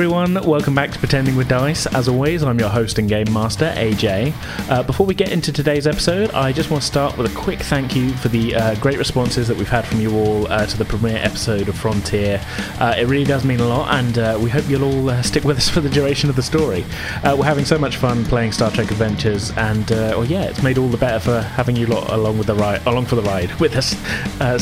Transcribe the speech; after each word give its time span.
Everyone, 0.00 0.32
welcome 0.46 0.74
back 0.74 0.92
to 0.92 0.98
Pretending 0.98 1.36
with 1.36 1.46
Dice. 1.46 1.84
As 1.84 2.08
always, 2.08 2.42
I'm 2.42 2.58
your 2.58 2.70
host 2.70 2.98
and 2.98 3.06
game 3.06 3.30
master, 3.34 3.66
AJ. 3.76 4.32
Uh, 4.70 4.82
before 4.82 5.04
we 5.04 5.12
get 5.12 5.30
into 5.30 5.52
today's 5.52 5.86
episode, 5.86 6.30
I 6.30 6.52
just 6.52 6.70
want 6.70 6.82
to 6.82 6.86
start 6.86 7.18
with 7.18 7.30
a 7.30 7.34
quick 7.36 7.58
thank 7.60 7.94
you 7.94 8.14
for 8.14 8.28
the 8.28 8.54
uh, 8.54 8.74
great 8.76 8.96
responses 8.96 9.46
that 9.46 9.58
we've 9.58 9.68
had 9.68 9.86
from 9.86 10.00
you 10.00 10.16
all 10.16 10.50
uh, 10.50 10.64
to 10.64 10.78
the 10.78 10.86
premiere 10.86 11.18
episode 11.18 11.68
of 11.68 11.76
Frontier. 11.76 12.42
Uh, 12.78 12.94
it 12.96 13.08
really 13.08 13.26
does 13.26 13.44
mean 13.44 13.60
a 13.60 13.68
lot, 13.68 13.92
and 13.92 14.16
uh, 14.16 14.38
we 14.42 14.48
hope 14.48 14.66
you'll 14.70 14.84
all 14.84 15.10
uh, 15.10 15.20
stick 15.20 15.44
with 15.44 15.58
us 15.58 15.68
for 15.68 15.82
the 15.82 15.90
duration 15.90 16.30
of 16.30 16.36
the 16.36 16.42
story. 16.42 16.82
we're 17.22 17.44
having 17.44 17.66
so 17.66 17.76
much 17.76 17.98
fun 17.98 18.24
playing 18.24 18.52
Star 18.52 18.70
Trek 18.70 18.90
Adventures, 18.90 19.50
and 19.58 19.90
well, 19.90 20.24
yeah, 20.24 20.44
it's 20.44 20.62
made 20.62 20.78
all 20.78 20.88
the 20.88 20.96
better 20.96 21.20
for 21.20 21.42
having 21.42 21.76
you 21.76 21.84
lot 21.84 22.10
along 22.10 22.38
with 22.38 22.46
the 22.46 22.54
ride, 22.54 22.80
along 22.86 23.04
for 23.04 23.16
the 23.16 23.22
ride 23.24 23.52
with 23.60 23.76
us. 23.76 23.94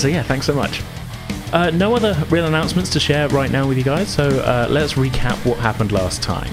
so 0.01 0.09
yeah, 0.09 0.25
thanks 0.25 0.47
so 0.47 0.53
much. 0.53 0.83
Uh, 1.53 1.71
no 1.71 1.97
other 1.97 2.15
real 2.29 2.45
announcements 2.47 2.91
to 2.91 3.01
share 3.01 3.29
right 3.29 3.51
now 3.51 3.67
with 3.67 3.79
you 3.79 3.85
guys, 3.85 4.09
so 4.09 4.29
uh, 4.29 4.67
let's 4.69 4.95
recap 4.95 5.37
what 5.47 5.59
happened 5.59 5.93
last 5.93 6.23
time. 6.23 6.53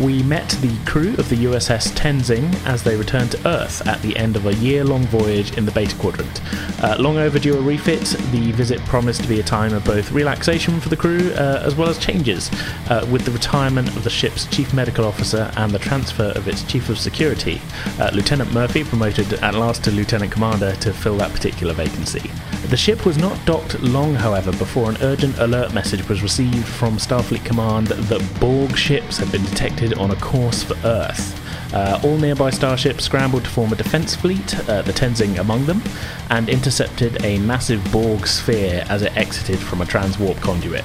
We 0.00 0.24
met 0.24 0.48
the 0.60 0.76
crew 0.84 1.14
of 1.18 1.28
the 1.28 1.36
USS 1.36 1.92
Tenzing 1.92 2.52
as 2.66 2.82
they 2.82 2.96
returned 2.96 3.30
to 3.30 3.48
Earth 3.48 3.86
at 3.86 4.02
the 4.02 4.16
end 4.16 4.34
of 4.34 4.46
a 4.46 4.54
year 4.54 4.82
long 4.82 5.04
voyage 5.04 5.56
in 5.56 5.64
the 5.66 5.70
Beta 5.70 5.94
Quadrant. 5.96 6.40
Uh, 6.82 6.96
long 6.98 7.16
overdue 7.16 7.56
a 7.56 7.60
refit, 7.60 8.00
the 8.32 8.50
visit 8.52 8.80
promised 8.86 9.22
to 9.22 9.28
be 9.28 9.38
a 9.38 9.42
time 9.44 9.72
of 9.72 9.84
both 9.84 10.10
relaxation 10.10 10.80
for 10.80 10.88
the 10.88 10.96
crew 10.96 11.32
uh, 11.34 11.62
as 11.64 11.76
well 11.76 11.88
as 11.88 11.96
changes, 11.96 12.50
uh, 12.90 13.06
with 13.10 13.24
the 13.24 13.30
retirement 13.30 13.86
of 13.96 14.02
the 14.02 14.10
ship's 14.10 14.46
chief 14.46 14.74
medical 14.74 15.04
officer 15.04 15.52
and 15.56 15.70
the 15.70 15.78
transfer 15.78 16.32
of 16.34 16.48
its 16.48 16.64
chief 16.64 16.88
of 16.88 16.98
security. 16.98 17.62
Uh, 18.00 18.10
Lieutenant 18.12 18.52
Murphy 18.52 18.82
promoted 18.82 19.32
at 19.34 19.54
last 19.54 19.84
to 19.84 19.92
Lieutenant 19.92 20.32
Commander 20.32 20.74
to 20.76 20.92
fill 20.92 21.16
that 21.18 21.30
particular 21.30 21.72
vacancy. 21.72 22.30
The 22.68 22.76
ship 22.76 23.06
was 23.06 23.18
not 23.18 23.38
docked 23.44 23.78
long, 23.80 24.14
however, 24.14 24.50
before 24.50 24.90
an 24.90 24.96
urgent 25.02 25.38
alert 25.38 25.72
message 25.72 26.08
was 26.08 26.22
received 26.22 26.66
from 26.66 26.96
Starfleet 26.96 27.44
Command 27.44 27.88
that 27.88 28.40
Borg 28.40 28.76
ships 28.76 29.18
had 29.18 29.30
been 29.30 29.44
detected 29.44 29.83
on 29.92 30.10
a 30.10 30.16
course 30.16 30.62
for 30.62 30.74
Earth. 30.86 31.40
Uh, 31.74 32.00
all 32.04 32.16
nearby 32.16 32.50
starships 32.50 33.04
scrambled 33.04 33.44
to 33.44 33.50
form 33.50 33.72
a 33.72 33.76
defense 33.76 34.14
fleet, 34.14 34.58
uh, 34.68 34.80
the 34.82 34.92
Tenzing 34.92 35.38
among 35.38 35.66
them, 35.66 35.82
and 36.30 36.48
intercepted 36.48 37.22
a 37.24 37.38
massive 37.40 37.84
Borg 37.92 38.26
sphere 38.26 38.84
as 38.88 39.02
it 39.02 39.14
exited 39.16 39.58
from 39.58 39.82
a 39.82 39.84
transwarp 39.84 40.40
conduit. 40.40 40.84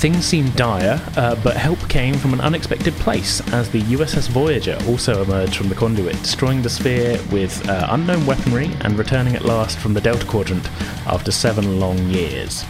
Things 0.00 0.24
seemed 0.24 0.56
dire, 0.56 1.00
uh, 1.16 1.36
but 1.44 1.56
help 1.56 1.78
came 1.88 2.14
from 2.14 2.32
an 2.32 2.40
unexpected 2.40 2.94
place 2.94 3.40
as 3.52 3.70
the 3.70 3.82
USS 3.82 4.28
Voyager 4.28 4.78
also 4.88 5.22
emerged 5.22 5.56
from 5.56 5.68
the 5.68 5.74
conduit, 5.74 6.16
destroying 6.22 6.62
the 6.62 6.70
sphere 6.70 7.20
with 7.30 7.68
uh, 7.68 7.88
unknown 7.90 8.26
weaponry 8.26 8.70
and 8.80 8.98
returning 8.98 9.36
at 9.36 9.44
last 9.44 9.78
from 9.78 9.94
the 9.94 10.00
Delta 10.00 10.26
Quadrant 10.26 10.68
after 11.06 11.30
seven 11.30 11.78
long 11.78 11.98
years. 12.08 12.64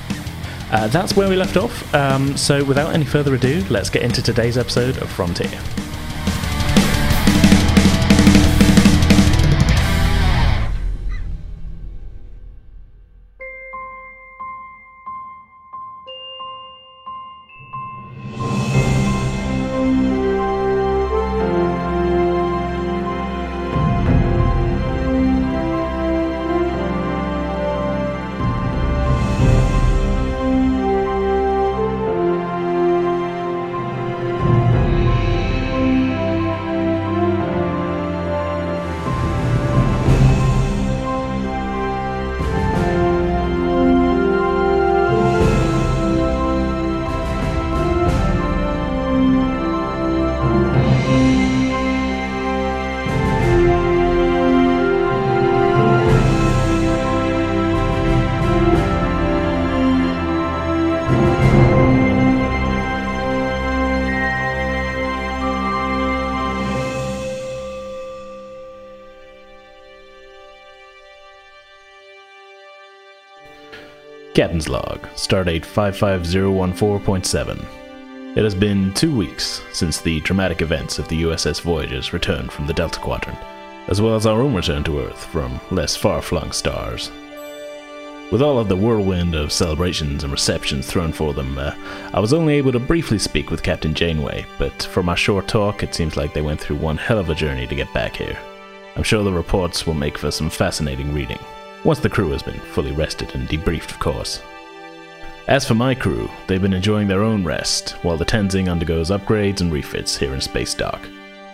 Uh, 0.70 0.86
that's 0.88 1.16
where 1.16 1.28
we 1.28 1.36
left 1.36 1.56
off, 1.56 1.94
um, 1.94 2.36
so 2.36 2.64
without 2.64 2.94
any 2.94 3.04
further 3.04 3.34
ado, 3.34 3.64
let's 3.70 3.90
get 3.90 4.02
into 4.02 4.22
today's 4.22 4.56
episode 4.56 4.98
of 4.98 5.10
Frontier. 5.10 5.50
Log, 75.50 75.62
Stardate 75.62 75.98
55014.7. 75.98 78.36
It 78.36 78.44
has 78.44 78.54
been 78.54 78.94
two 78.94 79.12
weeks 79.14 79.62
since 79.72 80.00
the 80.00 80.20
dramatic 80.20 80.62
events 80.62 81.00
of 81.00 81.08
the 81.08 81.22
USS 81.22 81.62
Voyager's 81.62 82.12
return 82.12 82.48
from 82.48 82.68
the 82.68 82.72
Delta 82.72 83.00
Quadrant, 83.00 83.38
as 83.88 84.00
well 84.00 84.14
as 84.14 84.26
our 84.26 84.42
own 84.42 84.54
return 84.54 84.84
to 84.84 85.00
Earth 85.00 85.24
from 85.24 85.60
less 85.72 85.96
far 85.96 86.22
flung 86.22 86.52
stars. 86.52 87.10
With 88.30 88.42
all 88.42 88.60
of 88.60 88.68
the 88.68 88.76
whirlwind 88.76 89.34
of 89.34 89.50
celebrations 89.50 90.22
and 90.22 90.32
receptions 90.32 90.86
thrown 90.86 91.12
for 91.12 91.34
them, 91.34 91.58
uh, 91.58 91.74
I 92.14 92.20
was 92.20 92.32
only 92.32 92.54
able 92.54 92.70
to 92.70 92.78
briefly 92.78 93.18
speak 93.18 93.50
with 93.50 93.64
Captain 93.64 93.92
Janeway, 93.92 94.46
but 94.56 94.84
from 94.84 95.08
our 95.08 95.16
short 95.16 95.48
talk, 95.48 95.82
it 95.82 95.96
seems 95.96 96.16
like 96.16 96.32
they 96.32 96.42
went 96.42 96.60
through 96.60 96.76
one 96.76 96.96
hell 96.96 97.18
of 97.18 97.28
a 97.28 97.34
journey 97.34 97.66
to 97.66 97.74
get 97.74 97.92
back 97.92 98.14
here. 98.14 98.38
I'm 98.94 99.02
sure 99.02 99.24
the 99.24 99.32
reports 99.32 99.84
will 99.84 99.94
make 99.94 100.16
for 100.16 100.30
some 100.30 100.48
fascinating 100.48 101.12
reading 101.12 101.40
once 101.82 101.98
the 101.98 102.08
crew 102.08 102.30
has 102.30 102.42
been 102.42 102.60
fully 102.60 102.92
rested 102.92 103.34
and 103.34 103.48
debriefed, 103.48 103.90
of 103.90 103.98
course. 103.98 104.40
As 105.50 105.66
for 105.66 105.74
my 105.74 105.96
crew, 105.96 106.30
they've 106.46 106.62
been 106.62 106.72
enjoying 106.72 107.08
their 107.08 107.24
own 107.24 107.44
rest, 107.44 107.96
while 108.02 108.16
the 108.16 108.24
Tenzing 108.24 108.68
undergoes 108.68 109.10
upgrades 109.10 109.60
and 109.60 109.72
refits 109.72 110.16
here 110.16 110.32
in 110.32 110.40
Space 110.40 110.74
Dock. 110.74 111.00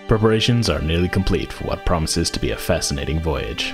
Preparations 0.07 0.69
are 0.69 0.83
nearly 0.83 1.09
complete 1.09 1.51
for 1.51 1.65
what 1.65 1.87
promises 1.87 2.29
to 2.29 2.39
be 2.39 2.51
a 2.51 2.59
fascinating 2.59 3.19
voyage. 3.21 3.73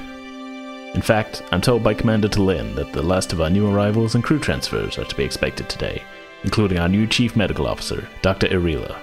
In 0.95 1.03
fact, 1.03 1.43
I'm 1.51 1.61
told 1.61 1.83
by 1.83 1.95
Commander 1.95 2.29
T'Lyn 2.29 2.77
that 2.77 2.93
the 2.93 3.03
last 3.03 3.33
of 3.33 3.41
our 3.41 3.51
new 3.51 3.69
arrivals 3.69 4.15
and 4.15 4.23
crew 4.23 4.39
transfers 4.39 4.97
are 4.97 5.05
to 5.05 5.17
be 5.17 5.25
expected 5.25 5.69
today, 5.69 6.05
including 6.45 6.79
our 6.79 6.89
new 6.89 7.09
Chief 7.09 7.35
Medical 7.35 7.67
Officer, 7.67 8.09
Dr. 8.23 8.47
Irila. 8.47 8.97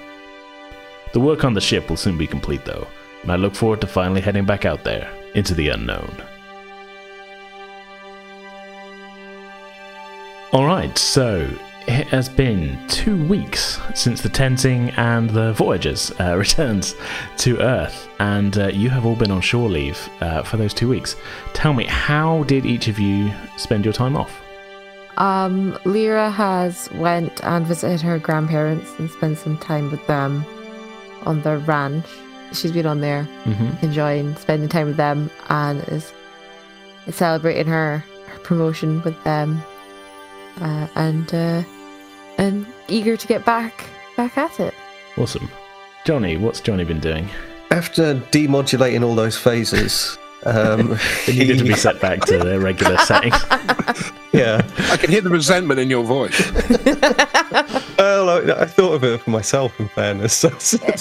The 1.11 1.19
work 1.19 1.43
on 1.43 1.53
the 1.53 1.59
ship 1.59 1.89
will 1.89 1.97
soon 1.97 2.17
be 2.17 2.27
complete, 2.27 2.63
though, 2.63 2.87
and 3.23 3.31
I 3.33 3.35
look 3.35 3.55
forward 3.55 3.81
to 3.81 3.87
finally 3.87 4.21
heading 4.21 4.45
back 4.45 4.63
out 4.63 4.85
there, 4.85 5.11
into 5.35 5.53
the 5.53 5.67
unknown. 5.67 6.23
Alright, 10.51 10.97
so 10.97 11.47
it 11.87 12.07
has 12.07 12.27
been 12.27 12.79
two 12.87 13.23
weeks 13.27 13.79
since 13.93 14.23
the 14.23 14.29
Tenzing 14.29 14.97
and 14.97 15.29
the 15.29 15.53
Voyagers 15.53 16.11
uh, 16.19 16.35
returns 16.39 16.95
to 17.37 17.59
Earth, 17.59 18.09
and 18.19 18.57
uh, 18.57 18.69
you 18.69 18.89
have 18.89 19.05
all 19.05 19.15
been 19.15 19.29
on 19.29 19.41
shore 19.41 19.69
leave 19.69 20.09
uh, 20.21 20.41
for 20.41 20.57
those 20.57 20.73
two 20.73 20.89
weeks. 20.89 21.15
Tell 21.53 21.73
me, 21.73 21.85
how 21.85 22.45
did 22.45 22.65
each 22.65 22.87
of 22.87 22.97
you 22.97 23.31
spend 23.57 23.85
your 23.85 23.93
time 23.93 24.17
off? 24.17 24.41
Um, 25.17 25.77
Lyra 25.85 26.31
has 26.31 26.89
went 26.93 27.45
and 27.45 27.63
visited 27.67 28.01
her 28.01 28.17
grandparents 28.17 28.91
and 28.97 29.07
spent 29.11 29.37
some 29.37 29.59
time 29.59 29.91
with 29.91 30.05
them 30.07 30.43
on 31.27 31.43
the 31.43 31.59
ranch. 31.59 32.07
She's 32.53 32.71
been 32.71 32.87
on 32.87 33.01
there, 33.01 33.29
mm-hmm. 33.43 33.85
enjoying 33.85 34.35
spending 34.37 34.67
time 34.67 34.87
with 34.87 34.97
them, 34.97 35.29
and 35.49 35.83
is 35.89 36.11
celebrating 37.07 37.67
her, 37.67 38.03
her 38.25 38.39
promotion 38.39 39.03
with 39.03 39.23
them 39.23 39.61
uh, 40.61 40.87
and 40.95 41.33
uh, 41.33 41.63
and 42.37 42.65
eager 42.87 43.17
to 43.17 43.27
get 43.27 43.45
back 43.45 43.85
back 44.15 44.37
at 44.37 44.59
it. 44.59 44.73
Awesome, 45.17 45.49
Johnny. 46.05 46.37
What's 46.37 46.61
Johnny 46.61 46.83
been 46.83 46.99
doing? 46.99 47.29
After 47.71 48.15
demodulating 48.15 49.03
all 49.03 49.15
those 49.15 49.37
phasers, 49.37 50.17
um, 50.45 50.97
they 51.25 51.33
needed 51.33 51.57
he... 51.57 51.61
to 51.61 51.63
be 51.63 51.75
set 51.75 51.99
back 51.99 52.21
to 52.25 52.37
their 52.37 52.59
regular 52.59 52.97
setting. 53.05 53.31
yeah, 54.31 54.61
I 54.89 54.97
can 54.97 55.11
hear 55.11 55.21
the 55.21 55.29
resentment 55.29 55.79
in 55.79 55.89
your 55.89 56.03
voice. 56.03 56.51
well, 57.97 58.29
I, 58.29 58.61
I, 58.61 58.65
thought 58.65 58.93
of 58.93 59.03
it 59.03 59.21
for 59.21 59.29
myself. 59.29 59.79
In 59.79 59.89
fairness, 59.89 60.43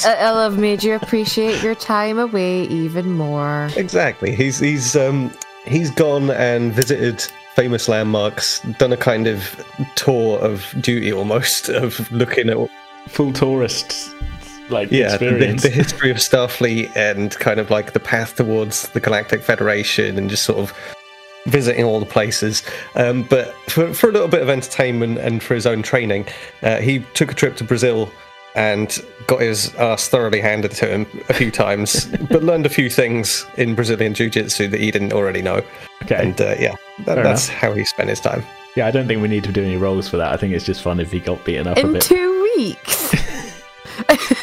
I'll 0.04 0.50
have 0.50 0.58
made 0.58 0.82
you 0.82 0.94
appreciate 0.94 1.62
your 1.62 1.74
time 1.74 2.18
away 2.18 2.62
even 2.64 3.12
more. 3.12 3.68
Exactly. 3.76 4.34
He's 4.34 4.58
he's 4.58 4.96
um 4.96 5.32
he's 5.66 5.90
gone 5.90 6.30
and 6.30 6.72
visited 6.72 7.24
famous 7.58 7.88
landmarks, 7.88 8.60
done 8.78 8.92
a 8.92 8.96
kind 8.96 9.26
of 9.26 9.66
tour 9.96 10.38
of 10.38 10.72
duty 10.80 11.12
almost 11.12 11.68
of 11.68 12.10
looking 12.12 12.48
at 12.48 12.56
full 13.08 13.32
tourist 13.32 14.14
like 14.70 14.92
yeah 14.92 15.16
the, 15.16 15.58
the, 15.60 15.70
history 15.70 16.10
of 16.10 16.18
Starfleet 16.18 16.94
and 16.94 17.32
kind 17.40 17.58
of 17.58 17.70
like 17.70 17.94
the 17.94 18.00
path 18.00 18.36
towards 18.36 18.88
the 18.90 19.00
Galactic 19.00 19.42
Federation 19.42 20.16
and 20.18 20.30
just 20.30 20.44
sort 20.44 20.58
of 20.60 20.72
visiting 21.46 21.84
all 21.84 21.98
the 21.98 22.06
places. 22.06 22.62
Um, 22.94 23.24
but 23.24 23.52
for, 23.68 23.92
for 23.92 24.08
a 24.08 24.12
little 24.12 24.28
bit 24.28 24.42
of 24.42 24.48
entertainment 24.48 25.18
and 25.18 25.42
for 25.42 25.54
his 25.54 25.66
own 25.66 25.82
training, 25.82 26.28
uh, 26.62 26.76
he 26.76 27.00
took 27.14 27.32
a 27.32 27.34
trip 27.34 27.56
to 27.56 27.64
Brazil 27.64 28.08
and 28.54 28.98
got 29.26 29.40
his 29.40 29.74
ass 29.76 30.08
thoroughly 30.08 30.40
handed 30.40 30.70
to 30.72 30.86
him 30.86 31.06
a 31.28 31.34
few 31.34 31.50
times, 31.50 32.06
but 32.30 32.42
learned 32.42 32.66
a 32.66 32.70
few 32.70 32.88
things 32.90 33.46
in 33.56 33.74
Brazilian 33.74 34.14
Jiu 34.14 34.30
Jitsu 34.30 34.68
that 34.68 34.80
he 34.80 34.90
didn't 34.90 35.12
already 35.12 35.42
know. 35.42 35.62
Okay. 36.04 36.16
And 36.16 36.40
uh, 36.40 36.54
yeah, 36.58 36.74
that, 37.04 37.16
that's 37.16 37.48
enough. 37.48 37.60
how 37.60 37.72
he 37.72 37.84
spent 37.84 38.08
his 38.08 38.20
time. 38.20 38.44
Yeah, 38.76 38.86
I 38.86 38.90
don't 38.90 39.06
think 39.06 39.20
we 39.22 39.28
need 39.28 39.44
to 39.44 39.52
do 39.52 39.62
any 39.64 39.76
roles 39.76 40.08
for 40.08 40.16
that. 40.18 40.32
I 40.32 40.36
think 40.36 40.54
it's 40.54 40.64
just 40.64 40.82
fun 40.82 41.00
if 41.00 41.10
he 41.10 41.20
got 41.20 41.44
beaten 41.44 41.66
up 41.66 41.76
a 41.76 41.80
In 41.80 41.92
bit. 41.94 42.02
two 42.02 42.42
weeks. 42.56 43.14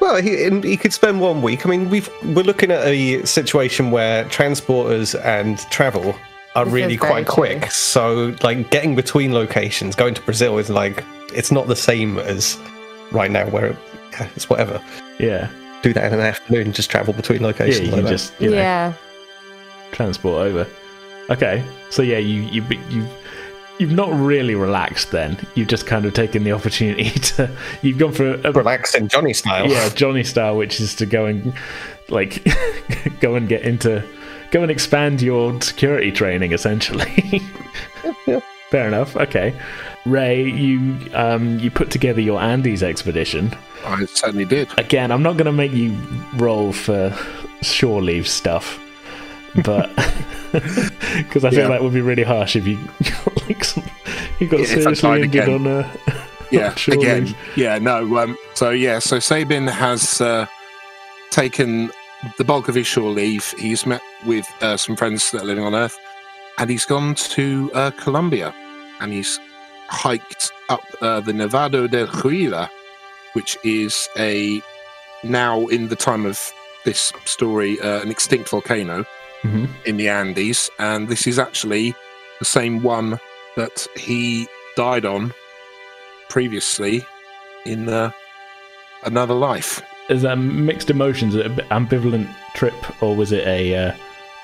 Well, 0.00 0.22
he, 0.22 0.48
he 0.60 0.76
could 0.78 0.92
spend 0.94 1.20
one 1.20 1.42
week. 1.42 1.66
I 1.66 1.68
mean, 1.68 1.90
we've 1.90 2.08
we're 2.24 2.42
looking 2.44 2.70
at 2.70 2.82
a 2.86 3.26
situation 3.26 3.90
where 3.90 4.24
transporters 4.26 5.20
and 5.22 5.58
travel 5.70 6.14
are 6.54 6.64
This 6.64 6.72
really 6.72 6.94
is 6.94 7.00
very 7.00 7.10
quite 7.12 7.26
quick. 7.26 7.60
true. 7.62 7.70
So, 7.70 8.34
like 8.42 8.70
getting 8.70 8.96
between 8.96 9.34
locations, 9.34 9.94
going 9.94 10.14
to 10.14 10.22
Brazil 10.22 10.56
is 10.56 10.70
like 10.70 11.04
it's 11.34 11.52
not 11.52 11.66
the 11.66 11.76
same 11.76 12.16
as 12.18 12.56
right 13.12 13.30
now, 13.30 13.48
where 13.48 13.76
yeah, 14.12 14.28
it's 14.34 14.48
whatever. 14.48 14.82
yeah. 15.18 15.50
Do 15.82 15.92
that 15.92 16.12
in 16.12 16.18
an 16.18 16.20
afternoon, 16.20 16.72
just 16.72 16.90
travel 16.90 17.14
between 17.14 17.40
locations. 17.42 17.88
Yeah, 17.88 17.94
locations. 17.96 18.00
you 18.00 18.02
like 18.02 18.04
can 18.04 18.12
just 18.12 18.40
you 18.40 18.50
know, 18.50 18.56
yeah. 18.56 18.92
transport 19.92 20.46
over. 20.46 20.66
Okay, 21.30 21.64
so 21.90 22.02
yeah, 22.02 22.18
you 22.18 22.42
you 22.42 22.64
you 22.90 23.06
you've 23.78 23.92
not 23.92 24.12
really 24.12 24.54
relaxed 24.54 25.10
then. 25.10 25.38
You've 25.54 25.68
just 25.68 25.86
kind 25.86 26.04
of 26.04 26.14
taken 26.14 26.44
the 26.44 26.52
opportunity 26.52 27.10
to. 27.20 27.50
You've 27.82 27.98
gone 27.98 28.12
for 28.12 28.34
a, 28.34 28.52
relax 28.52 28.94
in 28.94 29.08
Johnny 29.08 29.32
style. 29.32 29.68
yeah 29.68 29.88
Johnny 29.90 30.24
style, 30.24 30.56
which 30.56 30.80
is 30.80 30.94
to 30.96 31.06
go 31.06 31.26
and 31.26 31.54
like 32.08 32.46
go 33.20 33.34
and 33.34 33.48
get 33.48 33.62
into 33.62 34.04
go 34.50 34.62
and 34.62 34.70
expand 34.70 35.22
your 35.22 35.60
security 35.60 36.10
training 36.10 36.52
essentially. 36.52 37.42
yeah. 38.26 38.40
Fair 38.70 38.86
enough. 38.86 39.16
Okay, 39.16 39.54
Ray, 40.04 40.42
you 40.44 40.96
um 41.14 41.58
you 41.58 41.70
put 41.70 41.90
together 41.90 42.20
your 42.20 42.40
Andes 42.40 42.82
expedition. 42.82 43.54
I 43.84 44.04
certainly 44.06 44.44
did. 44.44 44.68
Again, 44.78 45.10
I'm 45.10 45.22
not 45.22 45.36
going 45.36 45.46
to 45.46 45.52
make 45.52 45.72
you 45.72 45.96
roll 46.36 46.72
for 46.72 47.16
shore 47.62 48.02
leave 48.02 48.26
stuff, 48.28 48.78
but 49.64 49.88
because 50.52 51.44
I 51.44 51.50
feel 51.50 51.60
Yeah. 51.60 51.68
that 51.68 51.82
would 51.82 51.94
be 51.94 52.00
really 52.00 52.24
harsh 52.24 52.56
if 52.56 52.66
you 52.66 52.76
got 53.24 53.42
like 53.48 53.64
some, 53.64 53.84
you 54.40 54.48
got 54.48 54.60
I 54.60 54.64
seriously 54.64 55.22
injured 55.22 55.24
again. 55.44 55.50
on 55.54 55.66
a 55.66 55.90
Yeah, 56.50 56.74
again. 56.88 57.24
leave. 57.26 57.36
Yeah, 57.56 57.78
no. 57.78 58.18
Um, 58.18 58.36
so 58.54 58.70
yeah, 58.70 58.98
so 58.98 59.18
Sabin 59.18 59.66
has 59.66 60.20
uh, 60.20 60.46
taken 61.30 61.90
the 62.36 62.44
bulk 62.44 62.68
of 62.68 62.74
his 62.74 62.86
shore 62.86 63.10
leave. 63.10 63.54
He's 63.58 63.86
met 63.86 64.02
with 64.26 64.46
uh, 64.60 64.76
some 64.76 64.96
friends 64.96 65.30
that 65.30 65.42
are 65.42 65.46
living 65.46 65.64
on 65.64 65.74
Earth, 65.74 65.96
and 66.58 66.70
he's 66.70 66.84
gone 66.84 67.14
to 67.14 67.70
uh, 67.74 67.90
Colombia, 67.92 68.54
and 69.00 69.12
he's 69.12 69.38
hiked 69.88 70.50
up 70.68 70.82
uh, 71.00 71.20
the 71.20 71.32
Nevado 71.32 71.88
del 71.90 72.06
Huila, 72.06 72.68
which 73.32 73.56
is 73.64 74.08
a 74.18 74.60
now 75.24 75.66
in 75.68 75.88
the 75.88 75.96
time 75.96 76.26
of 76.26 76.38
this 76.84 77.12
story 77.24 77.80
uh, 77.80 78.00
an 78.02 78.10
extinct 78.10 78.48
volcano 78.50 79.04
Mhm. 79.44 79.68
in 79.84 79.96
the 79.98 80.08
Andes, 80.08 80.68
and 80.80 81.08
this 81.08 81.26
is 81.26 81.38
actually 81.38 81.94
the 82.40 82.44
same 82.44 82.82
one 82.82 83.20
that 83.56 83.86
he 83.96 84.48
died 84.76 85.04
on 85.04 85.32
previously 86.28 87.04
in 87.64 87.88
uh, 87.88 88.10
another 89.04 89.34
life. 89.34 89.80
Is 90.08 90.22
that 90.22 90.36
mixed 90.38 90.90
emotions? 90.90 91.34
An 91.36 91.56
ambivalent 91.70 92.28
trip, 92.54 92.74
or 93.02 93.14
was 93.14 93.30
it 93.30 93.46
a 93.46 93.76
uh, 93.76 93.92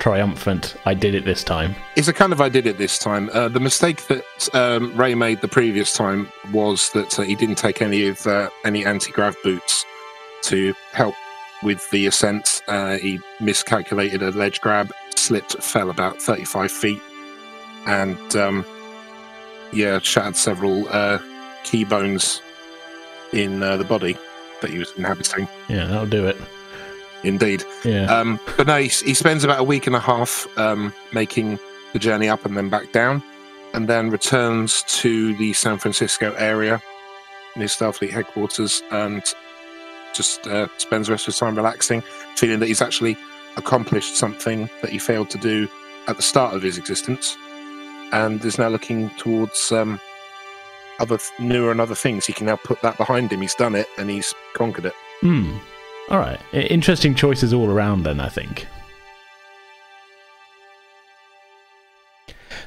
triumphant? 0.00 0.76
I 0.85 0.94
did 0.94 1.14
it 1.14 1.25
this 1.25 1.44
time. 1.44 1.75
It's 1.96 2.08
a 2.08 2.12
kind 2.12 2.32
of 2.32 2.41
I 2.41 2.49
did 2.49 2.67
it 2.67 2.79
this 2.79 2.99
time. 2.99 3.31
Uh, 3.32 3.49
the 3.49 3.61
mistake 3.61 4.06
that 4.08 4.25
um, 4.55 4.96
Ray 4.96 5.14
made 5.14 5.41
the 5.41 5.49
previous 5.49 5.93
time 5.93 6.29
was 6.52 6.91
that 6.91 7.19
uh, 7.19 7.23
he 7.23 7.35
didn't 7.35 7.56
take 7.56 7.82
any 7.82 8.06
of 8.06 8.26
uh, 8.26 8.50
any 8.64 8.85
anti-grav 8.85 9.37
boots 9.43 9.85
to 10.43 10.75
help 10.93 11.14
with 11.62 11.88
the 11.91 12.06
ascent. 12.06 12.62
Uh, 12.69 12.99
he 12.99 13.19
miscalculated 13.41 14.23
a 14.23 14.31
ledge 14.32 14.61
grab, 14.61 14.93
slipped, 15.14 15.62
fell 15.62 15.91
about 15.91 16.20
35 16.20 16.70
feet, 16.70 17.00
and 17.87 18.37
um, 18.37 18.64
yeah, 19.73 19.99
shattered 19.99 20.37
several 20.37 20.87
uh, 20.90 21.19
key 21.64 21.85
bones 21.85 22.43
in 23.32 23.62
uh, 23.62 23.76
the 23.76 23.85
body 23.85 24.17
that 24.61 24.70
he 24.70 24.79
was 24.79 24.93
inhabiting. 24.97 25.49
Yeah, 25.69 25.87
that'll 25.87 26.06
do 26.06 26.26
it. 26.26 26.37
Indeed. 27.25 27.65
Yeah. 27.85 28.05
Um, 28.05 28.38
but 28.56 28.67
no, 28.67 28.76
he, 28.79 28.88
he 28.88 29.15
spends 29.15 29.44
about 29.44 29.59
a 29.59 29.65
week 29.65 29.87
and 29.87 29.97
a 29.97 30.00
half 30.00 30.47
um, 30.59 30.93
making 31.12 31.59
the 31.93 31.99
journey 31.99 32.29
up 32.29 32.44
and 32.44 32.56
then 32.56 32.69
back 32.69 32.93
down, 32.93 33.23
and 33.73 33.88
then 33.88 34.11
returns 34.11 34.82
to 34.88 35.35
the 35.37 35.53
San 35.53 35.79
Francisco 35.79 36.35
area 36.35 36.82
in 37.55 37.62
his 37.62 37.73
Starfleet 37.73 38.11
headquarters 38.11 38.82
and 38.91 39.23
just 40.12 40.47
uh, 40.47 40.69
spends 40.79 41.06
the 41.06 41.12
rest 41.12 41.25
of 41.25 41.35
his 41.35 41.38
time 41.38 41.56
relaxing, 41.56 42.03
feeling 42.37 42.61
that 42.61 42.67
he's 42.67 42.82
actually 42.82 43.17
accomplished 43.56 44.17
something 44.17 44.69
that 44.82 44.91
he 44.91 44.99
failed 44.99 45.31
to 45.31 45.38
do 45.38 45.69
at 46.06 46.17
the 46.17 46.23
start 46.23 46.55
of 46.55 46.62
his 46.62 46.76
existence, 46.76 47.37
and 48.12 48.44
is 48.44 48.59
now 48.59 48.69
looking 48.69 49.11
towards 49.11 49.73
um, 49.73 49.99
other 50.99 51.19
newer 51.38 51.71
and 51.71 51.81
other 51.81 51.94
things. 51.94 52.26
He 52.26 52.32
can 52.32 52.47
now 52.47 52.56
put 52.56 52.81
that 52.82 52.97
behind 52.97 53.32
him. 53.32 53.41
He's 53.41 53.55
done 53.55 53.75
it 53.75 53.87
and 53.99 54.11
he's 54.11 54.35
conquered 54.55 54.87
it. 54.87 54.94
Hmm. 55.21 55.56
All 56.11 56.19
right. 56.19 56.39
Interesting 56.53 57.15
choices 57.15 57.53
all 57.53 57.71
around, 57.71 58.03
then, 58.03 58.21
I 58.21 58.29
think. 58.29 58.67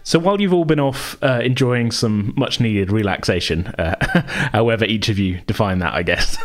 So 0.08 0.20
while 0.20 0.40
you've 0.40 0.54
all 0.54 0.64
been 0.64 0.80
off 0.80 1.22
uh, 1.22 1.42
enjoying 1.44 1.92
some 1.92 2.34
much 2.38 2.62
needed 2.62 2.94
relaxation, 2.94 3.68
uh, 3.78 3.96
however 4.54 4.86
each 4.86 5.10
of 5.10 5.20
you 5.20 5.42
define 5.48 5.80
that, 5.80 5.94
I 5.94 6.02
guess, 6.02 6.38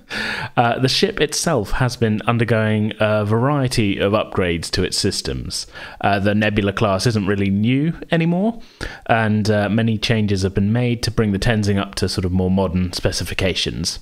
uh, 0.56 0.78
the 0.78 0.88
ship 0.88 1.20
itself 1.20 1.72
has 1.72 1.96
been 1.96 2.22
undergoing 2.28 2.92
a 3.00 3.24
variety 3.24 3.98
of 3.98 4.12
upgrades 4.12 4.70
to 4.70 4.84
its 4.84 4.96
systems. 4.96 5.66
Uh, 6.00 6.20
the 6.20 6.36
Nebula 6.36 6.72
class 6.72 7.04
isn't 7.04 7.26
really 7.26 7.50
new 7.50 7.94
anymore, 8.12 8.60
and 9.06 9.50
uh, 9.50 9.68
many 9.68 9.98
changes 9.98 10.42
have 10.42 10.54
been 10.54 10.72
made 10.72 11.02
to 11.02 11.10
bring 11.10 11.32
the 11.32 11.38
Tenzing 11.40 11.80
up 11.80 11.96
to 11.96 12.08
sort 12.08 12.24
of 12.24 12.30
more 12.30 12.50
modern 12.50 12.92
specifications. 12.92 13.98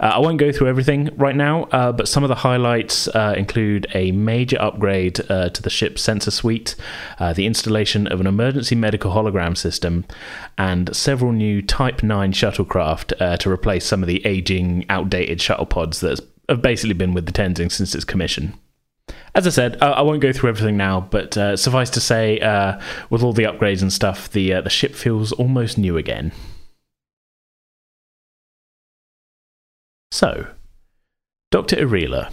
Uh, 0.00 0.12
I 0.14 0.18
won't 0.18 0.38
go 0.38 0.52
through 0.52 0.68
everything 0.68 1.10
right 1.16 1.34
now, 1.34 1.64
uh, 1.64 1.92
but 1.92 2.08
some 2.08 2.22
of 2.22 2.28
the 2.28 2.36
highlights 2.36 3.08
uh, 3.08 3.34
include 3.36 3.86
a 3.94 4.12
major 4.12 4.60
upgrade 4.60 5.20
uh, 5.30 5.48
to 5.50 5.62
the 5.62 5.70
ship's 5.70 6.02
sensor 6.02 6.30
suite, 6.30 6.76
uh, 7.18 7.32
the 7.32 7.46
installation 7.46 8.06
of 8.06 8.20
an 8.20 8.26
emergency 8.26 8.74
medical 8.74 9.12
hologram 9.12 9.56
system, 9.56 10.04
and 10.58 10.94
several 10.94 11.32
new 11.32 11.62
Type 11.62 12.02
9 12.02 12.32
shuttlecraft 12.32 13.20
uh, 13.20 13.36
to 13.38 13.50
replace 13.50 13.84
some 13.84 14.02
of 14.02 14.06
the 14.06 14.24
aging, 14.26 14.84
outdated 14.88 15.40
shuttle 15.40 15.66
pods 15.66 16.00
that 16.00 16.20
have 16.48 16.62
basically 16.62 16.94
been 16.94 17.14
with 17.14 17.26
the 17.26 17.32
Tenzing 17.32 17.72
since 17.72 17.94
its 17.94 18.04
commission. 18.04 18.54
As 19.34 19.46
I 19.46 19.50
said, 19.50 19.80
I 19.82 20.00
won't 20.00 20.22
go 20.22 20.32
through 20.32 20.48
everything 20.48 20.78
now, 20.78 21.00
but 21.00 21.34
suffice 21.58 21.90
to 21.90 22.00
say, 22.00 22.38
with 23.10 23.22
all 23.22 23.34
the 23.34 23.42
upgrades 23.44 23.82
and 23.82 23.92
stuff, 23.92 24.30
the 24.30 24.52
the 24.62 24.70
ship 24.70 24.94
feels 24.94 25.30
almost 25.32 25.76
new 25.76 25.98
again. 25.98 26.32
So, 30.10 30.46
Dr. 31.50 31.76
Irila, 31.76 32.30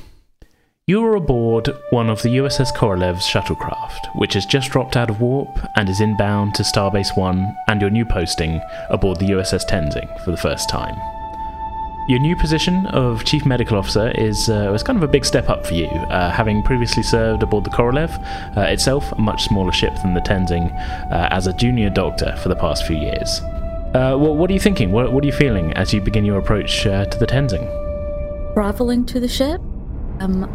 you 0.86 1.04
are 1.06 1.16
aboard 1.16 1.70
one 1.92 2.10
of 2.10 2.22
the 2.22 2.38
USS 2.38 2.74
Korolev's 2.74 3.26
shuttlecraft, 3.26 4.16
which 4.16 4.34
has 4.34 4.46
just 4.46 4.70
dropped 4.70 4.98
out 4.98 5.10
of 5.10 5.22
warp 5.22 5.48
and 5.78 5.88
is 5.88 6.02
inbound 6.02 6.56
to 6.56 6.64
Starbase 6.64 7.18
1 7.18 7.56
and 7.70 7.82
your 7.82 7.90
new 7.90 8.06
posting 8.06 8.62
aboard 8.90 9.20
the 9.20 9.28
USS 9.28 9.66
Tenzing 9.66 10.24
for 10.24 10.32
the 10.32 10.38
first 10.38 10.70
time. 10.70 10.96
Your 12.10 12.20
new 12.20 12.36
position 12.36 12.86
of 12.88 13.24
Chief 13.24 13.46
Medical 13.46 13.78
Officer 13.78 14.12
is, 14.12 14.50
uh, 14.50 14.74
is 14.74 14.84
kind 14.84 14.98
of 14.98 15.04
a 15.04 15.08
big 15.08 15.24
step 15.24 15.50
up 15.50 15.66
for 15.66 15.74
you, 15.74 15.88
uh, 15.88 16.30
having 16.32 16.62
previously 16.64 17.02
served 17.02 17.44
aboard 17.44 17.64
the 17.64 17.70
Korolev, 17.70 18.12
uh, 18.58 18.62
itself 18.62 19.10
a 19.14 19.22
much 19.22 19.44
smaller 19.46 19.72
ship 19.72 19.94
than 20.02 20.14
the 20.14 20.20
Tenzing, 20.20 20.70
uh, 21.14 21.30
as 21.32 21.48
a 21.48 21.54
junior 21.54 21.90
doctor 21.90 22.36
for 22.44 22.50
the 22.50 22.58
past 22.58 22.86
few 22.86 22.98
years. 22.98 23.42
Uh, 23.94 24.16
what, 24.16 24.36
what 24.36 24.50
are 24.50 24.54
you 24.54 24.60
thinking? 24.60 24.92
What, 24.92 25.14
what 25.14 25.24
are 25.24 25.28
you 25.28 25.34
feeling 25.34 25.74
as 25.74 25.94
you 25.94 26.02
begin 26.02 26.26
your 26.26 26.40
approach 26.40 26.86
uh, 26.88 27.06
to 27.06 27.18
the 27.18 27.28
Tenzing? 27.28 27.84
traveling 28.54 29.06
to 29.06 29.20
the 29.20 29.28
ship. 29.28 29.60
Um, 30.20 30.48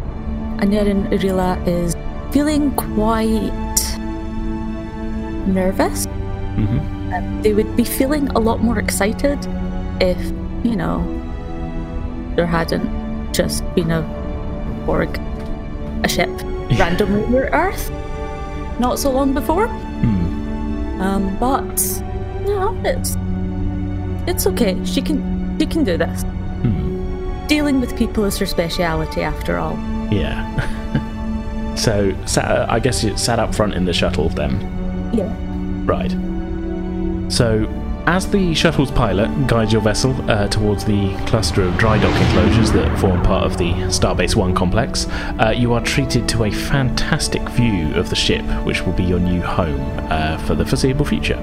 Anirin 0.59 1.09
Irila 1.11 1.59
is 1.67 1.95
feeling 2.31 2.71
quite 2.75 3.51
nervous. 5.47 6.07
Mm-hmm. 6.55 7.13
Um, 7.13 7.41
they 7.41 7.53
would 7.53 7.75
be 7.75 7.83
feeling 7.83 8.27
a 8.29 8.39
lot 8.39 8.61
more 8.61 8.79
excited 8.79 9.37
if, 9.99 10.19
you 10.63 10.75
know, 10.75 11.03
there 12.35 12.45
hadn't 12.45 13.33
just 13.33 13.63
been 13.75 13.91
a 13.91 14.01
Borg, 14.85 15.17
a 16.03 16.07
ship 16.07 16.29
randomly 16.79 17.27
near 17.27 17.49
Earth 17.51 17.91
not 18.79 18.97
so 18.97 19.11
long 19.11 19.33
before. 19.33 19.67
Hmm. 19.67 21.01
Um, 21.01 21.37
but 21.37 21.79
you 22.41 22.55
know, 22.55 22.81
it's 22.83 23.15
it's 24.29 24.47
okay. 24.47 24.83
She 24.85 25.01
can 25.01 25.57
she 25.59 25.65
can 25.65 25.83
do 25.83 25.97
this. 25.97 26.21
Hmm. 26.23 27.47
Dealing 27.47 27.81
with 27.81 27.97
people 27.97 28.25
is 28.25 28.37
her 28.37 28.45
speciality, 28.45 29.21
after 29.21 29.57
all. 29.57 29.77
Yeah. 30.11 30.85
So, 31.79 32.13
sat, 32.25 32.69
I 32.69 32.79
guess 32.79 33.05
you 33.05 33.15
sat 33.15 33.39
up 33.39 33.55
front 33.55 33.73
in 33.73 33.85
the 33.85 33.93
shuttle 33.93 34.27
then. 34.27 34.59
Yeah. 35.13 35.33
Right. 35.85 36.11
So, 37.31 37.73
as 38.05 38.29
the 38.29 38.53
shuttle's 38.53 38.91
pilot 38.91 39.47
guides 39.47 39.71
your 39.71 39.81
vessel 39.81 40.13
uh, 40.29 40.49
towards 40.49 40.83
the 40.83 41.15
cluster 41.25 41.61
of 41.61 41.77
dry 41.77 41.97
dock 41.97 42.13
enclosures 42.21 42.73
that 42.73 42.99
form 42.99 43.23
part 43.23 43.45
of 43.45 43.57
the 43.57 43.71
Starbase 43.87 44.35
One 44.35 44.53
complex, 44.53 45.07
uh, 45.39 45.53
you 45.55 45.71
are 45.71 45.81
treated 45.81 46.27
to 46.29 46.43
a 46.43 46.51
fantastic 46.51 47.47
view 47.49 47.95
of 47.95 48.09
the 48.09 48.15
ship, 48.15 48.43
which 48.65 48.81
will 48.81 48.93
be 48.93 49.03
your 49.03 49.19
new 49.19 49.41
home 49.41 49.79
uh, 50.11 50.37
for 50.39 50.55
the 50.55 50.65
foreseeable 50.65 51.05
future. 51.05 51.37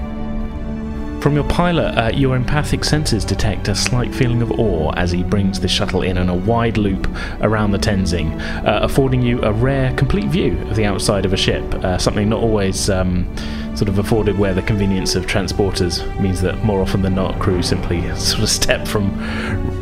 From 1.20 1.35
your 1.35 1.44
pilot, 1.44 1.99
uh, 1.99 2.11
your 2.14 2.37
empathic 2.37 2.85
senses 2.85 3.25
detect 3.25 3.66
a 3.66 3.75
slight 3.75 4.14
feeling 4.14 4.42
of 4.42 4.52
awe 4.61 4.92
as 4.92 5.11
he 5.11 5.25
brings 5.25 5.58
the 5.58 5.66
shuttle 5.66 6.02
in 6.02 6.18
on 6.18 6.28
a 6.28 6.35
wide 6.35 6.78
loop 6.78 7.08
around 7.40 7.73
the 7.73 7.78
Tenzing, 7.78 8.40
uh, 8.64 8.80
affording 8.82 9.23
you 9.23 9.42
a 9.42 9.52
rare, 9.52 9.92
complete 9.94 10.26
view 10.26 10.56
of 10.68 10.76
the 10.76 10.85
outside 10.85 11.25
of 11.25 11.32
a 11.32 11.37
ship, 11.37 11.64
uh, 11.76 11.99
something 11.99 12.28
not 12.28 12.40
always 12.40 12.88
um, 12.88 13.26
sort 13.75 13.88
of 13.88 13.99
afforded 13.99 14.38
where 14.38 14.54
the 14.54 14.62
convenience 14.62 15.16
of 15.16 15.26
transporters 15.26 16.04
means 16.20 16.40
that 16.42 16.62
more 16.62 16.80
often 16.80 17.02
than 17.02 17.16
not, 17.16 17.40
crew 17.40 17.61
simply 17.61 18.02
sort 18.16 18.44
of 18.44 18.49
step 18.49 18.87
from 18.87 19.08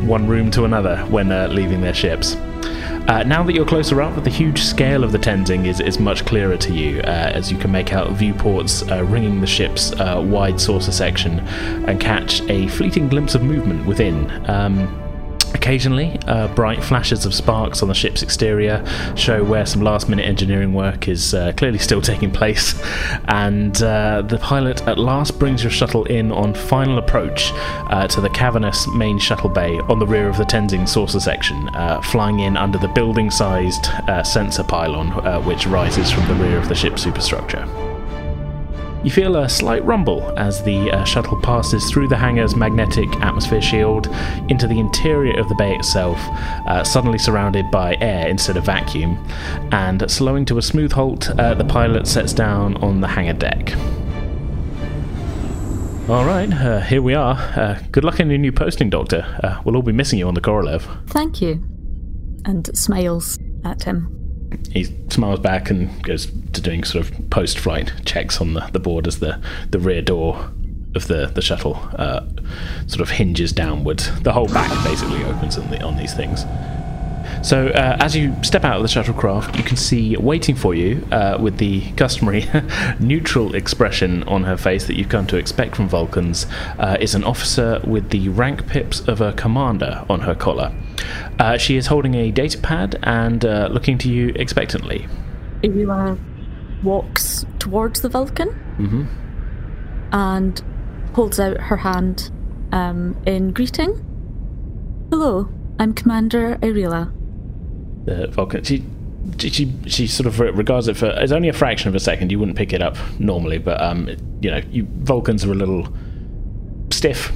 one 0.07 0.27
room 0.27 0.49
to 0.49 0.65
another 0.65 0.97
when 1.05 1.29
leaving 1.53 1.81
their 1.81 1.93
ships. 1.93 2.35
Uh, 3.07 3.21
now 3.21 3.43
that 3.43 3.53
you're 3.53 3.65
closer 3.65 4.01
up, 4.01 4.23
the 4.23 4.29
huge 4.31 4.63
scale 4.63 5.03
of 5.03 5.11
the 5.11 5.19
Tenzing 5.19 5.67
is, 5.67 5.79
is 5.79 5.99
much 5.99 6.25
clearer 6.25 6.57
to 6.57 6.73
you 6.73 7.01
uh, 7.01 7.31
as 7.33 7.51
you 7.51 7.57
can 7.57 7.71
make 7.71 7.93
out 7.93 8.09
viewports 8.11 8.81
uh, 8.89 9.03
ringing 9.05 9.41
the 9.41 9.47
ship's 9.47 9.91
uh, 9.93 10.19
wide 10.25 10.59
saucer 10.59 10.91
section 10.91 11.39
and 11.87 12.01
catch 12.01 12.41
a 12.49 12.67
fleeting 12.69 13.07
glimpse 13.07 13.35
of 13.35 13.43
movement 13.43 13.85
within. 13.85 14.49
Um, 14.49 15.04
Occasionally, 15.55 16.19
uh, 16.27 16.49
bright 16.49 16.83
flashes 16.83 17.25
of 17.25 17.33
sparks 17.33 17.81
on 17.81 17.87
the 17.87 17.93
ship's 17.95 18.21
exterior 18.21 18.85
show 19.15 19.41
where 19.41 19.65
some 19.65 19.81
last 19.81 20.09
minute 20.09 20.25
engineering 20.25 20.73
work 20.73 21.07
is 21.07 21.33
uh, 21.33 21.53
clearly 21.55 21.79
still 21.79 22.01
taking 22.01 22.29
place, 22.29 22.75
and 23.29 23.81
uh, 23.81 24.21
the 24.21 24.37
pilot 24.37 24.85
at 24.85 24.99
last 24.99 25.39
brings 25.39 25.63
your 25.63 25.71
shuttle 25.71 26.03
in 26.05 26.29
on 26.33 26.53
final 26.53 26.97
approach 26.97 27.51
uh, 27.53 28.05
to 28.05 28.19
the 28.19 28.29
cavernous 28.29 28.85
main 28.89 29.17
shuttle 29.17 29.49
bay 29.49 29.79
on 29.87 29.97
the 29.97 30.05
rear 30.05 30.27
of 30.27 30.35
the 30.35 30.43
Tenzing 30.43 30.87
saucer 30.87 31.21
section, 31.21 31.69
uh, 31.69 32.01
flying 32.01 32.39
in 32.39 32.57
under 32.57 32.77
the 32.77 32.89
building 32.89 33.31
sized 33.31 33.87
uh, 34.09 34.23
sensor 34.23 34.63
pylon 34.63 35.11
which 35.45 35.65
rises 35.67 36.11
from 36.11 36.27
the 36.27 36.35
rear 36.35 36.57
of 36.57 36.67
the 36.67 36.75
ship's 36.75 37.01
superstructure. 37.01 37.65
You 39.05 39.11
feel 39.11 39.35
a 39.35 39.47
slight 39.47 39.85
rumble 39.85 40.33
as 40.35 40.63
the 40.63 40.89
uh, 40.89 41.03
shuttle 41.03 41.39
passes 41.39 41.91
through 41.91 42.07
the 42.07 42.17
hangar's 42.17 42.55
magnetic 42.55 43.07
atmosphere 43.17 43.61
shield 43.61 44.07
into 44.49 44.65
the 44.65 44.79
interior 44.79 45.39
of 45.39 45.47
the 45.47 45.53
bay 45.53 45.75
itself, 45.75 46.17
uh, 46.65 46.83
suddenly 46.83 47.19
surrounded 47.19 47.69
by 47.69 47.97
air 48.01 48.27
instead 48.27 48.57
of 48.57 48.65
vacuum. 48.65 49.23
And 49.71 50.09
slowing 50.09 50.43
to 50.45 50.57
a 50.57 50.61
smooth 50.63 50.91
halt, 50.91 51.29
uh, 51.39 51.53
the 51.53 51.63
pilot 51.63 52.07
sets 52.07 52.33
down 52.33 52.77
on 52.77 53.01
the 53.01 53.07
hangar 53.07 53.33
deck. 53.33 53.75
All 56.09 56.25
right, 56.25 56.51
uh, 56.51 56.81
here 56.81 57.03
we 57.03 57.13
are. 57.13 57.35
Uh, 57.35 57.79
good 57.91 58.03
luck 58.03 58.19
in 58.19 58.31
your 58.31 58.39
new 58.39 58.51
posting, 58.51 58.89
Doctor. 58.89 59.39
Uh, 59.43 59.61
we'll 59.63 59.75
all 59.75 59.83
be 59.83 59.91
missing 59.91 60.17
you 60.17 60.27
on 60.27 60.33
the 60.33 60.41
Korolev. 60.41 60.81
Thank 61.11 61.43
you. 61.43 61.63
And 62.43 62.75
smiles 62.75 63.37
at 63.63 63.83
him 63.83 64.24
he 64.71 64.85
smiles 65.09 65.39
back 65.39 65.69
and 65.69 66.03
goes 66.03 66.25
to 66.25 66.61
doing 66.61 66.83
sort 66.83 67.05
of 67.05 67.29
post-flight 67.29 67.91
checks 68.05 68.41
on 68.41 68.53
the, 68.53 68.61
the 68.71 68.79
board 68.79 69.07
as 69.07 69.19
the, 69.19 69.41
the 69.71 69.79
rear 69.79 70.01
door 70.01 70.51
of 70.95 71.07
the 71.07 71.27
the 71.27 71.41
shuttle 71.41 71.75
uh, 71.97 72.25
sort 72.87 73.01
of 73.01 73.09
hinges 73.09 73.51
downwards. 73.51 74.09
The 74.21 74.31
whole 74.31 74.47
back 74.47 74.71
basically 74.85 75.23
opens 75.23 75.57
on, 75.57 75.69
the, 75.69 75.81
on 75.83 75.97
these 75.97 76.13
things. 76.13 76.45
So 77.43 77.67
uh, 77.67 77.97
as 77.99 78.15
you 78.15 78.35
step 78.43 78.63
out 78.63 78.77
of 78.77 78.81
the 78.81 78.87
shuttlecraft, 78.87 79.57
you 79.57 79.63
can 79.63 79.77
see 79.77 80.15
waiting 80.17 80.55
for 80.55 80.73
you 80.73 81.07
uh, 81.11 81.37
with 81.39 81.57
the 81.57 81.91
customary 81.93 82.47
neutral 82.99 83.55
expression 83.55 84.23
on 84.23 84.43
her 84.43 84.57
face 84.57 84.87
that 84.87 84.95
you've 84.97 85.09
come 85.09 85.27
to 85.27 85.37
expect 85.37 85.75
from 85.75 85.87
Vulcans 85.87 86.47
uh, 86.79 86.97
is 86.99 87.15
an 87.15 87.23
officer 87.23 87.81
with 87.85 88.09
the 88.09 88.29
rank 88.29 88.67
pips 88.67 89.01
of 89.07 89.21
a 89.21 89.33
commander 89.33 90.05
on 90.09 90.21
her 90.21 90.35
collar. 90.35 90.73
Uh, 91.39 91.57
she 91.57 91.77
is 91.77 91.87
holding 91.87 92.15
a 92.15 92.31
data 92.31 92.57
pad 92.57 92.97
and 93.03 93.45
uh, 93.45 93.67
looking 93.71 93.97
to 93.99 94.09
you 94.09 94.29
expectantly. 94.35 95.07
Irila 95.61 96.19
walks 96.83 97.45
towards 97.59 98.01
the 98.01 98.09
Vulcan 98.09 98.49
mm-hmm. 98.77 99.05
and 100.13 100.63
holds 101.13 101.39
out 101.39 101.57
her 101.57 101.77
hand 101.77 102.31
um, 102.71 103.19
in 103.25 103.51
greeting. 103.51 104.01
Hello, 105.09 105.49
I'm 105.79 105.93
Commander 105.93 106.57
Irila. 106.57 107.11
The 108.05 108.27
Vulcan. 108.27 108.63
She, 108.63 108.83
she, 109.39 109.73
she 109.87 110.05
sort 110.07 110.27
of 110.27 110.39
regards 110.39 110.87
it 110.87 110.95
for. 110.95 111.07
It's 111.07 111.31
only 111.31 111.49
a 111.49 111.53
fraction 111.53 111.89
of 111.89 111.95
a 111.95 111.99
second. 111.99 112.31
You 112.31 112.39
wouldn't 112.39 112.57
pick 112.57 112.73
it 112.73 112.81
up 112.81 112.97
normally, 113.19 113.57
but 113.57 113.81
um, 113.81 114.09
you 114.41 114.51
know, 114.51 114.61
you 114.69 114.87
Vulcans 114.99 115.43
are 115.43 115.51
a 115.51 115.55
little 115.55 115.87
stiff 116.91 117.31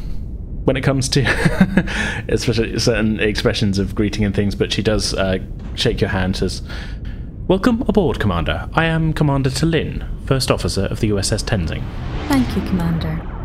when 0.65 0.77
it 0.77 0.81
comes 0.81 1.09
to 1.09 1.23
especially 2.29 2.77
certain 2.77 3.19
expressions 3.19 3.79
of 3.79 3.95
greeting 3.95 4.23
and 4.23 4.35
things, 4.35 4.53
but 4.55 4.71
she 4.71 4.83
does 4.83 5.13
uh, 5.15 5.39
shake 5.75 5.99
your 5.99 6.11
hand. 6.11 6.37
Says, 6.37 6.61
"Welcome 7.47 7.83
aboard, 7.87 8.19
Commander. 8.19 8.69
I 8.73 8.85
am 8.85 9.13
Commander 9.13 9.49
T'Lyn, 9.49 10.07
First 10.27 10.51
Officer 10.51 10.85
of 10.85 10.99
the 10.99 11.09
USS 11.09 11.43
Tenzing." 11.43 11.83
Thank 12.27 12.55
you, 12.55 12.61
Commander. 12.69 13.38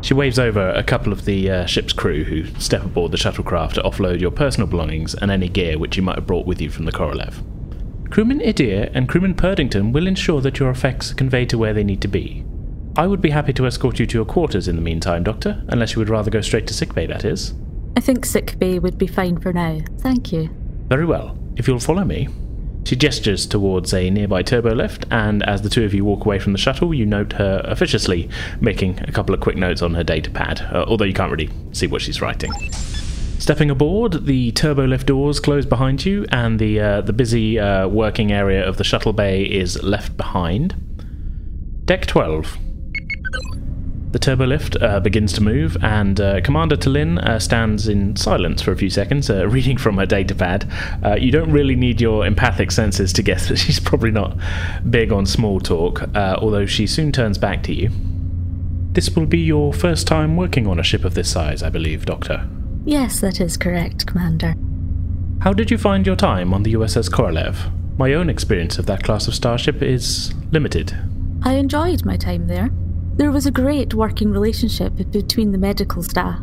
She 0.00 0.14
waves 0.14 0.38
over 0.38 0.70
a 0.70 0.82
couple 0.82 1.12
of 1.12 1.24
the 1.24 1.50
uh, 1.50 1.66
ship's 1.66 1.92
crew 1.92 2.24
who 2.24 2.44
step 2.60 2.84
aboard 2.84 3.12
the 3.12 3.18
shuttlecraft 3.18 3.74
to 3.74 3.82
offload 3.82 4.20
your 4.20 4.30
personal 4.30 4.68
belongings 4.68 5.14
and 5.14 5.30
any 5.30 5.48
gear 5.48 5.78
which 5.78 5.96
you 5.96 6.02
might 6.02 6.14
have 6.16 6.26
brought 6.26 6.46
with 6.46 6.60
you 6.60 6.70
from 6.70 6.84
the 6.84 6.92
Korolev. 6.92 7.42
Crewman 8.10 8.40
Idir 8.40 8.90
and 8.94 9.08
Crewman 9.08 9.34
Purdington 9.34 9.92
will 9.92 10.06
ensure 10.06 10.40
that 10.40 10.58
your 10.58 10.70
effects 10.70 11.12
are 11.12 11.16
conveyed 11.16 11.50
to 11.50 11.58
where 11.58 11.74
they 11.74 11.84
need 11.84 12.00
to 12.02 12.08
be. 12.08 12.44
I 12.96 13.06
would 13.06 13.20
be 13.20 13.30
happy 13.30 13.52
to 13.54 13.66
escort 13.66 13.98
you 13.98 14.06
to 14.06 14.18
your 14.18 14.24
quarters 14.24 14.66
in 14.66 14.76
the 14.76 14.82
meantime, 14.82 15.24
Doctor, 15.24 15.62
unless 15.68 15.92
you 15.92 15.98
would 15.98 16.08
rather 16.08 16.30
go 16.30 16.40
straight 16.40 16.66
to 16.68 16.74
sickbay, 16.74 17.06
that 17.06 17.24
is. 17.24 17.54
I 17.96 18.00
think 18.00 18.24
sickbay 18.24 18.78
would 18.78 18.98
be 18.98 19.06
fine 19.06 19.38
for 19.38 19.52
now. 19.52 19.80
Thank 19.98 20.32
you. 20.32 20.48
Very 20.88 21.04
well. 21.04 21.38
If 21.56 21.68
you'll 21.68 21.80
follow 21.80 22.04
me. 22.04 22.28
She 22.84 22.96
gestures 22.96 23.46
towards 23.46 23.92
a 23.92 24.08
nearby 24.08 24.42
turbo 24.42 24.74
lift, 24.74 25.06
and 25.10 25.42
as 25.42 25.62
the 25.62 25.68
two 25.68 25.84
of 25.84 25.92
you 25.92 26.04
walk 26.04 26.24
away 26.24 26.38
from 26.38 26.52
the 26.52 26.58
shuttle, 26.58 26.94
you 26.94 27.04
note 27.04 27.34
her 27.34 27.60
officiously 27.64 28.30
making 28.60 28.98
a 29.00 29.12
couple 29.12 29.34
of 29.34 29.40
quick 29.40 29.56
notes 29.56 29.82
on 29.82 29.94
her 29.94 30.04
data 30.04 30.30
pad, 30.30 30.62
uh, 30.72 30.84
although 30.88 31.04
you 31.04 31.12
can't 31.12 31.30
really 31.30 31.50
see 31.72 31.86
what 31.86 32.00
she's 32.00 32.22
writing. 32.22 32.50
Stepping 33.38 33.70
aboard, 33.70 34.26
the 34.26 34.52
turbo 34.52 34.84
lift 34.86 35.06
doors 35.06 35.38
close 35.38 35.64
behind 35.64 36.04
you, 36.04 36.26
and 36.32 36.58
the 36.58 36.80
uh, 36.80 37.00
the 37.02 37.12
busy 37.12 37.58
uh, 37.58 37.86
working 37.86 38.32
area 38.32 38.66
of 38.66 38.78
the 38.78 38.84
shuttle 38.84 39.12
bay 39.12 39.42
is 39.42 39.82
left 39.82 40.16
behind. 40.16 40.74
Deck 41.84 42.06
12. 42.06 42.58
The 44.10 44.18
turbolift 44.18 44.82
uh, 44.82 45.00
begins 45.00 45.34
to 45.34 45.42
move, 45.42 45.76
and 45.82 46.18
uh, 46.18 46.40
Commander 46.40 46.78
T'Lyn 46.78 47.18
uh, 47.18 47.38
stands 47.38 47.88
in 47.88 48.16
silence 48.16 48.62
for 48.62 48.72
a 48.72 48.76
few 48.76 48.88
seconds, 48.88 49.28
uh, 49.28 49.46
reading 49.46 49.76
from 49.76 49.98
her 49.98 50.06
datapad. 50.06 51.04
Uh, 51.04 51.16
you 51.16 51.30
don't 51.30 51.52
really 51.52 51.76
need 51.76 52.00
your 52.00 52.24
empathic 52.24 52.70
senses 52.70 53.12
to 53.12 53.22
guess 53.22 53.48
that 53.48 53.56
she's 53.58 53.78
probably 53.78 54.10
not 54.10 54.34
big 54.88 55.12
on 55.12 55.26
small 55.26 55.60
talk, 55.60 56.02
uh, 56.16 56.38
although 56.40 56.64
she 56.64 56.86
soon 56.86 57.12
turns 57.12 57.36
back 57.36 57.62
to 57.64 57.74
you. 57.74 57.90
This 58.92 59.10
will 59.10 59.26
be 59.26 59.40
your 59.40 59.74
first 59.74 60.06
time 60.06 60.38
working 60.38 60.66
on 60.66 60.80
a 60.80 60.82
ship 60.82 61.04
of 61.04 61.12
this 61.12 61.30
size, 61.30 61.62
I 61.62 61.68
believe, 61.68 62.06
Doctor. 62.06 62.48
Yes, 62.86 63.20
that 63.20 63.42
is 63.42 63.58
correct, 63.58 64.06
Commander. 64.06 64.54
How 65.42 65.52
did 65.52 65.70
you 65.70 65.76
find 65.76 66.06
your 66.06 66.16
time 66.16 66.54
on 66.54 66.62
the 66.62 66.72
USS 66.72 67.10
Korolev? 67.10 67.70
My 67.98 68.14
own 68.14 68.30
experience 68.30 68.78
of 68.78 68.86
that 68.86 69.02
class 69.02 69.28
of 69.28 69.34
starship 69.34 69.82
is 69.82 70.32
limited. 70.50 70.96
I 71.42 71.54
enjoyed 71.54 72.06
my 72.06 72.16
time 72.16 72.46
there. 72.46 72.70
There 73.18 73.32
was 73.32 73.46
a 73.46 73.50
great 73.50 73.94
working 73.94 74.30
relationship 74.30 74.92
between 75.10 75.50
the 75.50 75.58
medical 75.58 76.04
staff. 76.04 76.38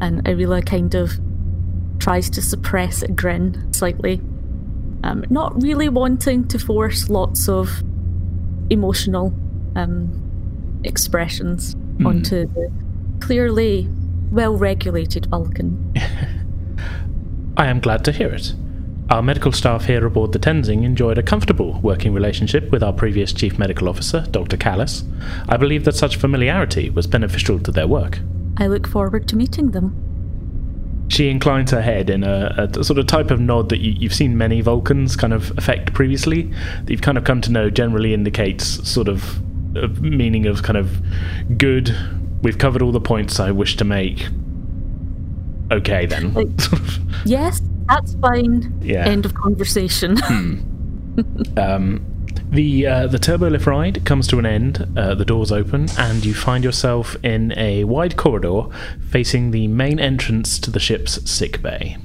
And 0.00 0.22
Irila 0.24 0.64
kind 0.64 0.94
of 0.94 1.18
tries 1.98 2.28
to 2.30 2.42
suppress 2.42 3.02
a 3.02 3.08
grin 3.08 3.72
slightly. 3.72 4.20
Um, 5.04 5.24
not 5.30 5.60
really 5.62 5.88
wanting 5.88 6.46
to 6.48 6.58
force 6.58 7.08
lots 7.08 7.48
of 7.48 7.82
emotional 8.68 9.32
um, 9.74 10.80
expressions 10.84 11.74
mm. 11.96 12.06
onto 12.06 12.46
the 12.46 12.70
clearly 13.20 13.88
well 14.30 14.54
regulated 14.54 15.26
Vulcan. 15.26 15.94
I 17.56 17.66
am 17.66 17.80
glad 17.80 18.04
to 18.04 18.12
hear 18.12 18.28
it. 18.28 18.52
Our 19.10 19.22
medical 19.22 19.52
staff 19.52 19.86
here 19.86 20.04
aboard 20.04 20.32
the 20.32 20.38
Tenzing 20.38 20.84
enjoyed 20.84 21.16
a 21.16 21.22
comfortable 21.22 21.80
working 21.80 22.12
relationship 22.12 22.70
with 22.70 22.82
our 22.82 22.92
previous 22.92 23.32
Chief 23.32 23.58
Medical 23.58 23.88
Officer, 23.88 24.26
Dr. 24.30 24.58
Callis. 24.58 25.02
I 25.48 25.56
believe 25.56 25.84
that 25.86 25.94
such 25.94 26.16
familiarity 26.16 26.90
was 26.90 27.06
beneficial 27.06 27.58
to 27.60 27.72
their 27.72 27.86
work. 27.86 28.18
I 28.58 28.66
look 28.66 28.86
forward 28.86 29.26
to 29.28 29.36
meeting 29.36 29.70
them. 29.70 31.06
She 31.08 31.30
inclines 31.30 31.70
her 31.70 31.80
head 31.80 32.10
in 32.10 32.22
a, 32.22 32.68
a 32.74 32.84
sort 32.84 32.98
of 32.98 33.06
type 33.06 33.30
of 33.30 33.40
nod 33.40 33.70
that 33.70 33.78
you, 33.78 34.06
have 34.06 34.14
seen 34.14 34.36
many 34.36 34.60
Vulcans 34.60 35.16
kind 35.16 35.32
of 35.32 35.56
affect 35.56 35.94
previously, 35.94 36.42
that 36.42 36.90
you've 36.90 37.00
kind 37.00 37.16
of 37.16 37.24
come 37.24 37.40
to 37.40 37.50
know 37.50 37.70
generally 37.70 38.12
indicates 38.12 38.86
sort 38.86 39.08
of 39.08 39.38
a 39.74 39.88
meaning 39.88 40.44
of 40.44 40.62
kind 40.62 40.76
of 40.76 41.00
good. 41.56 41.96
We've 42.42 42.58
covered 42.58 42.82
all 42.82 42.92
the 42.92 43.00
points 43.00 43.40
I 43.40 43.52
wish 43.52 43.78
to 43.78 43.84
make. 43.84 44.28
Okay, 45.70 46.04
then. 46.04 46.54
yes, 47.24 47.62
that's 47.88 48.14
fine. 48.14 48.80
Yeah. 48.82 49.06
End 49.06 49.24
of 49.24 49.34
conversation. 49.34 50.16
Hmm. 50.18 50.60
um, 51.56 52.04
the 52.50 52.86
uh, 52.86 53.06
the 53.08 53.18
turbolift 53.18 53.66
ride 53.66 54.04
comes 54.04 54.26
to 54.28 54.38
an 54.38 54.46
end. 54.46 54.86
Uh, 54.96 55.14
the 55.14 55.24
doors 55.24 55.52
open, 55.52 55.88
and 55.98 56.24
you 56.24 56.34
find 56.34 56.64
yourself 56.64 57.16
in 57.22 57.52
a 57.56 57.84
wide 57.84 58.16
corridor 58.16 58.64
facing 59.10 59.50
the 59.50 59.68
main 59.68 59.98
entrance 60.00 60.58
to 60.60 60.70
the 60.70 60.80
ship's 60.80 61.30
sick 61.30 61.60
bay. 61.60 61.98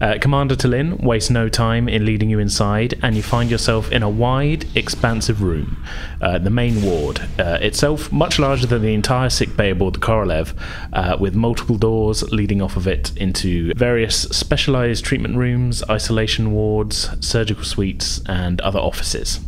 Uh, 0.00 0.18
Commander 0.20 0.56
T'Lyn 0.56 1.00
wastes 1.02 1.30
no 1.30 1.48
time 1.48 1.88
in 1.88 2.04
leading 2.04 2.30
you 2.30 2.38
inside, 2.38 2.98
and 3.02 3.16
you 3.16 3.22
find 3.22 3.50
yourself 3.50 3.90
in 3.92 4.02
a 4.02 4.08
wide, 4.08 4.66
expansive 4.76 5.42
room, 5.42 5.82
uh, 6.20 6.38
the 6.38 6.50
main 6.50 6.82
ward. 6.82 7.20
Uh, 7.38 7.58
itself 7.60 8.12
much 8.12 8.38
larger 8.38 8.66
than 8.66 8.82
the 8.82 8.94
entire 8.94 9.30
sick 9.30 9.56
bay 9.56 9.70
aboard 9.70 9.94
the 9.94 10.00
Korolev, 10.00 10.54
uh, 10.92 11.16
with 11.18 11.34
multiple 11.34 11.76
doors 11.76 12.22
leading 12.32 12.60
off 12.60 12.76
of 12.76 12.86
it 12.86 13.16
into 13.16 13.72
various 13.74 14.22
specialized 14.22 15.04
treatment 15.04 15.36
rooms, 15.36 15.82
isolation 15.88 16.52
wards, 16.52 17.10
surgical 17.24 17.64
suites, 17.64 18.20
and 18.26 18.60
other 18.60 18.78
offices. 18.78 19.40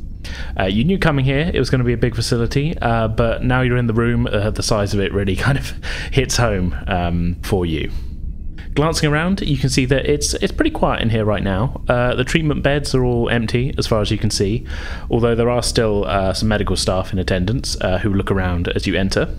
Uh, 0.58 0.64
you 0.64 0.84
knew 0.84 0.98
coming 0.98 1.24
here 1.24 1.50
it 1.52 1.58
was 1.58 1.70
going 1.70 1.78
to 1.78 1.84
be 1.84 1.92
a 1.92 1.96
big 1.98 2.14
facility, 2.14 2.76
uh, 2.78 3.08
but 3.08 3.44
now 3.44 3.60
you're 3.60 3.76
in 3.76 3.86
the 3.86 3.94
room, 3.94 4.26
uh, 4.26 4.50
the 4.50 4.62
size 4.62 4.94
of 4.94 5.00
it 5.00 5.12
really 5.12 5.36
kind 5.46 5.58
of 5.58 5.72
hits 6.10 6.36
home 6.36 6.74
um, 6.86 7.36
for 7.42 7.66
you. 7.66 7.90
Glancing 8.76 9.10
around, 9.10 9.40
you 9.40 9.56
can 9.56 9.70
see 9.70 9.86
that 9.86 10.04
it's 10.04 10.34
it's 10.34 10.52
pretty 10.52 10.70
quiet 10.70 11.00
in 11.00 11.08
here 11.08 11.24
right 11.24 11.42
now. 11.42 11.80
Uh, 11.88 12.14
the 12.14 12.24
treatment 12.24 12.62
beds 12.62 12.94
are 12.94 13.02
all 13.02 13.30
empty, 13.30 13.74
as 13.78 13.86
far 13.86 14.02
as 14.02 14.10
you 14.10 14.18
can 14.18 14.28
see, 14.28 14.66
although 15.10 15.34
there 15.34 15.48
are 15.48 15.62
still 15.62 16.04
uh, 16.04 16.34
some 16.34 16.48
medical 16.48 16.76
staff 16.76 17.10
in 17.10 17.18
attendance 17.18 17.80
uh, 17.80 17.96
who 17.96 18.12
look 18.12 18.30
around 18.30 18.68
as 18.68 18.86
you 18.86 18.94
enter. 18.94 19.34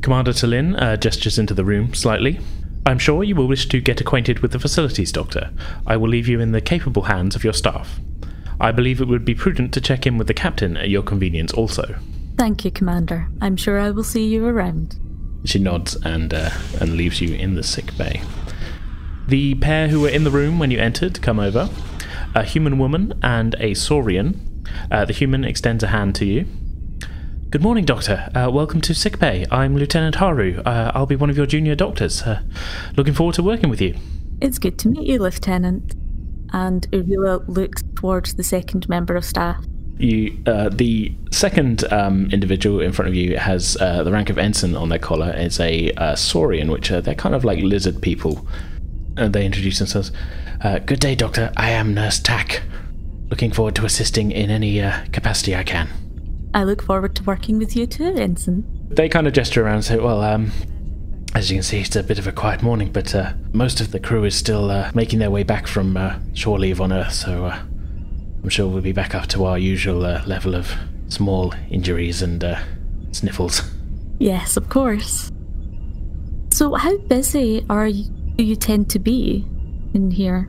Commander 0.00 0.32
T'Lyn 0.32 0.74
uh, 0.82 0.96
gestures 0.96 1.38
into 1.38 1.54
the 1.54 1.64
room 1.64 1.94
slightly. 1.94 2.40
I'm 2.84 2.98
sure 2.98 3.22
you 3.22 3.36
will 3.36 3.46
wish 3.46 3.68
to 3.68 3.80
get 3.80 4.00
acquainted 4.00 4.40
with 4.40 4.50
the 4.50 4.58
facilities, 4.58 5.12
Doctor. 5.12 5.52
I 5.86 5.96
will 5.96 6.08
leave 6.08 6.26
you 6.26 6.40
in 6.40 6.50
the 6.50 6.60
capable 6.60 7.02
hands 7.02 7.36
of 7.36 7.44
your 7.44 7.52
staff. 7.52 8.00
I 8.60 8.72
believe 8.72 9.00
it 9.00 9.06
would 9.06 9.24
be 9.24 9.36
prudent 9.36 9.72
to 9.74 9.80
check 9.80 10.04
in 10.04 10.18
with 10.18 10.26
the 10.26 10.34
captain 10.34 10.76
at 10.76 10.90
your 10.90 11.04
convenience 11.04 11.52
also. 11.52 11.94
Thank 12.38 12.64
you, 12.64 12.72
Commander. 12.72 13.28
I'm 13.40 13.56
sure 13.56 13.78
I 13.78 13.92
will 13.92 14.02
see 14.02 14.26
you 14.26 14.44
around. 14.44 14.98
She 15.44 15.58
nods 15.58 15.96
and 16.04 16.32
uh, 16.32 16.50
and 16.80 16.96
leaves 16.96 17.20
you 17.20 17.34
in 17.34 17.54
the 17.54 17.62
sick 17.62 17.96
bay. 17.96 18.22
The 19.26 19.54
pair 19.56 19.88
who 19.88 20.00
were 20.00 20.08
in 20.08 20.24
the 20.24 20.30
room 20.30 20.58
when 20.58 20.70
you 20.70 20.78
entered 20.78 21.20
come 21.22 21.40
over. 21.40 21.68
A 22.34 22.44
human 22.44 22.78
woman 22.78 23.18
and 23.22 23.54
a 23.58 23.74
saurian. 23.74 24.64
Uh, 24.90 25.04
the 25.04 25.12
human 25.12 25.44
extends 25.44 25.82
a 25.82 25.88
hand 25.88 26.14
to 26.16 26.24
you. 26.24 26.46
Good 27.50 27.62
morning, 27.62 27.84
Doctor. 27.84 28.30
Uh, 28.34 28.50
welcome 28.50 28.80
to 28.82 28.94
sick 28.94 29.18
bay. 29.18 29.44
I'm 29.50 29.76
Lieutenant 29.76 30.14
Haru. 30.16 30.62
Uh, 30.64 30.92
I'll 30.94 31.06
be 31.06 31.16
one 31.16 31.28
of 31.28 31.36
your 31.36 31.46
junior 31.46 31.74
doctors. 31.74 32.22
Uh, 32.22 32.40
looking 32.96 33.12
forward 33.12 33.34
to 33.34 33.42
working 33.42 33.68
with 33.68 33.80
you. 33.80 33.96
It's 34.40 34.58
good 34.58 34.78
to 34.78 34.88
meet 34.88 35.06
you, 35.06 35.18
Lieutenant. 35.18 35.94
And 36.52 36.90
Urula 36.90 37.46
looks 37.48 37.82
towards 37.94 38.34
the 38.34 38.42
second 38.42 38.88
member 38.88 39.16
of 39.16 39.24
staff 39.24 39.64
you 40.02 40.42
uh, 40.46 40.68
the 40.68 41.14
second 41.30 41.90
um, 41.92 42.28
individual 42.30 42.80
in 42.80 42.92
front 42.92 43.08
of 43.08 43.14
you 43.14 43.36
has 43.36 43.76
uh, 43.80 44.02
the 44.02 44.12
rank 44.12 44.30
of 44.30 44.38
ensign 44.38 44.74
on 44.74 44.88
their 44.88 44.98
collar. 44.98 45.32
It's 45.36 45.60
a 45.60 45.92
uh, 45.92 46.16
saurian, 46.16 46.70
which 46.70 46.90
are 46.90 47.00
they're 47.00 47.14
kind 47.14 47.34
of 47.34 47.44
like 47.44 47.60
lizard 47.60 48.02
people. 48.02 48.46
And 49.16 49.32
they 49.32 49.44
introduce 49.44 49.78
themselves. 49.78 50.10
Uh, 50.62 50.78
Good 50.78 51.00
day, 51.00 51.14
Doctor. 51.14 51.52
I 51.56 51.70
am 51.70 51.94
Nurse 51.94 52.18
Tack. 52.18 52.62
Looking 53.28 53.52
forward 53.52 53.74
to 53.76 53.84
assisting 53.84 54.30
in 54.30 54.50
any 54.50 54.80
uh, 54.80 55.04
capacity 55.12 55.54
I 55.54 55.64
can. 55.64 55.88
I 56.54 56.64
look 56.64 56.82
forward 56.82 57.14
to 57.16 57.22
working 57.24 57.58
with 57.58 57.76
you 57.76 57.86
too, 57.86 58.14
ensign. 58.16 58.64
They 58.90 59.08
kind 59.08 59.26
of 59.26 59.32
gesture 59.32 59.64
around 59.64 59.76
and 59.76 59.84
say, 59.84 59.98
"Well, 59.98 60.20
um, 60.22 60.52
as 61.34 61.50
you 61.50 61.56
can 61.56 61.62
see, 61.62 61.80
it's 61.80 61.96
a 61.96 62.02
bit 62.02 62.18
of 62.18 62.26
a 62.26 62.32
quiet 62.32 62.62
morning, 62.62 62.90
but 62.92 63.14
uh, 63.14 63.32
most 63.52 63.80
of 63.80 63.90
the 63.90 64.00
crew 64.00 64.24
is 64.24 64.34
still 64.34 64.90
making 64.94 65.18
their 65.18 65.30
way 65.30 65.44
back 65.44 65.66
from 65.66 65.98
shore 66.34 66.58
leave 66.58 66.80
on 66.80 66.92
Earth, 66.92 67.12
so." 67.12 67.52
I'm 68.42 68.48
sure 68.48 68.66
we'll 68.66 68.82
be 68.82 68.92
back 68.92 69.14
up 69.14 69.28
to 69.28 69.44
our 69.44 69.58
usual 69.58 70.04
uh, 70.04 70.24
level 70.26 70.54
of 70.54 70.72
small 71.08 71.54
injuries 71.70 72.22
and 72.22 72.42
uh, 72.42 72.60
sniffles. 73.12 73.62
Yes, 74.18 74.56
of 74.56 74.68
course. 74.68 75.30
So, 76.50 76.74
how 76.74 76.96
busy 76.98 77.64
are 77.70 77.86
you, 77.86 78.04
do 78.36 78.44
you 78.44 78.56
tend 78.56 78.90
to 78.90 78.98
be 78.98 79.46
in 79.94 80.10
here? 80.10 80.48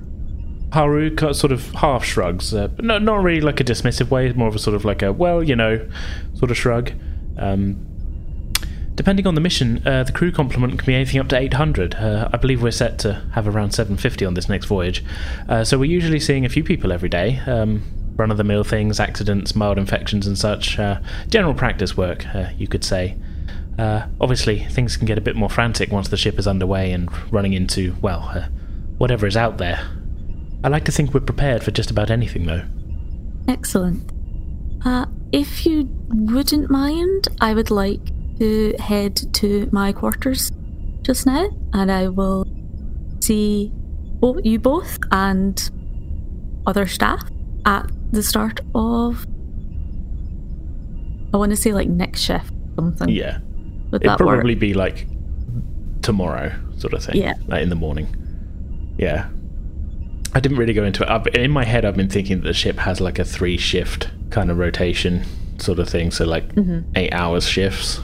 Haru 0.73 1.15
sort 1.33 1.51
of 1.51 1.71
half 1.71 2.03
shrugs, 2.03 2.53
uh, 2.53 2.67
but 2.67 2.83
no, 2.83 2.97
not 2.97 3.21
really 3.21 3.41
like 3.41 3.59
a 3.59 3.63
dismissive 3.63 4.09
way, 4.09 4.31
more 4.33 4.47
of 4.47 4.55
a 4.55 4.59
sort 4.59 4.75
of 4.75 4.85
like 4.85 5.03
a, 5.03 5.13
well, 5.13 5.43
you 5.43 5.55
know, 5.55 5.87
sort 6.33 6.49
of 6.49 6.57
shrug. 6.57 6.91
Um, 7.37 7.92
Depending 8.95 9.25
on 9.25 9.33
the 9.33 9.41
mission, 9.41 9.85
uh, 9.87 10.03
the 10.03 10.11
crew 10.11 10.31
complement 10.31 10.77
can 10.77 10.85
be 10.85 10.93
anything 10.93 11.19
up 11.19 11.27
to 11.29 11.37
800. 11.37 11.95
Uh, 11.95 12.29
I 12.31 12.37
believe 12.37 12.61
we're 12.61 12.71
set 12.71 12.99
to 12.99 13.25
have 13.33 13.47
around 13.47 13.71
750 13.71 14.25
on 14.25 14.35
this 14.35 14.47
next 14.47 14.67
voyage. 14.67 15.03
Uh, 15.49 15.63
so 15.63 15.79
we're 15.79 15.89
usually 15.89 16.19
seeing 16.19 16.45
a 16.45 16.49
few 16.49 16.63
people 16.63 16.91
every 16.91 17.09
day. 17.09 17.39
Um, 17.47 17.83
Run 18.15 18.29
of 18.29 18.37
the 18.37 18.43
mill 18.43 18.63
things, 18.63 18.99
accidents, 18.99 19.55
mild 19.55 19.79
infections, 19.79 20.27
and 20.27 20.37
such. 20.37 20.77
Uh, 20.77 20.99
general 21.29 21.55
practice 21.55 21.97
work, 21.97 22.27
uh, 22.35 22.49
you 22.59 22.67
could 22.67 22.83
say. 22.83 23.17
Uh, 23.79 24.05
obviously, 24.21 24.59
things 24.65 24.95
can 24.97 25.07
get 25.07 25.17
a 25.17 25.21
bit 25.21 25.35
more 25.35 25.49
frantic 25.49 25.91
once 25.91 26.09
the 26.09 26.17
ship 26.17 26.37
is 26.37 26.45
underway 26.45 26.91
and 26.91 27.09
running 27.33 27.53
into, 27.53 27.95
well, 28.03 28.47
whatever 28.99 29.25
is 29.25 29.35
out 29.35 29.57
there. 29.57 29.89
I 30.63 30.67
like 30.67 30.85
to 30.85 30.91
think 30.91 31.11
we're 31.11 31.21
prepared 31.21 31.63
for 31.63 31.71
just 31.71 31.89
about 31.89 32.11
anything, 32.11 32.45
though. 32.45 32.65
Excellent. 33.47 34.11
if 35.31 35.65
you 35.65 35.89
wouldn't 36.09 36.69
mind, 36.69 37.29
I 37.41 37.55
would 37.55 37.71
like 37.71 38.11
to 38.39 38.73
head 38.79 39.15
to 39.33 39.69
my 39.71 39.91
quarters 39.91 40.51
just 41.01 41.25
now, 41.25 41.49
and 41.73 41.91
I 41.91 42.07
will 42.07 42.45
see 43.19 43.71
both 44.19 44.43
you 44.43 44.59
both 44.59 44.97
and 45.11 45.69
other 46.65 46.87
staff 46.87 47.23
at 47.65 47.89
the 48.11 48.23
start 48.23 48.61
of. 48.73 49.25
I 51.33 51.37
want 51.37 51.49
to 51.49 51.55
say 51.55 51.73
like 51.73 51.89
next 51.89 52.21
shift, 52.21 52.53
something. 52.75 53.09
Yeah, 53.09 53.39
Would 53.91 54.05
it'd 54.05 54.17
probably 54.17 54.53
work? 54.53 54.59
be 54.59 54.73
like 54.73 55.07
tomorrow, 56.01 56.53
sort 56.77 56.93
of 56.93 57.03
thing. 57.03 57.17
Yeah, 57.17 57.33
like 57.47 57.63
in 57.63 57.69
the 57.69 57.75
morning. 57.75 58.15
Yeah, 58.97 59.29
I 60.33 60.39
didn't 60.39 60.57
really 60.57 60.73
go 60.73 60.83
into 60.83 61.03
it. 61.03 61.09
I've, 61.09 61.27
in 61.27 61.51
my 61.51 61.63
head, 61.63 61.85
I've 61.85 61.95
been 61.95 62.09
thinking 62.09 62.37
that 62.41 62.47
the 62.47 62.53
ship 62.53 62.77
has 62.79 62.99
like 62.99 63.19
a 63.19 63.25
three 63.25 63.57
shift 63.57 64.09
kind 64.29 64.49
of 64.49 64.57
rotation 64.57 65.23
sort 65.59 65.79
of 65.79 65.87
thing. 65.89 66.11
So 66.11 66.25
like 66.25 66.53
mm-hmm. 66.55 66.89
eight 66.95 67.13
hours 67.13 67.47
shifts. 67.47 67.99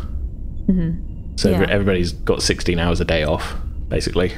Mm-hmm. 0.69 1.35
So 1.35 1.49
yeah. 1.49 1.65
everybody's 1.69 2.11
got 2.11 2.41
16 2.43 2.77
hours 2.79 3.01
a 3.01 3.05
day 3.05 3.23
off, 3.23 3.55
basically. 3.87 4.33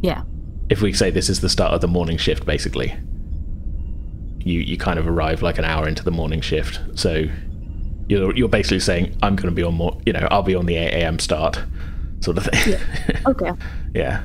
Yeah. 0.00 0.22
If 0.68 0.82
we 0.82 0.92
say 0.92 1.10
this 1.10 1.28
is 1.28 1.40
the 1.40 1.48
start 1.48 1.72
of 1.72 1.80
the 1.80 1.88
morning 1.88 2.18
shift, 2.18 2.44
basically, 2.44 2.94
you, 4.38 4.60
you 4.60 4.76
kind 4.76 4.98
of 4.98 5.06
arrive 5.08 5.42
like 5.42 5.58
an 5.58 5.64
hour 5.64 5.88
into 5.88 6.04
the 6.04 6.10
morning 6.10 6.40
shift. 6.40 6.80
So 6.94 7.24
you're, 8.08 8.34
you're 8.34 8.48
basically 8.48 8.80
saying, 8.80 9.16
I'm 9.22 9.36
going 9.36 9.48
to 9.48 9.54
be 9.54 9.62
on 9.62 9.74
more, 9.74 9.98
you 10.04 10.12
know, 10.12 10.26
I'll 10.30 10.42
be 10.42 10.54
on 10.54 10.66
the 10.66 10.76
8 10.76 11.02
a.m. 11.02 11.18
start 11.18 11.62
sort 12.20 12.38
of 12.38 12.44
thing. 12.44 12.74
Yeah. 12.74 13.20
Okay. 13.26 13.52
yeah. 13.94 14.24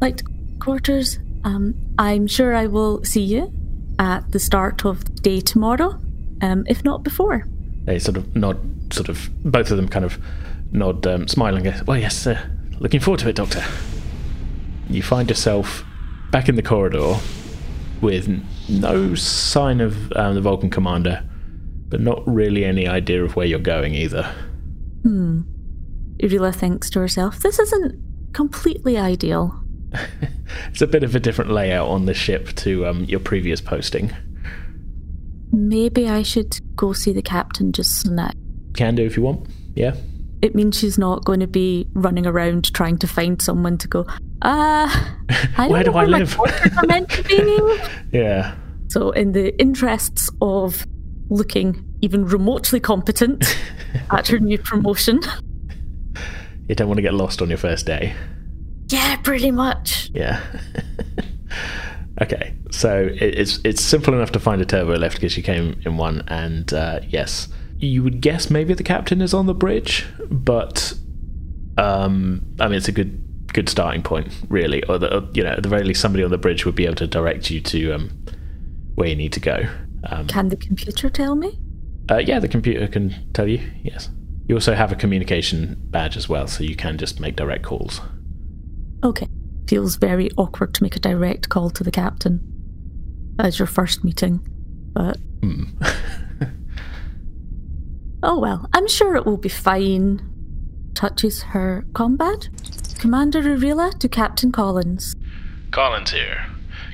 Like 0.00 0.22
quarters, 0.58 1.18
um, 1.44 1.74
I'm 1.98 2.26
sure 2.26 2.54
I 2.56 2.66
will 2.66 3.04
see 3.04 3.22
you 3.22 3.52
at 3.98 4.32
the 4.32 4.40
start 4.40 4.84
of 4.84 5.04
the 5.04 5.20
day 5.20 5.40
tomorrow, 5.40 5.98
um, 6.42 6.64
if 6.68 6.84
not 6.84 7.04
before. 7.04 7.46
They 7.84 8.00
sort 8.00 8.16
of 8.16 8.34
nod, 8.34 8.58
sort 8.92 9.08
of, 9.08 9.30
both 9.44 9.70
of 9.70 9.76
them 9.76 9.88
kind 9.88 10.04
of 10.04 10.18
nod, 10.76 11.06
um, 11.06 11.26
smiling. 11.26 11.72
Well, 11.86 11.98
yes, 11.98 12.26
uh, 12.26 12.40
looking 12.78 13.00
forward 13.00 13.20
to 13.20 13.28
it, 13.28 13.36
Doctor. 13.36 13.64
You 14.88 15.02
find 15.02 15.28
yourself 15.28 15.82
back 16.30 16.48
in 16.48 16.54
the 16.54 16.62
corridor 16.62 17.16
with 18.00 18.28
no 18.68 19.14
sign 19.14 19.80
of 19.80 20.12
um, 20.12 20.34
the 20.34 20.40
Vulcan 20.40 20.70
commander, 20.70 21.24
but 21.88 22.00
not 22.00 22.22
really 22.26 22.64
any 22.64 22.86
idea 22.86 23.24
of 23.24 23.34
where 23.34 23.46
you're 23.46 23.58
going 23.58 23.94
either. 23.94 24.22
Hmm. 25.02 25.42
Urila 26.18 26.54
thinks 26.54 26.88
to 26.90 27.00
herself, 27.00 27.40
this 27.40 27.58
isn't 27.58 28.32
completely 28.32 28.96
ideal. 28.96 29.60
it's 30.68 30.82
a 30.82 30.86
bit 30.86 31.02
of 31.02 31.14
a 31.14 31.20
different 31.20 31.50
layout 31.50 31.88
on 31.88 32.06
the 32.06 32.14
ship 32.14 32.54
to 32.56 32.86
um, 32.86 33.04
your 33.04 33.20
previous 33.20 33.60
posting. 33.60 34.12
Maybe 35.52 36.08
I 36.08 36.22
should 36.22 36.58
go 36.76 36.92
see 36.92 37.12
the 37.12 37.22
captain 37.22 37.72
just 37.72 38.06
now. 38.08 38.30
Can 38.74 38.94
do 38.94 39.04
if 39.04 39.16
you 39.16 39.22
want. 39.22 39.48
Yeah 39.74 39.94
it 40.46 40.54
means 40.54 40.78
she's 40.78 40.96
not 40.96 41.24
going 41.24 41.40
to 41.40 41.46
be 41.46 41.86
running 41.92 42.26
around 42.26 42.72
trying 42.72 42.96
to 42.98 43.06
find 43.06 43.42
someone 43.42 43.76
to 43.78 43.88
go, 43.88 44.06
ah, 44.42 45.16
uh, 45.58 45.66
where 45.68 45.84
do 45.84 45.92
I 45.92 46.04
live? 46.04 46.38
are 46.38 46.86
meant 46.86 47.10
to 47.10 47.22
be. 47.24 47.78
yeah. 48.18 48.54
So, 48.88 49.10
in 49.10 49.32
the 49.32 49.58
interests 49.60 50.30
of 50.40 50.86
looking 51.28 51.84
even 52.00 52.24
remotely 52.24 52.78
competent 52.78 53.58
at 54.12 54.28
her 54.28 54.38
new 54.38 54.58
promotion, 54.58 55.20
you 56.68 56.74
don't 56.74 56.86
want 56.86 56.98
to 56.98 57.02
get 57.02 57.14
lost 57.14 57.42
on 57.42 57.48
your 57.48 57.58
first 57.58 57.84
day. 57.84 58.14
Yeah, 58.88 59.16
pretty 59.16 59.50
much. 59.50 60.10
Yeah. 60.14 60.40
okay, 62.22 62.54
so 62.70 63.08
it's 63.12 63.58
it's 63.64 63.82
simple 63.82 64.14
enough 64.14 64.30
to 64.32 64.40
find 64.40 64.62
a 64.62 64.64
turbo 64.64 64.96
lift 64.96 65.16
because 65.16 65.36
you 65.36 65.42
came 65.42 65.80
in 65.84 65.96
one, 65.96 66.22
and 66.28 66.72
uh, 66.72 67.00
yes, 67.08 67.48
you 67.78 68.02
would 68.02 68.20
guess 68.20 68.50
maybe 68.50 68.74
the 68.74 68.82
captain 68.82 69.20
is 69.20 69.34
on 69.34 69.46
the 69.46 69.54
bridge, 69.54 70.06
but 70.30 70.94
um, 71.76 72.42
I 72.60 72.68
mean 72.68 72.76
it's 72.76 72.88
a 72.88 72.92
good 72.92 73.22
good 73.56 73.68
starting 73.68 74.02
point, 74.02 74.28
really. 74.48 74.82
Or 74.84 74.98
the, 74.98 75.28
you 75.32 75.42
know, 75.42 75.50
at 75.50 75.62
the 75.62 75.68
very 75.68 75.82
least, 75.82 76.00
somebody 76.00 76.22
on 76.22 76.30
the 76.30 76.38
bridge 76.38 76.66
would 76.66 76.74
be 76.74 76.84
able 76.84 76.96
to 76.96 77.06
direct 77.06 77.50
you 77.50 77.60
to 77.62 77.92
um, 77.92 78.10
where 78.94 79.08
you 79.08 79.16
need 79.16 79.32
to 79.32 79.40
go. 79.40 79.66
Um, 80.04 80.26
can 80.26 80.48
the 80.50 80.56
computer 80.56 81.08
tell 81.08 81.34
me? 81.34 81.58
Uh, 82.10 82.18
yeah, 82.18 82.38
the 82.38 82.48
computer 82.48 82.86
can 82.86 83.14
tell 83.32 83.48
you, 83.48 83.60
yes. 83.82 84.10
You 84.46 84.54
also 84.54 84.74
have 84.74 84.92
a 84.92 84.94
communication 84.94 85.76
badge 85.90 86.16
as 86.16 86.28
well, 86.28 86.46
so 86.46 86.62
you 86.62 86.76
can 86.76 86.98
just 86.98 87.18
make 87.18 87.34
direct 87.34 87.64
calls. 87.64 88.00
Okay. 89.02 89.26
Feels 89.66 89.96
very 89.96 90.30
awkward 90.36 90.74
to 90.74 90.82
make 90.82 90.94
a 90.94 91.00
direct 91.00 91.48
call 91.48 91.70
to 91.70 91.82
the 91.82 91.90
captain 91.90 92.40
as 93.38 93.58
your 93.58 93.66
first 93.66 94.04
meeting, 94.04 94.40
but. 94.92 95.18
Mm. 95.40 96.22
oh 98.22 98.38
well, 98.38 98.68
I'm 98.72 98.88
sure 98.88 99.16
it 99.16 99.26
will 99.26 99.36
be 99.36 99.48
fine. 99.48 100.20
Touches 100.94 101.42
her 101.42 101.84
combadge. 101.92 102.48
Commander 102.98 103.42
Arila 103.42 103.98
to 103.98 104.08
Captain 104.08 104.50
Collins. 104.50 105.14
Collins 105.70 106.10
here. 106.10 106.46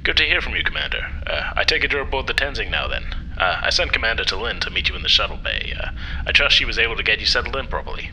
Good 0.03 0.17
to 0.17 0.25
hear 0.25 0.41
from 0.41 0.57
you, 0.57 0.65
Commander. 0.65 1.07
Uh, 1.27 1.53
I 1.55 1.63
take 1.63 1.85
it 1.85 1.93
you're 1.93 2.03
aboard 2.03 2.27
the 2.27 2.35
Tenzing 2.35 2.71
now, 2.71 2.89
then. 2.89 3.05
Uh, 3.39 3.61
I 3.63 3.71
sent 3.71 3.93
Commander 3.93 4.25
T'Lyn 4.25 4.61
to 4.61 4.71
meet 4.71 4.89
you 4.89 4.97
in 4.97 5.03
the 5.03 5.09
shuttle 5.09 5.37
bay. 5.37 5.73
Uh, 5.79 5.91
I 6.27 6.33
trust 6.33 6.57
she 6.57 6.65
was 6.65 6.79
able 6.79 6.97
to 6.97 7.03
get 7.05 7.21
you 7.21 7.27
settled 7.27 7.55
in 7.55 7.69
properly. 7.69 8.11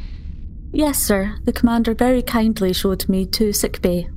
Yes, 0.72 1.02
sir. 1.02 1.40
The 1.46 1.54
commander 1.54 1.96
very 1.96 2.22
kindly 2.22 2.74
showed 2.74 3.10
me 3.10 3.26
to 3.28 3.52
sick 3.54 3.82
bay. 3.82 4.08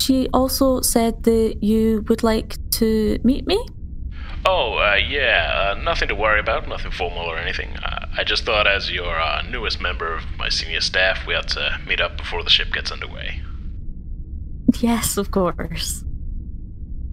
She 0.00 0.28
also 0.32 0.80
said 0.80 1.24
that 1.24 1.58
you 1.62 2.04
would 2.08 2.22
like 2.22 2.56
to 2.72 3.18
meet 3.22 3.46
me? 3.46 3.66
Oh, 4.46 4.78
uh, 4.78 4.96
yeah, 4.96 5.74
uh, 5.76 5.82
nothing 5.82 6.08
to 6.08 6.14
worry 6.14 6.40
about, 6.40 6.66
nothing 6.66 6.90
formal 6.90 7.24
or 7.24 7.36
anything. 7.36 7.76
I 8.16 8.24
just 8.24 8.44
thought, 8.44 8.66
as 8.66 8.90
your 8.90 9.20
uh, 9.20 9.42
newest 9.42 9.80
member 9.80 10.12
of 10.14 10.24
my 10.36 10.48
senior 10.48 10.80
staff, 10.80 11.26
we 11.26 11.34
ought 11.34 11.48
to 11.48 11.80
meet 11.86 12.00
up 12.00 12.16
before 12.16 12.42
the 12.42 12.50
ship 12.50 12.72
gets 12.72 12.90
underway. 12.90 13.40
Yes, 14.80 15.16
of 15.16 15.30
course. 15.30 16.04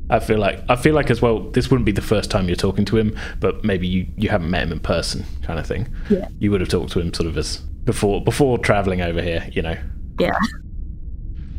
I 0.09 0.19
feel 0.19 0.39
like 0.39 0.63
I 0.69 0.75
feel 0.75 0.95
like 0.95 1.09
as 1.09 1.21
well. 1.21 1.39
This 1.51 1.69
wouldn't 1.69 1.85
be 1.85 1.91
the 1.91 2.01
first 2.01 2.31
time 2.31 2.47
you're 2.47 2.55
talking 2.55 2.85
to 2.85 2.97
him, 2.97 3.17
but 3.39 3.63
maybe 3.63 3.87
you, 3.87 4.07
you 4.15 4.29
haven't 4.29 4.49
met 4.49 4.63
him 4.63 4.71
in 4.71 4.79
person, 4.79 5.25
kind 5.41 5.59
of 5.59 5.67
thing. 5.67 5.87
Yeah. 6.09 6.27
You 6.39 6.51
would 6.51 6.61
have 6.61 6.69
talked 6.69 6.93
to 6.93 6.99
him 6.99 7.13
sort 7.13 7.27
of 7.27 7.37
as 7.37 7.57
before 7.57 8.23
before 8.23 8.57
traveling 8.57 9.01
over 9.01 9.21
here, 9.21 9.47
you 9.51 9.61
know. 9.61 9.75
Yeah. 10.19 10.37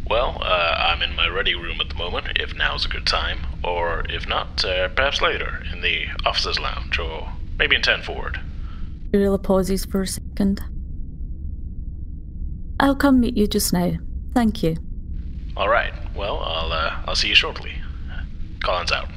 Well, 0.09 0.39
uh, 0.41 0.75
I'm 0.79 1.03
in 1.03 1.15
my 1.15 1.29
ready 1.29 1.55
room 1.55 1.81
at 1.81 1.91
the 1.91 1.95
moment. 1.95 2.39
If 2.41 2.57
now's 2.57 2.87
a 2.87 2.89
good 2.89 3.07
time, 3.07 3.41
or 3.63 4.05
if 4.09 4.27
not, 4.27 4.65
uh, 4.65 4.89
perhaps 4.89 5.21
later 5.21 5.63
in 5.71 5.83
the 5.83 6.07
officers' 6.25 6.59
lounge, 6.59 6.99
or 6.99 7.31
maybe 7.59 7.77
in 7.77 7.83
ten 7.83 8.03
forward. 8.03 8.41
Arila 9.13 9.43
pauses 9.43 9.85
for 9.85 10.03
a 10.03 10.07
second. 10.07 10.61
I'll 12.81 12.97
come 12.97 13.21
meet 13.21 13.37
you 13.37 13.47
just 13.47 13.73
now. 13.73 13.93
Thank 14.35 14.63
you. 14.63 14.77
All 15.57 15.69
right. 15.69 15.93
Well, 16.15 16.39
I'll 16.39 16.73
uh, 16.73 17.03
I'll 17.07 17.17
see 17.17 17.29
you 17.29 17.35
shortly. 17.35 17.73
Collins 18.63 18.93
out. 18.93 19.09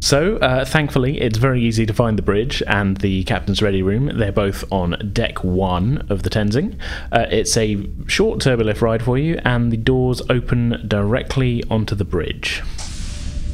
So, 0.00 0.36
uh, 0.36 0.66
thankfully, 0.66 1.18
it's 1.18 1.38
very 1.38 1.62
easy 1.62 1.86
to 1.86 1.94
find 1.94 2.18
the 2.18 2.22
bridge 2.22 2.62
and 2.66 2.98
the 2.98 3.24
captain's 3.24 3.62
ready 3.62 3.82
room. 3.82 4.10
They're 4.14 4.32
both 4.32 4.62
on 4.70 5.10
deck 5.14 5.42
one 5.42 6.04
of 6.10 6.24
the 6.24 6.30
Tenzing. 6.30 6.78
Uh, 7.10 7.24
it's 7.30 7.56
a 7.56 7.88
short 8.06 8.40
turbolift 8.40 8.82
ride 8.82 9.02
for 9.02 9.16
you, 9.16 9.40
and 9.44 9.72
the 9.72 9.78
doors 9.78 10.20
open 10.28 10.84
directly 10.86 11.64
onto 11.70 11.94
the 11.94 12.04
bridge. 12.04 12.62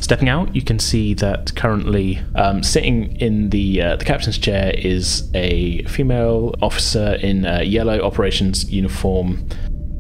Stepping 0.01 0.29
out, 0.29 0.55
you 0.57 0.63
can 0.63 0.79
see 0.79 1.15
that 1.15 1.55
currently 1.55 2.21
um, 2.35 2.63
sitting 2.63 3.17
in 3.17 3.51
the 3.51 3.83
uh, 3.83 3.97
the 3.97 4.05
captain's 4.05 4.39
chair 4.39 4.73
is 4.77 5.31
a 5.35 5.83
female 5.85 6.55
officer 6.63 7.15
in 7.15 7.45
yellow 7.65 8.01
operations 8.01 8.71
uniform. 8.73 9.47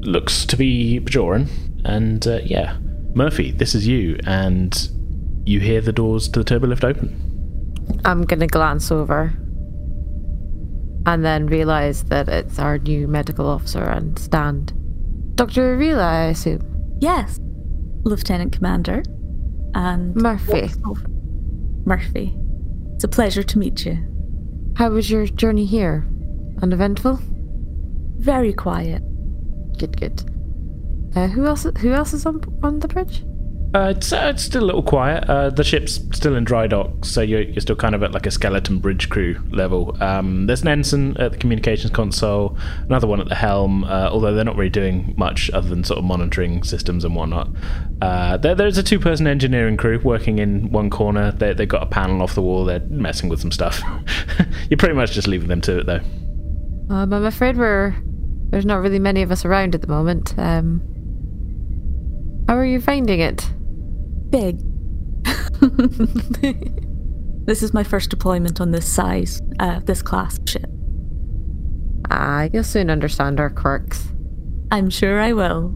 Looks 0.01 0.47
to 0.47 0.57
be 0.57 0.99
Bajoran, 1.01 1.49
and 1.85 2.27
uh, 2.27 2.41
yeah, 2.45 2.79
Murphy, 3.15 3.51
this 3.51 3.75
is 3.75 3.87
you, 3.87 4.19
and 4.27 4.89
you 5.45 5.61
hear 5.61 5.81
the 5.81 5.93
doors 5.93 6.29
to 6.31 6.41
the 6.41 6.45
turbo 6.45 6.69
lift 6.69 6.85
open. 6.85 7.31
I'm 8.05 8.25
going 8.25 8.41
to 8.41 8.47
glance 8.47 8.91
over 8.91 9.33
and 11.07 11.25
then 11.25 11.47
realize 11.47 12.05
that 12.05 12.29
it's 12.29 12.59
our 12.59 12.79
new 12.79 13.09
medical 13.09 13.47
officer 13.47 13.83
and 13.83 14.19
stand. 14.19 14.73
Dr. 15.35 15.77
Arila, 15.77 16.03
I 16.03 16.25
assume? 16.27 16.63
Yes, 17.01 17.41
Lieutenant 18.05 18.53
Commander. 18.53 19.03
And 19.75 20.15
Murphy. 20.17 20.71
Murphy. 21.85 22.37
It's 22.95 23.05
a 23.05 23.09
pleasure 23.09 23.43
to 23.43 23.59
meet 23.59 23.85
you. 23.87 23.99
How 24.77 24.91
was 24.91 25.11
your 25.11 25.27
journey 25.27 25.65
here? 25.65 26.07
Uneventful? 26.63 27.19
Very 28.19 28.53
quiet. 28.53 29.03
Good, 29.79 29.99
good. 29.99 30.23
Uh, 31.17 31.27
who 31.29 31.47
else? 31.47 31.67
Who 31.81 31.93
else 31.93 32.13
is 32.13 32.27
on 32.27 32.43
on 32.63 32.79
the 32.79 32.89
bridge? 32.89 33.25
Uh, 33.73 33.95
it's, 33.97 34.13
uh, 34.13 34.33
it's 34.35 34.43
still 34.43 34.65
a 34.65 34.67
little 34.67 34.83
quiet. 34.83 35.23
Uh, 35.31 35.49
the 35.49 35.63
ship's 35.63 36.01
still 36.13 36.35
in 36.35 36.43
dry 36.43 36.67
dock, 36.67 37.05
so 37.05 37.21
you're, 37.21 37.43
you're 37.43 37.61
still 37.61 37.77
kind 37.77 37.95
of 37.95 38.03
at 38.03 38.11
like 38.11 38.27
a 38.27 38.31
skeleton 38.31 38.81
bridge 38.81 39.09
crew 39.09 39.41
level. 39.51 39.97
Um, 40.03 40.47
there's 40.47 40.63
an 40.63 40.69
ensign 40.69 41.17
at 41.19 41.31
the 41.31 41.39
communications 41.39 41.93
console, 41.93 42.59
another 42.87 43.07
one 43.07 43.21
at 43.21 43.29
the 43.29 43.37
helm, 43.37 43.85
uh, 43.85 44.09
although 44.11 44.35
they're 44.35 44.45
not 44.45 44.57
really 44.57 44.71
doing 44.71 45.15
much 45.17 45.51
other 45.53 45.69
than 45.69 45.85
sort 45.85 45.99
of 45.99 46.05
monitoring 46.05 46.65
systems 46.65 47.05
and 47.05 47.15
whatnot. 47.15 47.49
Uh, 48.03 48.37
there, 48.39 48.57
there's 48.57 48.77
a 48.77 48.83
two 48.83 48.99
person 48.99 49.29
engineering 49.29 49.77
crew 49.77 50.01
working 50.03 50.41
in 50.41 50.73
one 50.73 50.91
corner. 50.91 51.31
They, 51.31 51.55
they've 51.55 51.69
got 51.69 51.85
a 51.85 51.87
panel 51.87 52.23
off 52.23 52.35
the 52.35 52.43
wall, 52.43 52.65
they're 52.65 52.81
messing 52.81 53.29
with 53.29 53.41
some 53.41 53.53
stuff. 53.53 53.81
you're 54.69 54.79
pretty 54.79 54.97
much 54.97 55.13
just 55.13 55.29
leaving 55.29 55.49
them 55.49 55.61
to 55.61 55.79
it, 55.79 55.87
though. 55.87 56.01
Um, 56.93 57.13
I'm 57.13 57.25
afraid 57.25 57.57
we're. 57.57 57.95
There's 58.51 58.67
not 58.67 58.81
really 58.81 58.99
many 58.99 59.23
of 59.23 59.31
us 59.31 59.45
around 59.45 59.77
at 59.77 59.81
the 59.81 59.87
moment. 59.87 60.37
Um, 60.37 60.83
how 62.49 62.57
are 62.57 62.67
you 62.67 62.81
finding 62.81 63.21
it? 63.21 63.49
Big. 64.31 64.59
this 67.47 67.63
is 67.63 67.75
my 67.75 67.83
first 67.83 68.11
deployment 68.11 68.61
on 68.61 68.71
this 68.71 68.91
size, 68.91 69.43
uh, 69.59 69.81
this 69.81 70.03
class 70.03 70.39
ship. 70.49 70.67
Ah, 72.11 72.49
you'll 72.53 72.65
soon 72.65 72.91
understand 72.91 73.41
our 73.41 73.51
quirks. 73.51 74.09
I'm 74.71 74.91
sure 74.91 75.21
I 75.21 75.33
will. 75.33 75.75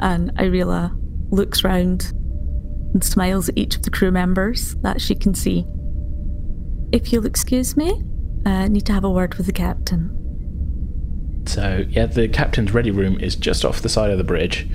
And 0.00 0.34
Arila 0.36 0.96
looks 1.30 1.64
round 1.64 2.12
and 2.92 3.04
smiles 3.04 3.48
at 3.48 3.56
each 3.56 3.76
of 3.76 3.82
the 3.82 3.90
crew 3.90 4.10
members 4.10 4.74
that 4.76 5.00
she 5.00 5.14
can 5.14 5.34
see. 5.34 5.64
If 6.92 7.12
you'll 7.12 7.26
excuse 7.26 7.76
me, 7.76 8.02
I 8.44 8.68
need 8.68 8.86
to 8.86 8.92
have 8.92 9.04
a 9.04 9.10
word 9.10 9.34
with 9.34 9.46
the 9.46 9.52
captain. 9.52 10.16
So, 11.46 11.84
yeah, 11.88 12.06
the 12.06 12.28
captain's 12.28 12.72
ready 12.72 12.90
room 12.90 13.18
is 13.20 13.36
just 13.36 13.64
off 13.64 13.82
the 13.82 13.88
side 13.88 14.10
of 14.10 14.18
the 14.18 14.24
bridge, 14.24 14.68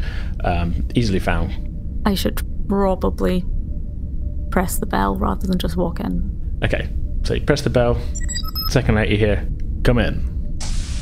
um, 0.44 0.88
easily 0.96 1.20
found. 1.20 1.75
I 2.06 2.14
should 2.14 2.42
probably 2.70 3.44
press 4.52 4.78
the 4.78 4.86
bell 4.86 5.16
rather 5.16 5.48
than 5.48 5.58
just 5.58 5.76
walk 5.76 6.00
in. 6.00 6.60
Okay, 6.64 6.88
so 7.24 7.34
you 7.34 7.42
press 7.42 7.62
the 7.62 7.70
bell. 7.70 8.00
Second 8.70 8.98
you 9.10 9.18
hear, 9.18 9.48
come 9.84 9.98
in. 9.98 10.34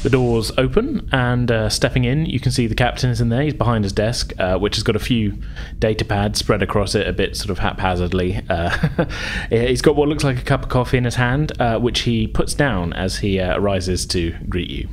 The 0.03 0.09
doors 0.09 0.51
open, 0.57 1.07
and 1.13 1.49
uh, 1.49 1.69
stepping 1.69 2.03
in, 2.03 2.25
you 2.25 2.39
can 2.39 2.51
see 2.51 2.67
the 2.67 2.75
captain 2.75 3.09
is 3.09 3.21
in 3.21 3.29
there. 3.29 3.41
He's 3.41 3.53
behind 3.53 3.85
his 3.85 3.93
desk, 3.93 4.33
uh, 4.37 4.57
which 4.57 4.75
has 4.75 4.83
got 4.83 4.97
a 4.97 4.99
few 4.99 5.37
data 5.79 6.03
pads 6.03 6.39
spread 6.39 6.61
across 6.61 6.93
it 6.93 7.07
a 7.07 7.13
bit 7.13 7.37
sort 7.37 7.51
of 7.51 7.59
haphazardly. 7.59 8.41
Uh, 8.49 9.05
he's 9.49 9.81
got 9.81 9.95
what 9.95 10.09
looks 10.09 10.25
like 10.25 10.37
a 10.37 10.43
cup 10.43 10.63
of 10.63 10.69
coffee 10.69 10.97
in 10.97 11.05
his 11.05 11.15
hand, 11.15 11.53
uh, 11.61 11.79
which 11.79 12.01
he 12.01 12.27
puts 12.27 12.53
down 12.53 12.91
as 12.93 13.19
he 13.19 13.39
uh, 13.39 13.57
rises 13.59 14.05
to 14.07 14.31
greet 14.49 14.69
you. 14.69 14.89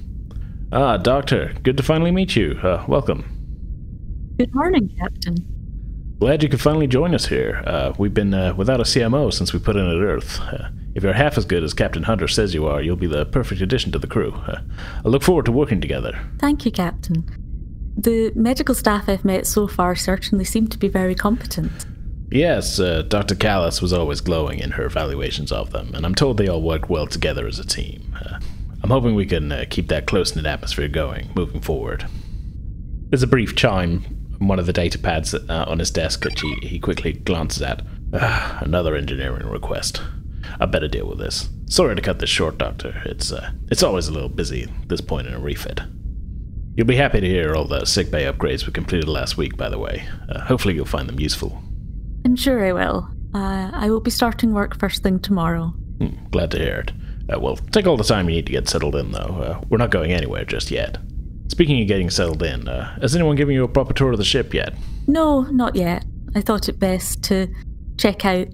Ah, 0.73 0.97
Doctor, 0.97 1.55
good 1.65 1.77
to 1.77 1.83
finally 1.83 2.13
meet 2.13 2.37
you. 2.37 2.61
Uh, 2.63 2.85
welcome. 2.87 3.25
Good 4.39 4.55
morning, 4.55 4.95
Captain. 4.97 5.60
Glad 6.21 6.43
you 6.43 6.51
could 6.51 6.61
finally 6.61 6.87
join 6.87 7.15
us 7.15 7.25
here. 7.25 7.63
Uh, 7.67 7.95
we've 7.97 8.13
been 8.13 8.35
uh, 8.35 8.53
without 8.55 8.79
a 8.79 8.83
CMO 8.83 9.33
since 9.33 9.55
we 9.55 9.59
put 9.59 9.75
in 9.75 9.87
at 9.87 10.03
Earth. 10.03 10.39
Uh, 10.39 10.69
if 10.95 11.03
you're 11.03 11.15
half 11.15 11.39
as 11.39 11.47
good 11.47 11.65
as 11.65 11.73
Captain 11.73 12.03
Hunter 12.03 12.29
says 12.29 12.53
you 12.53 12.67
are, 12.67 12.83
you'll 12.83 12.95
be 12.95 13.07
the 13.07 13.25
perfect 13.25 13.63
addition 13.63 13.91
to 13.93 13.99
the 13.99 14.07
crew. 14.07 14.35
Uh, 14.47 14.61
I 15.03 15.09
look 15.09 15.23
forward 15.23 15.47
to 15.47 15.53
working 15.53 15.81
together. 15.81 16.21
Thank 16.39 16.67
you, 16.67 16.73
Captain. 16.73 17.25
The 17.97 18.33
medical 18.35 18.75
staff 18.75 19.09
I've 19.09 19.25
met 19.25 19.47
so 19.47 19.67
far 19.67 19.97
certainly 19.97 20.45
seem 20.45 20.69
to 20.69 20.77
be 20.77 20.89
very 20.89 21.15
competent. 21.15 21.87
Yes, 22.31 22.79
uh, 22.79 23.01
Dr. 23.01 23.35
Callis 23.35 23.81
was 23.81 23.95
always 23.95 24.21
glowing 24.21 24.59
in 24.59 24.73
her 24.73 24.85
evaluations 24.85 25.51
of 25.51 25.71
them, 25.71 25.95
and 25.95 26.05
I'm 26.05 26.15
told 26.15 26.37
they 26.37 26.49
all 26.49 26.61
work 26.61 26.91
well 26.91 27.07
together 27.07 27.47
as 27.47 27.59
a 27.59 27.67
team. 27.67 28.15
Uh, 28.23 28.39
I'm 28.83 28.91
hoping 28.91 29.15
we 29.15 29.25
can 29.25 29.51
uh, 29.51 29.65
keep 29.71 29.89
that 29.89 30.07
close 30.07 30.37
knit 30.37 30.45
atmosphere 30.45 30.89
going 30.89 31.31
moving 31.35 31.63
forward. 31.63 32.07
There's 33.09 33.23
a 33.23 33.27
brief 33.27 33.57
chime 33.57 34.05
on 34.05 34.20
one 34.41 34.59
of 34.59 34.67
the 34.67 34.73
data 34.73 34.99
pads 34.99 35.35
uh, 35.35 35.65
on 35.69 35.79
his 35.79 35.91
desk 35.91 36.23
that 36.23 36.39
he, 36.39 36.55
he 36.67 36.79
quickly 36.79 37.13
glances 37.13 37.63
at. 37.63 37.83
Uh, 38.13 38.59
another 38.63 38.97
engineering 38.97 39.47
request. 39.47 40.03
I 40.59 40.67
better 40.67 40.89
deal 40.89 41.07
with 41.07 41.19
this. 41.19 41.49
Sorry 41.67 41.95
to 41.95 42.03
cut 42.03 42.19
this 42.19 42.31
short, 42.31 42.59
Doctor. 42.59 43.01
It's 43.05 43.31
uh, 43.31 43.53
it's 43.71 43.85
always 43.85 44.09
a 44.09 44.13
little 44.13 44.29
busy 44.29 44.65
at 44.65 44.89
this 44.89 45.01
point 45.01 45.29
in 45.29 45.35
a 45.35 45.39
refit. 45.39 45.81
You'll 46.75 46.87
be 46.87 46.97
happy 46.97 47.21
to 47.21 47.29
hear 47.29 47.55
all 47.55 47.67
the 47.67 47.85
sickbay 47.85 48.25
upgrades 48.25 48.67
we 48.67 48.73
completed 48.73 49.09
last 49.09 49.37
week, 49.37 49.57
by 49.57 49.69
the 49.69 49.79
way. 49.79 50.09
Uh, 50.29 50.41
hopefully, 50.41 50.75
you'll 50.75 50.87
find 50.87 51.09
them 51.09 51.21
useful. 51.21 51.63
I'm 52.25 52.37
sure 52.37 52.65
I 52.65 52.73
will. 52.73 53.09
Uh, 53.35 53.71
I 53.73 53.91
will 53.91 54.01
be 54.01 54.11
starting 54.11 54.53
work 54.53 54.79
first 54.79 55.03
thing 55.03 55.21
tomorrow. 55.21 55.69
Hmm, 55.99 56.27
glad 56.31 56.51
to 56.53 56.59
hear 56.59 56.81
it. 56.81 56.93
Uh, 57.33 57.39
well, 57.39 57.57
take 57.57 57.87
all 57.87 57.97
the 57.97 58.05
time 58.05 58.29
you 58.29 58.37
need 58.37 58.47
to 58.47 58.53
get 58.53 58.69
settled 58.69 58.97
in, 58.97 59.13
though. 59.13 59.19
Uh, 59.19 59.65
we're 59.69 59.79
not 59.79 59.91
going 59.91 60.11
anywhere 60.13 60.45
just 60.45 60.71
yet. 60.71 60.99
Speaking 61.51 61.83
of 61.83 61.89
getting 61.89 62.11
settled 62.11 62.45
in, 62.45 62.69
uh, 62.69 62.97
has 63.01 63.17
anyone 63.17 63.35
given 63.35 63.55
you 63.57 63.65
a 63.65 63.69
proper 63.69 63.93
tour 63.93 64.13
of 64.13 64.19
the 64.19 64.25
ship 64.25 64.55
yet? 64.55 64.73
No, 65.09 65.43
not 65.43 65.75
yet. 65.75 66.05
I 66.37 66.41
thought 66.43 66.69
it 66.69 66.79
best 66.79 67.25
to 67.25 67.53
check 67.99 68.25
out 68.25 68.47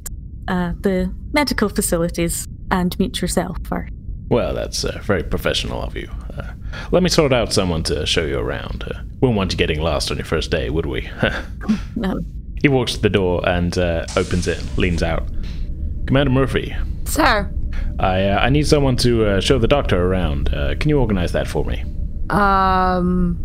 uh, 0.49 0.73
the 0.81 1.15
medical 1.33 1.69
facilities 1.69 2.49
and 2.71 2.99
meet 2.99 3.21
yourself 3.21 3.59
first. 3.65 3.93
Well, 4.31 4.55
that's 4.55 4.83
uh, 4.83 4.99
very 5.03 5.23
professional 5.23 5.83
of 5.83 5.95
you. 5.95 6.09
Uh, 6.37 6.53
let 6.91 7.03
me 7.03 7.11
sort 7.11 7.35
out 7.35 7.53
someone 7.53 7.83
to 7.85 8.07
show 8.07 8.25
you 8.25 8.39
around. 8.39 8.83
Uh, 8.85 9.03
wouldn't 9.21 9.37
want 9.37 9.53
you 9.53 9.59
getting 9.59 9.81
lost 9.83 10.11
on 10.11 10.17
your 10.17 10.25
first 10.27 10.51
day, 10.51 10.71
would 10.71 10.87
we? 10.87 11.09
No. 11.97 12.19
he 12.63 12.69
walks 12.69 12.95
to 12.95 13.01
the 13.01 13.11
door 13.11 13.47
and 13.47 13.77
uh, 13.77 14.07
opens 14.17 14.49
it, 14.49 14.63
leans 14.79 15.03
out. 15.03 15.29
Commander 16.07 16.31
Murphy, 16.33 16.75
Sir. 17.05 17.53
I 18.01 18.25
uh, 18.29 18.39
I 18.39 18.49
need 18.49 18.67
someone 18.67 18.97
to 18.99 19.27
uh, 19.27 19.41
show 19.41 19.59
the 19.59 19.69
doctor 19.69 20.03
around. 20.03 20.53
Uh, 20.55 20.75
can 20.79 20.89
you 20.89 20.99
organize 20.99 21.33
that 21.33 21.47
for 21.47 21.65
me? 21.65 21.85
Um. 22.31 23.39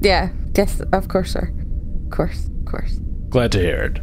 Yeah. 0.00 0.30
Yes. 0.56 0.80
Of 0.92 1.08
course, 1.08 1.32
sir. 1.32 1.52
Of 2.04 2.10
course. 2.10 2.46
Of 2.60 2.64
course. 2.66 2.98
Glad 3.30 3.52
to 3.52 3.58
hear 3.60 3.78
it. 3.78 4.00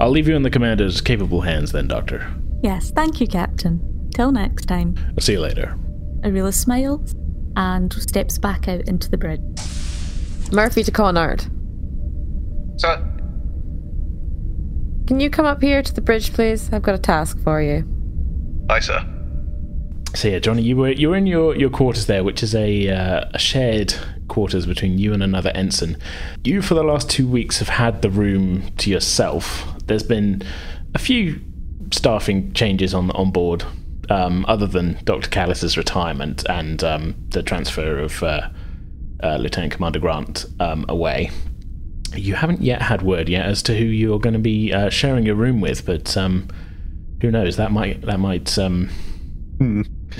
I'll 0.00 0.10
leave 0.10 0.28
you 0.28 0.34
in 0.34 0.42
the 0.42 0.50
commander's 0.50 1.00
capable 1.00 1.40
hands 1.42 1.72
then, 1.72 1.88
Doctor. 1.88 2.26
Yes, 2.62 2.90
thank 2.90 3.20
you, 3.20 3.26
Captain. 3.26 4.10
Till 4.14 4.32
next 4.32 4.66
time. 4.66 4.94
I'll 5.16 5.20
see 5.22 5.32
you 5.34 5.40
later. 5.40 5.76
Arila 6.20 6.52
smiles 6.52 7.14
and 7.56 7.92
steps 7.92 8.38
back 8.38 8.68
out 8.68 8.86
into 8.88 9.10
the 9.10 9.16
bridge. 9.16 9.40
Murphy 10.52 10.82
to 10.84 10.90
Connard. 10.90 11.44
Sir? 12.76 13.08
Can 15.06 15.18
you 15.20 15.30
come 15.30 15.46
up 15.46 15.60
here 15.62 15.82
to 15.82 15.94
the 15.94 16.00
bridge, 16.00 16.32
please? 16.32 16.72
I've 16.72 16.82
got 16.82 16.94
a 16.94 16.98
task 16.98 17.38
for 17.42 17.60
you. 17.62 17.84
hi, 18.70 18.80
sir. 18.80 19.04
So 20.14 20.28
yeah, 20.28 20.38
Johnny, 20.40 20.62
you 20.62 20.76
were 20.76 20.90
you 20.90 21.08
were 21.10 21.16
in 21.16 21.26
your, 21.26 21.56
your 21.56 21.70
quarters 21.70 22.06
there, 22.06 22.22
which 22.22 22.42
is 22.42 22.54
a 22.54 22.88
uh, 22.88 23.24
a 23.32 23.38
shared 23.38 23.94
quarters 24.28 24.66
between 24.66 24.98
you 24.98 25.12
and 25.12 25.22
another 25.22 25.50
ensign. 25.50 25.96
You, 26.44 26.60
for 26.62 26.74
the 26.74 26.82
last 26.82 27.08
two 27.08 27.26
weeks, 27.26 27.58
have 27.58 27.68
had 27.68 28.02
the 28.02 28.10
room 28.10 28.70
to 28.78 28.90
yourself. 28.90 29.66
There's 29.86 30.02
been 30.02 30.42
a 30.94 30.98
few 30.98 31.40
staffing 31.92 32.52
changes 32.52 32.92
on 32.92 33.10
on 33.12 33.30
board, 33.30 33.64
um, 34.10 34.44
other 34.48 34.66
than 34.66 34.98
Doctor 35.04 35.30
Callis's 35.30 35.78
retirement 35.78 36.44
and 36.48 36.84
um, 36.84 37.14
the 37.30 37.42
transfer 37.42 37.98
of 37.98 38.22
uh, 38.22 38.48
uh, 39.22 39.36
Lieutenant 39.36 39.72
Commander 39.72 39.98
Grant 39.98 40.44
um, 40.60 40.84
away. 40.88 41.30
You 42.14 42.34
haven't 42.34 42.60
yet 42.60 42.82
had 42.82 43.00
word 43.00 43.30
yet 43.30 43.46
as 43.46 43.62
to 43.62 43.74
who 43.74 43.84
you're 43.84 44.20
going 44.20 44.34
to 44.34 44.38
be 44.38 44.72
uh, 44.74 44.90
sharing 44.90 45.24
your 45.24 45.36
room 45.36 45.62
with, 45.62 45.86
but 45.86 46.14
um, 46.18 46.48
who 47.22 47.30
knows? 47.30 47.56
That 47.56 47.72
might 47.72 48.02
that 48.02 48.20
might 48.20 48.58
um, 48.58 48.90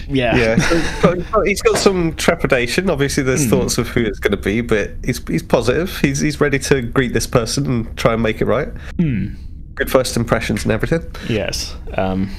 yeah 0.08 0.36
Yeah, 0.36 0.56
so- 1.00 1.22
but 1.32 1.46
he's 1.46 1.62
got 1.62 1.78
some 1.78 2.14
trepidation. 2.16 2.88
Obviously, 2.90 3.22
there's 3.22 3.46
thoughts 3.46 3.78
of 3.78 3.88
who 3.88 4.00
it's 4.00 4.18
going 4.18 4.30
to 4.32 4.36
be, 4.42 4.60
but 4.60 4.90
he's 5.04 5.26
he's 5.28 5.42
positive. 5.42 5.96
He's 5.98 6.20
he's 6.20 6.40
ready 6.40 6.58
to 6.60 6.82
greet 6.82 7.12
this 7.12 7.26
person 7.26 7.66
and 7.66 7.96
try 7.96 8.12
and 8.14 8.22
make 8.22 8.40
it 8.40 8.46
right. 8.46 8.68
Good 8.98 9.90
first 9.90 10.16
impressions 10.16 10.64
and 10.64 10.72
everything. 10.72 11.04
Yes. 11.28 11.74
Um, 11.96 12.30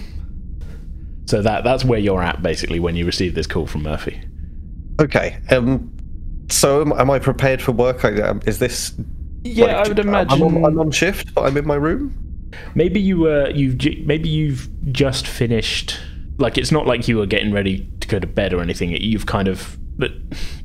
so 1.26 1.42
that 1.42 1.64
that's 1.64 1.84
where 1.86 2.00
you're 2.00 2.22
at 2.22 2.42
basically 2.44 2.80
when 2.80 2.96
you 2.96 3.06
receive 3.06 3.34
this 3.36 3.48
call 3.48 3.66
from 3.68 3.84
Murphy. 3.84 4.22
Okay. 5.02 5.38
Um. 5.50 5.90
So 6.50 6.82
am, 6.82 6.92
am 6.94 7.10
I 7.10 7.20
prepared 7.20 7.62
for 7.62 7.72
work? 7.72 8.04
I, 8.06 8.22
um, 8.22 8.42
is 8.46 8.60
this? 8.60 8.94
Yeah, 9.44 9.66
like, 9.66 9.76
I 9.76 9.88
would 9.90 10.00
I'm 10.00 10.08
imagine. 10.10 10.42
on, 10.44 10.66
I'm 10.66 10.80
on 10.80 10.92
shift, 10.92 11.34
but 11.34 11.42
I'm 11.46 11.58
in 11.58 11.66
my 11.66 11.76
room. 11.76 12.16
Maybe 12.76 13.00
you 13.00 13.18
were 13.20 13.50
you've 13.50 13.78
maybe 14.06 14.30
you've 14.30 14.70
just 14.92 15.26
finished. 15.26 15.98
Like 16.38 16.58
it's 16.58 16.72
not 16.72 16.88
like 16.88 17.08
you 17.08 17.18
were 17.18 17.26
getting 17.26 17.52
ready 17.52 17.90
to 18.00 18.08
go 18.08 18.20
to 18.20 18.28
bed 18.28 18.54
or 18.54 18.62
anything. 18.62 18.90
You've 18.90 19.26
kind 19.26 19.48
of, 19.48 19.78
but 19.98 20.12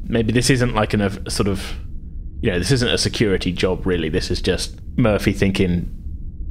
maybe 0.04 0.32
this 0.32 0.50
isn't 0.50 0.74
like 0.74 0.94
an, 0.94 1.00
a 1.00 1.30
sort 1.30 1.48
of, 1.48 1.74
you 2.40 2.50
know, 2.50 2.58
this 2.58 2.70
isn't 2.70 2.88
a 2.88 2.98
security 2.98 3.52
job 3.52 3.86
really. 3.86 4.08
This 4.08 4.30
is 4.30 4.40
just 4.40 4.80
Murphy 4.96 5.32
thinking, 5.32 5.94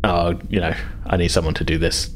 oh, 0.03 0.39
you 0.49 0.59
know, 0.59 0.75
I 1.05 1.17
need 1.17 1.29
someone 1.29 1.53
to 1.55 1.63
do 1.63 1.77
this. 1.77 2.13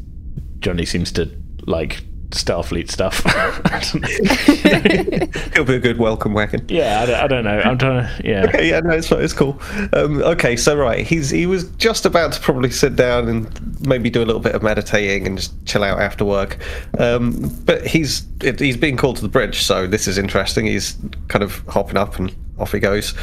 Johnny 0.59 0.85
seems 0.85 1.11
to 1.13 1.29
like 1.65 2.03
Starfleet 2.31 2.89
stuff. 2.89 3.21
I 3.25 3.79
don't 3.91 4.01
know. 4.01 5.27
It'll 5.51 5.65
be 5.65 5.75
a 5.75 5.79
good 5.79 5.97
welcome 5.97 6.33
wagon. 6.33 6.65
yeah, 6.69 7.01
I 7.01 7.05
don't, 7.05 7.19
I 7.19 7.27
don't 7.27 7.43
know. 7.43 7.61
I'm 7.61 7.77
trying 7.77 8.05
to, 8.05 8.27
yeah. 8.27 8.45
Okay, 8.45 8.69
yeah, 8.69 8.79
no, 8.79 8.91
it's 8.91 9.11
it's 9.11 9.33
cool. 9.33 9.61
Um, 9.93 10.21
okay, 10.23 10.55
so 10.55 10.75
right, 10.75 11.05
he's 11.05 11.29
he 11.29 11.45
was 11.45 11.65
just 11.71 12.05
about 12.05 12.33
to 12.33 12.39
probably 12.39 12.71
sit 12.71 12.95
down 12.95 13.27
and 13.27 13.85
maybe 13.85 14.09
do 14.09 14.23
a 14.23 14.25
little 14.25 14.41
bit 14.41 14.55
of 14.55 14.63
meditating 14.63 15.27
and 15.27 15.37
just 15.37 15.53
chill 15.65 15.83
out 15.83 15.99
after 15.99 16.25
work. 16.25 16.57
Um, 16.97 17.49
but 17.65 17.85
he's 17.85 18.25
he's 18.41 18.77
being 18.77 18.97
called 18.97 19.17
to 19.17 19.21
the 19.21 19.29
bridge, 19.29 19.61
so 19.63 19.87
this 19.87 20.07
is 20.07 20.17
interesting. 20.17 20.65
He's 20.65 20.97
kind 21.27 21.43
of 21.43 21.57
hopping 21.67 21.97
up 21.97 22.17
and 22.17 22.35
off 22.59 22.71
he 22.71 22.79
goes 22.79 23.13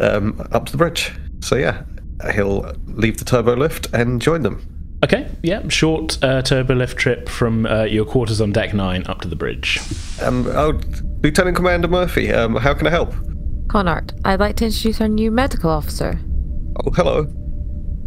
um, 0.00 0.40
up 0.52 0.66
to 0.66 0.72
the 0.72 0.78
bridge. 0.78 1.12
So 1.40 1.56
yeah, 1.56 1.82
he'll 2.32 2.72
leave 2.86 3.18
the 3.18 3.24
turbo 3.24 3.54
lift 3.56 3.92
and 3.92 4.20
join 4.20 4.42
them. 4.42 4.66
Okay, 5.04 5.28
yeah, 5.42 5.66
short 5.68 6.22
uh, 6.24 6.42
turbo 6.42 6.74
lift 6.74 6.96
trip 6.96 7.28
from 7.28 7.66
uh, 7.66 7.82
your 7.84 8.04
quarters 8.04 8.40
on 8.40 8.50
deck 8.52 8.72
nine 8.74 9.04
up 9.06 9.20
to 9.20 9.28
the 9.28 9.36
bridge. 9.36 9.78
Um, 10.22 10.46
oh, 10.48 10.80
Lieutenant 11.22 11.54
Commander 11.56 11.86
Murphy, 11.88 12.32
um, 12.32 12.56
how 12.56 12.72
can 12.74 12.86
I 12.86 12.90
help? 12.90 13.12
Connard, 13.68 14.14
I'd 14.24 14.40
like 14.40 14.56
to 14.56 14.64
introduce 14.66 15.00
our 15.00 15.08
new 15.08 15.30
medical 15.30 15.70
officer. 15.70 16.18
Oh, 16.84 16.90
hello. 16.92 17.20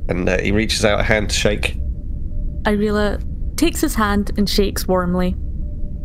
And 0.10 0.28
uh, 0.28 0.40
he 0.42 0.52
reaches 0.52 0.84
out 0.84 1.00
a 1.00 1.04
hand 1.04 1.30
to 1.30 1.36
shake. 1.36 1.78
Arila 2.64 3.24
takes 3.56 3.82
his 3.82 3.94
hand 3.94 4.32
and 4.38 4.50
shakes 4.50 4.88
warmly. 4.88 5.36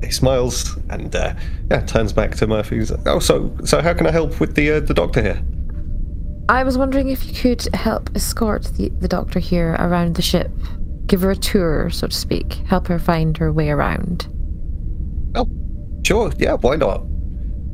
he 0.02 0.10
smiles 0.10 0.76
and 0.90 1.14
uh, 1.16 1.34
yeah, 1.70 1.80
turns 1.86 2.12
back 2.12 2.34
to 2.36 2.46
Murphy. 2.46 2.76
He's 2.76 2.90
like, 2.90 3.06
oh, 3.06 3.20
so 3.20 3.56
so 3.64 3.80
how 3.80 3.94
can 3.94 4.06
I 4.06 4.10
help 4.10 4.38
with 4.38 4.54
the 4.54 4.72
uh, 4.72 4.80
the 4.80 4.92
doctor 4.94 5.22
here? 5.22 5.42
I 6.48 6.62
was 6.62 6.76
wondering 6.76 7.08
if 7.08 7.24
you 7.26 7.32
could 7.32 7.74
help 7.74 8.10
escort 8.14 8.64
the, 8.76 8.90
the 9.00 9.08
doctor 9.08 9.38
here 9.38 9.76
around 9.78 10.16
the 10.16 10.22
ship. 10.22 10.50
Give 11.06 11.22
her 11.22 11.30
a 11.30 11.36
tour, 11.36 11.90
so 11.90 12.06
to 12.06 12.14
speak. 12.14 12.54
Help 12.66 12.86
her 12.88 12.98
find 12.98 13.36
her 13.38 13.52
way 13.52 13.70
around. 13.70 14.28
Oh, 15.34 15.48
sure, 16.04 16.32
yeah, 16.38 16.54
why 16.54 16.76
not? 16.76 17.02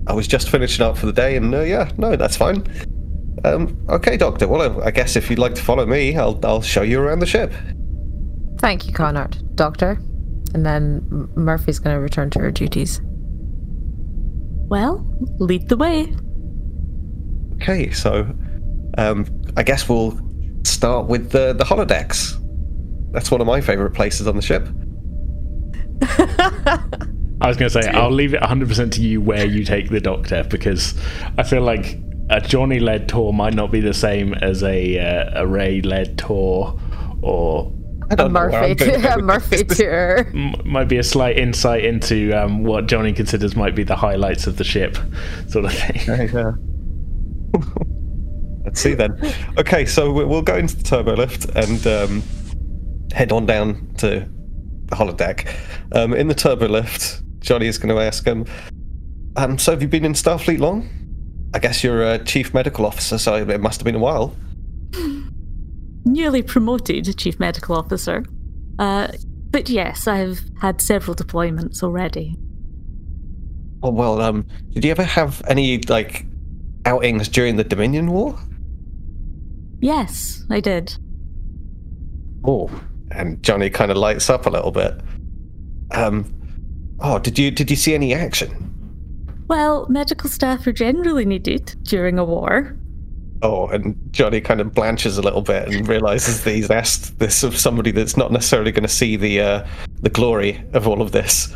I 0.06 0.12
was 0.12 0.26
just 0.26 0.48
finishing 0.50 0.84
up 0.84 0.96
for 0.96 1.06
the 1.06 1.12
day, 1.12 1.36
and 1.36 1.54
uh, 1.54 1.60
yeah, 1.60 1.90
no, 1.96 2.16
that's 2.16 2.36
fine. 2.36 2.64
Um, 3.44 3.84
okay, 3.88 4.16
doctor. 4.16 4.46
Well, 4.46 4.82
I 4.82 4.90
guess 4.90 5.16
if 5.16 5.30
you'd 5.30 5.38
like 5.38 5.54
to 5.54 5.62
follow 5.62 5.86
me, 5.86 6.16
I'll 6.16 6.38
I'll 6.44 6.62
show 6.62 6.82
you 6.82 7.00
around 7.00 7.20
the 7.20 7.26
ship. 7.26 7.52
Thank 8.58 8.86
you, 8.86 8.92
Connard. 8.92 9.56
Doctor. 9.56 9.98
And 10.52 10.66
then 10.66 11.28
Murphy's 11.36 11.78
going 11.78 11.94
to 11.94 12.00
return 12.00 12.30
to 12.30 12.40
her 12.40 12.50
duties. 12.50 13.00
Well, 14.68 15.06
lead 15.38 15.68
the 15.68 15.76
way. 15.76 16.12
Okay, 17.54 17.90
so 17.92 18.26
um, 18.98 19.26
I 19.56 19.62
guess 19.62 19.88
we'll 19.88 20.18
start 20.64 21.06
with 21.06 21.30
the 21.30 21.52
the 21.52 21.64
holodecks. 21.64 22.36
That's 23.12 23.30
one 23.30 23.40
of 23.40 23.46
my 23.46 23.60
favorite 23.60 23.90
places 23.90 24.28
on 24.28 24.36
the 24.36 24.42
ship. 24.42 24.68
I 27.42 27.48
was 27.48 27.56
going 27.56 27.70
to 27.70 27.82
say, 27.82 27.88
I'll 27.88 28.12
leave 28.12 28.34
it 28.34 28.40
100% 28.42 28.92
to 28.92 29.02
you 29.02 29.20
where 29.20 29.46
you 29.46 29.64
take 29.64 29.88
the 29.88 30.00
doctor 30.00 30.44
because 30.44 30.94
I 31.38 31.42
feel 31.42 31.62
like 31.62 31.98
a 32.28 32.40
Johnny 32.40 32.80
led 32.80 33.08
tour 33.08 33.32
might 33.32 33.54
not 33.54 33.72
be 33.72 33.80
the 33.80 33.94
same 33.94 34.34
as 34.34 34.62
a, 34.62 34.98
uh, 34.98 35.42
a 35.42 35.46
Ray 35.46 35.80
led 35.80 36.18
tour 36.18 36.78
or 37.22 37.72
I 38.10 38.14
A 38.14 38.16
don't 38.16 38.32
know 38.32 38.40
where 38.40 38.68
Murphy, 38.68 38.92
I'm 38.92 39.00
to, 39.00 39.14
a. 39.14 39.22
Murphy 39.22 39.64
tour. 39.64 40.30
might 40.64 40.88
be 40.88 40.98
a 40.98 41.02
slight 41.02 41.38
insight 41.38 41.84
into 41.84 42.32
um, 42.32 42.64
what 42.64 42.86
Johnny 42.86 43.12
considers 43.12 43.56
might 43.56 43.74
be 43.74 43.84
the 43.84 43.96
highlights 43.96 44.46
of 44.46 44.56
the 44.56 44.64
ship, 44.64 44.98
sort 45.48 45.64
of 45.64 45.72
thing. 45.72 46.28
Yeah. 46.34 46.52
Let's 48.70 48.82
see 48.82 48.94
then. 48.94 49.20
Okay, 49.58 49.84
so 49.84 50.12
we- 50.12 50.24
we'll 50.24 50.42
go 50.42 50.56
into 50.56 50.76
the 50.76 50.84
turbo 50.84 51.14
lift 51.16 51.46
and 51.56 51.84
um, 51.88 52.22
head 53.12 53.32
on 53.32 53.44
down 53.44 53.92
to 53.98 54.28
the 54.86 54.94
holodeck. 54.94 55.52
Um, 55.92 56.14
in 56.14 56.28
the 56.28 56.36
turbo 56.36 56.68
lift, 56.68 57.20
Johnny 57.40 57.66
is 57.66 57.78
going 57.78 57.92
to 57.92 58.00
ask 58.00 58.24
him, 58.24 58.44
um, 59.34 59.58
"So 59.58 59.72
have 59.72 59.82
you 59.82 59.88
been 59.88 60.04
in 60.04 60.12
Starfleet 60.12 60.60
long? 60.60 60.88
I 61.52 61.58
guess 61.58 61.82
you're 61.82 62.00
a 62.12 62.18
chief 62.24 62.54
medical 62.54 62.86
officer, 62.86 63.18
so 63.18 63.34
it 63.34 63.60
must 63.60 63.80
have 63.80 63.84
been 63.84 63.96
a 63.96 63.98
while." 63.98 64.36
Newly 66.04 66.42
promoted 66.42 67.16
Chief 67.18 67.40
Medical 67.40 67.74
Officer. 67.76 68.24
Uh, 68.78 69.08
but 69.50 69.68
yes, 69.68 70.06
I've 70.06 70.40
had 70.60 70.80
several 70.80 71.16
deployments 71.16 71.82
already. 71.82 72.36
Oh 73.82 73.90
well, 73.90 74.20
um, 74.20 74.46
did 74.74 74.84
you 74.84 74.92
ever 74.92 75.02
have 75.02 75.42
any 75.48 75.78
like 75.82 76.24
outings 76.86 77.28
during 77.28 77.56
the 77.56 77.64
Dominion 77.64 78.12
War? 78.12 78.38
Yes, 79.80 80.44
I 80.50 80.60
did. 80.60 80.96
Oh, 82.44 82.70
and 83.10 83.42
Johnny 83.42 83.70
kind 83.70 83.90
of 83.90 83.96
lights 83.96 84.30
up 84.30 84.46
a 84.46 84.50
little 84.50 84.70
bit. 84.70 84.94
Um, 85.90 86.32
oh, 87.00 87.18
did 87.18 87.38
you 87.38 87.50
did 87.50 87.70
you 87.70 87.76
see 87.76 87.94
any 87.94 88.14
action? 88.14 88.66
Well, 89.48 89.86
medical 89.88 90.30
staff 90.30 90.66
are 90.66 90.72
generally 90.72 91.24
needed 91.24 91.74
during 91.82 92.18
a 92.18 92.24
war. 92.24 92.76
Oh, 93.42 93.68
and 93.68 93.96
Johnny 94.12 94.40
kind 94.40 94.60
of 94.60 94.74
blanches 94.74 95.16
a 95.16 95.22
little 95.22 95.40
bit 95.40 95.68
and 95.68 95.88
realizes 95.88 96.44
that 96.44 96.54
he's 96.54 96.70
asked 96.70 97.18
this 97.18 97.42
of 97.42 97.56
somebody 97.56 97.90
that's 97.90 98.16
not 98.16 98.30
necessarily 98.30 98.70
going 98.70 98.82
to 98.82 98.88
see 98.88 99.16
the 99.16 99.40
uh, 99.40 99.66
the 100.02 100.10
glory 100.10 100.62
of 100.74 100.86
all 100.86 101.00
of 101.02 101.12
this, 101.12 101.52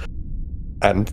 and 0.82 1.12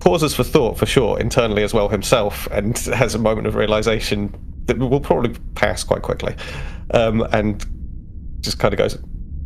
pauses 0.00 0.34
for 0.34 0.42
thought 0.42 0.78
for 0.78 0.86
sure 0.86 1.18
internally 1.20 1.62
as 1.62 1.74
well 1.74 1.88
himself, 1.88 2.48
and 2.50 2.78
has 2.78 3.14
a 3.14 3.18
moment 3.18 3.46
of 3.46 3.54
realization 3.54 4.34
that 4.68 4.78
will 4.78 5.00
probably 5.00 5.34
pass 5.54 5.82
quite 5.82 6.02
quickly, 6.02 6.34
um, 6.94 7.22
and 7.32 7.66
just 8.40 8.58
kind 8.60 8.72
of 8.72 8.78
goes, 8.78 8.96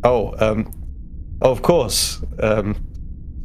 "Oh, 0.03 0.33
um, 0.39 0.71
Oh, 1.41 1.51
of 1.51 1.61
course. 1.61 2.21
Um, 2.39 2.75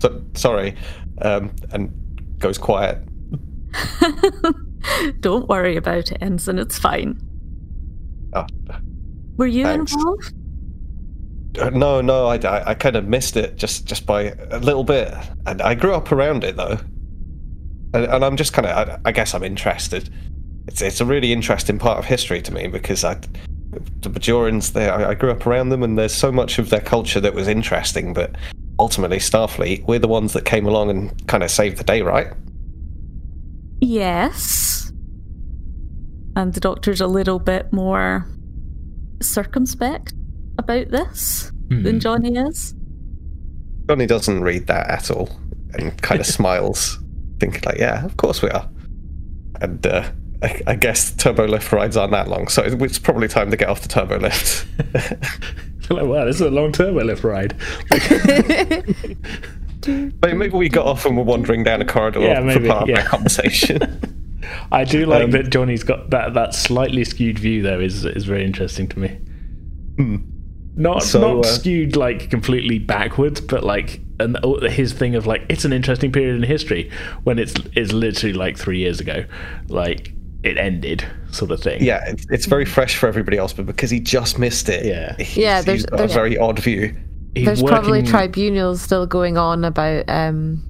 so, 0.00 0.22
sorry. 0.34 0.76
Um, 1.20 1.50
and 1.72 2.38
goes 2.38 2.56
quiet. 2.56 3.02
Don't 5.20 5.48
worry 5.48 5.76
about 5.76 6.12
it, 6.12 6.18
Ensign. 6.20 6.60
It's 6.60 6.78
fine. 6.78 7.20
Oh, 8.34 8.46
Were 9.36 9.48
you 9.48 9.64
Thanks. 9.64 9.92
involved? 9.94 10.32
uh, 11.58 11.70
no, 11.70 12.00
no, 12.00 12.26
I, 12.26 12.36
I, 12.36 12.70
I 12.70 12.74
kind 12.74 12.94
of 12.94 13.08
missed 13.08 13.36
it 13.36 13.56
just, 13.56 13.84
just 13.86 14.06
by 14.06 14.34
a 14.50 14.60
little 14.60 14.84
bit. 14.84 15.12
And 15.46 15.60
I 15.60 15.74
grew 15.74 15.94
up 15.94 16.12
around 16.12 16.44
it 16.44 16.56
though, 16.56 16.78
and, 17.94 18.04
and 18.04 18.24
I'm 18.24 18.36
just 18.36 18.52
kind 18.52 18.66
of, 18.66 18.88
I, 18.88 18.98
I 19.06 19.12
guess, 19.12 19.34
I'm 19.34 19.42
interested. 19.42 20.08
It's 20.68 20.82
it's 20.82 21.00
a 21.00 21.04
really 21.06 21.32
interesting 21.32 21.78
part 21.78 21.98
of 21.98 22.04
history 22.04 22.42
to 22.42 22.52
me 22.52 22.66
because 22.68 23.02
I, 23.02 23.14
the 23.14 24.10
Bajorans, 24.10 24.72
they 24.72 24.88
I, 24.88 25.10
I 25.10 25.14
grew 25.14 25.30
up 25.30 25.46
around 25.46 25.70
them, 25.70 25.82
and 25.82 25.98
there's 25.98 26.14
so 26.14 26.30
much 26.30 26.58
of 26.58 26.68
their 26.68 26.80
culture 26.80 27.20
that 27.20 27.34
was 27.34 27.48
interesting. 27.48 28.12
But 28.12 28.36
ultimately, 28.78 29.16
Starfleet, 29.16 29.86
we're 29.86 29.98
the 29.98 30.08
ones 30.08 30.34
that 30.34 30.44
came 30.44 30.66
along 30.66 30.90
and 30.90 31.26
kind 31.26 31.42
of 31.42 31.50
saved 31.50 31.78
the 31.78 31.84
day, 31.84 32.02
right? 32.02 32.28
Yes. 33.80 34.92
And 36.36 36.52
the 36.52 36.60
doctor's 36.60 37.00
a 37.00 37.06
little 37.06 37.38
bit 37.38 37.72
more 37.72 38.28
circumspect 39.22 40.12
about 40.58 40.90
this 40.90 41.50
than 41.68 41.98
Johnny 41.98 42.36
is. 42.36 42.74
Johnny 43.88 44.06
doesn't 44.06 44.42
read 44.42 44.66
that 44.66 44.88
at 44.90 45.10
all 45.10 45.30
and 45.72 46.00
kind 46.02 46.20
of 46.20 46.26
smiles, 46.38 46.98
thinking 47.40 47.62
like, 47.64 47.78
"Yeah, 47.78 48.04
of 48.04 48.18
course 48.18 48.42
we 48.42 48.50
are." 48.50 48.68
And 49.62 49.84
uh, 49.86 50.10
I, 50.42 50.62
I 50.68 50.74
guess 50.76 51.12
turbo 51.12 51.46
lift 51.46 51.72
rides 51.72 51.96
aren't 51.96 52.12
that 52.12 52.28
long, 52.28 52.48
so 52.48 52.62
it's 52.64 52.98
probably 52.98 53.28
time 53.28 53.50
to 53.50 53.56
get 53.56 53.68
off 53.68 53.82
the 53.82 53.88
turbo 53.88 54.18
lift. 54.18 54.66
like, 55.90 56.04
wow, 56.06 56.24
this 56.24 56.36
is 56.36 56.42
a 56.42 56.50
long 56.50 56.70
turbo 56.72 57.02
lift 57.04 57.24
ride. 57.24 57.56
Maybe 59.86 60.34
maybe 60.34 60.50
we 60.56 60.68
got 60.68 60.86
off 60.86 61.06
and 61.06 61.16
we're 61.16 61.22
wandering 61.22 61.62
down 61.62 61.80
a 61.80 61.84
corridor 61.84 62.20
Yeah, 62.20 62.40
for 62.40 62.44
maybe, 62.44 62.68
part 62.68 62.82
of 62.82 62.88
yeah. 62.88 62.96
that 62.96 63.06
conversation. 63.10 63.78
I 64.72 64.84
do 64.84 65.06
like 65.06 65.24
Um, 65.24 65.30
that 65.30 65.50
Johnny's 65.50 65.84
got 65.84 66.10
that 66.10 66.34
that 66.34 66.52
slightly 66.54 67.04
skewed 67.04 67.38
view 67.38 67.62
though 67.62 67.78
is 67.80 68.04
is 68.04 68.24
very 68.24 68.44
interesting 68.44 68.88
to 68.88 68.98
me. 68.98 69.18
Not 70.76 71.02
So, 71.04 71.20
not 71.20 71.46
uh, 71.46 71.48
skewed 71.48 71.96
like 71.96 72.28
completely 72.28 72.78
backwards, 72.80 73.40
but 73.40 73.62
like 73.62 74.00
and 74.20 74.36
oh, 74.42 74.60
his 74.68 74.92
thing 74.92 75.14
of 75.14 75.26
like 75.26 75.42
it's 75.48 75.64
an 75.64 75.72
interesting 75.72 76.10
period 76.10 76.36
in 76.36 76.42
history 76.42 76.90
when 77.22 77.38
it's 77.38 77.54
it's 77.74 77.92
literally 77.92 78.32
like 78.32 78.56
three 78.58 78.78
years 78.78 78.98
ago, 79.00 79.24
like 79.68 80.12
it 80.42 80.56
ended 80.56 81.04
sort 81.30 81.50
of 81.50 81.60
thing. 81.60 81.82
yeah, 81.82 82.04
it's, 82.08 82.26
it's 82.30 82.46
very 82.46 82.64
fresh 82.64 82.96
for 82.96 83.06
everybody 83.08 83.36
else, 83.36 83.52
but 83.52 83.66
because 83.66 83.90
he 83.90 83.98
just 84.00 84.38
missed 84.38 84.68
it, 84.68 84.84
Yeah. 84.86 85.16
he's, 85.18 85.36
Yeah, 85.36 85.62
there's- 85.62 85.80
he's 85.80 85.86
got 85.86 86.00
a 86.00 86.06
very 86.08 86.38
odd 86.38 86.58
view. 86.60 86.94
He's 87.34 87.44
There's 87.46 87.62
probably 87.62 88.02
tribunals 88.02 88.80
still 88.80 89.06
going 89.06 89.36
on 89.36 89.64
about 89.64 90.04
um, 90.08 90.62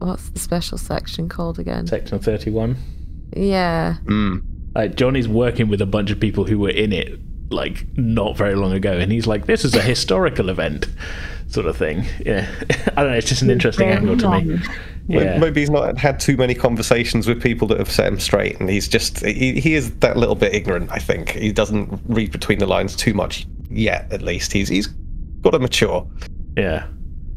what's 0.00 0.28
the 0.30 0.38
special 0.38 0.76
section 0.78 1.28
called 1.28 1.58
again? 1.58 1.86
section 1.86 2.18
thirty 2.18 2.50
one. 2.50 2.76
Yeah, 3.36 3.96
Mm. 4.06 4.42
Like 4.74 4.96
Johnny's 4.96 5.28
working 5.28 5.68
with 5.68 5.80
a 5.80 5.86
bunch 5.86 6.10
of 6.10 6.18
people 6.18 6.44
who 6.44 6.58
were 6.58 6.70
in 6.70 6.92
it 6.92 7.18
like 7.50 7.86
not 7.96 8.36
very 8.36 8.54
long 8.56 8.72
ago, 8.72 8.92
and 8.92 9.12
he's 9.12 9.26
like, 9.26 9.46
"This 9.46 9.64
is 9.64 9.74
a 9.74 9.80
historical 9.92 10.48
event," 10.48 10.88
sort 11.46 11.66
of 11.66 11.76
thing. 11.76 12.04
Yeah, 12.26 12.48
I 12.96 13.02
don't 13.02 13.10
know. 13.12 13.16
It's 13.16 13.28
just 13.28 13.42
an 13.42 13.50
interesting 13.50 13.86
Very 13.86 13.98
angle 13.98 14.16
to 14.18 14.40
me. 14.40 14.58
Long. 15.08 15.24
Yeah, 15.24 15.38
Maybe 15.38 15.60
he's 15.60 15.70
not 15.70 15.98
had 15.98 16.18
too 16.20 16.36
many 16.36 16.54
conversations 16.54 17.26
with 17.26 17.42
people 17.42 17.68
that 17.68 17.78
have 17.78 17.90
set 17.90 18.06
him 18.06 18.18
straight, 18.20 18.58
and 18.60 18.68
he's 18.68 18.88
just 18.88 19.24
he, 19.24 19.60
he 19.60 19.74
is 19.74 19.94
that 19.96 20.16
little 20.16 20.34
bit 20.34 20.54
ignorant. 20.54 20.90
I 20.92 20.98
think 20.98 21.30
he 21.30 21.52
doesn't 21.52 22.00
read 22.06 22.32
between 22.32 22.58
the 22.58 22.66
lines 22.66 22.96
too 22.96 23.14
much 23.14 23.46
yet. 23.70 24.12
At 24.12 24.22
least 24.22 24.52
he's 24.52 24.68
he's 24.68 24.86
got 25.42 25.50
to 25.50 25.58
mature. 25.58 26.06
yeah. 26.56 26.86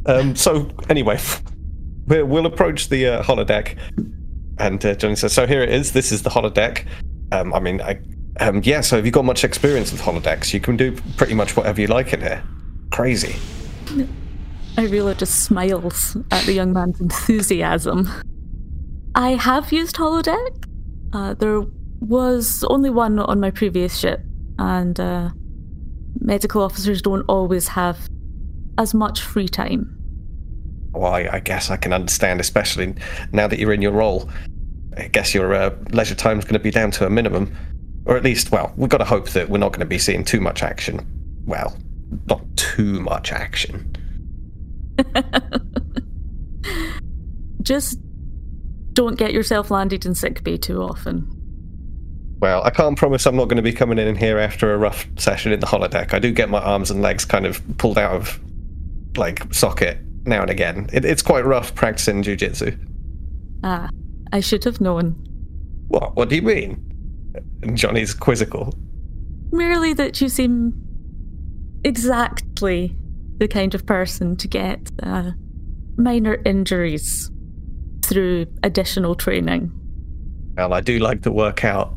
Um, 0.06 0.38
so 0.38 0.70
anyway, 0.90 1.20
we'll, 2.08 2.26
we'll 2.26 2.46
approach 2.46 2.88
the 2.88 3.08
uh, 3.08 3.24
holodeck, 3.24 3.78
and 4.58 4.84
uh, 4.86 4.96
Johnny 4.96 5.16
says, 5.16 5.34
"So 5.34 5.46
here 5.46 5.62
it 5.62 5.70
is. 5.70 5.92
This 5.92 6.12
is 6.12 6.24
the 6.24 6.30
holodeck. 6.30 6.86
Um, 7.34 7.54
I 7.54 7.60
mean, 7.60 7.82
I, 7.82 8.00
um, 8.40 8.62
yeah. 8.64 8.80
So 8.82 8.96
have 8.96 9.06
you 9.06 9.12
got 9.12 9.26
much 9.26 9.44
experience 9.44 9.92
with 9.92 10.02
holodecks? 10.02 10.54
You 10.54 10.62
can 10.62 10.78
do 10.78 10.96
pretty 11.18 11.34
much 11.34 11.58
whatever 11.58 11.82
you 11.82 11.88
like 11.88 12.14
in 12.14 12.22
here. 12.22 12.42
Crazy. 12.92 13.36
Irila 14.78 15.18
just 15.18 15.44
smiles 15.44 16.16
at 16.30 16.46
the 16.46 16.54
young 16.54 16.72
man's 16.72 17.02
enthusiasm. 17.02 18.08
I 19.16 19.32
have 19.32 19.72
used 19.72 19.96
holodeck. 19.96 20.66
Uh, 21.14 21.34
there 21.34 21.64
was 22.00 22.64
only 22.66 22.92
one 22.92 23.18
on 23.18 23.40
my 23.40 23.50
previous 23.50 23.98
ship, 23.98 24.22
and 24.60 25.00
uh, 25.00 25.32
medical 26.20 26.62
officers 26.62 27.02
don't 27.02 27.26
always 27.28 27.68
have 27.70 28.08
as 28.78 28.94
much 28.94 29.22
free 29.22 29.48
time. 29.48 29.98
Well, 30.92 31.12
I, 31.12 31.28
I 31.32 31.40
guess 31.40 31.72
I 31.72 31.78
can 31.78 31.92
understand, 31.92 32.40
especially 32.40 32.94
now 33.32 33.48
that 33.48 33.58
you're 33.58 33.74
in 33.74 33.82
your 33.82 33.94
role. 33.94 34.30
I 34.96 35.08
guess 35.08 35.34
your 35.34 35.56
uh, 35.56 35.76
leisure 35.92 36.16
time's 36.16 36.46
going 36.46 36.54
to 36.54 36.60
be 36.60 36.72
down 36.72 36.92
to 36.92 37.08
a 37.08 37.10
minimum, 37.10 37.56
or 38.06 38.16
at 38.16 38.24
least, 38.24 38.52
well, 38.52 38.74
we've 38.78 38.90
got 38.90 39.00
to 39.00 39.06
hope 39.06 39.30
that 39.30 39.50
we're 39.50 39.58
not 39.58 39.72
going 39.72 39.80
to 39.80 39.88
be 39.88 39.98
seeing 39.98 40.24
too 40.24 40.40
much 40.40 40.62
action. 40.62 41.06
Well, 41.48 41.76
not 42.28 42.44
too 42.58 43.00
much 43.00 43.32
action. 43.32 43.96
Just 47.62 48.00
don't 48.94 49.18
get 49.18 49.34
yourself 49.34 49.70
landed 49.70 50.06
in 50.06 50.16
sick 50.16 50.44
bay 50.44 50.58
too 50.58 50.82
often. 50.82 51.34
Well, 52.40 52.64
I 52.64 52.70
can't 52.70 52.98
promise 52.98 53.26
I'm 53.26 53.36
not 53.36 53.46
going 53.46 53.58
to 53.58 53.64
be 53.64 53.74
coming 53.74 53.98
in 53.98 54.16
here 54.16 54.38
after 54.38 54.74
a 54.74 54.78
rough 54.78 55.08
session 55.18 55.52
in 55.52 55.60
the 55.60 55.66
holodeck. 55.66 56.14
I 56.14 56.20
do 56.20 56.32
get 56.32 56.50
my 56.50 56.60
arms 56.60 56.92
and 56.92 57.02
legs 57.02 57.26
kind 57.26 57.46
of 57.46 57.62
pulled 57.78 57.98
out 57.98 58.14
of 58.14 58.40
like 59.18 59.52
socket 59.54 59.98
now 60.26 60.42
and 60.42 60.50
again. 60.50 60.88
It, 60.94 61.04
it's 61.04 61.24
quite 61.24 61.46
rough 61.46 61.74
practicing 61.74 62.22
jujitsu. 62.22 62.78
Ah, 63.64 63.90
I 64.32 64.40
should 64.40 64.64
have 64.66 64.80
known. 64.80 65.16
What? 65.88 66.16
What 66.16 66.30
do 66.30 66.36
you 66.36 66.44
mean? 66.44 66.84
Johnny's 67.74 68.14
quizzical. 68.14 68.74
Merely 69.52 69.94
that 69.94 70.22
you 70.22 70.30
seem 70.30 70.74
exactly 71.84 72.96
the 73.38 73.48
kind 73.48 73.76
of 73.76 73.86
person 73.86 74.36
to 74.38 74.48
get 74.48 74.92
uh, 75.04 75.32
minor 75.98 76.42
injuries 76.46 77.32
through 78.04 78.46
additional 78.64 79.16
training. 79.16 79.72
Well, 80.56 80.74
I 80.74 80.82
do 80.82 81.00
like 81.00 81.22
to 81.24 81.32
work 81.32 81.64
out. 81.64 81.94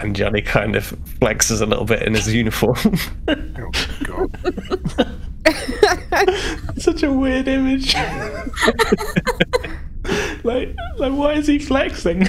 And 0.00 0.14
Johnny 0.14 0.40
kind 0.40 0.76
of 0.76 0.92
flexes 1.20 1.60
a 1.60 1.66
little 1.66 1.84
bit 1.84 2.02
in 2.02 2.14
his 2.14 2.32
uniform. 2.32 2.76
Oh, 3.56 3.70
God. 4.04 5.10
Such 6.76 7.02
a 7.02 7.12
weird 7.12 7.48
image. 7.48 7.94
Like, 10.44 10.74
like, 10.98 11.12
why 11.12 11.32
is 11.32 11.46
he 11.46 11.58
flexing? 11.58 12.20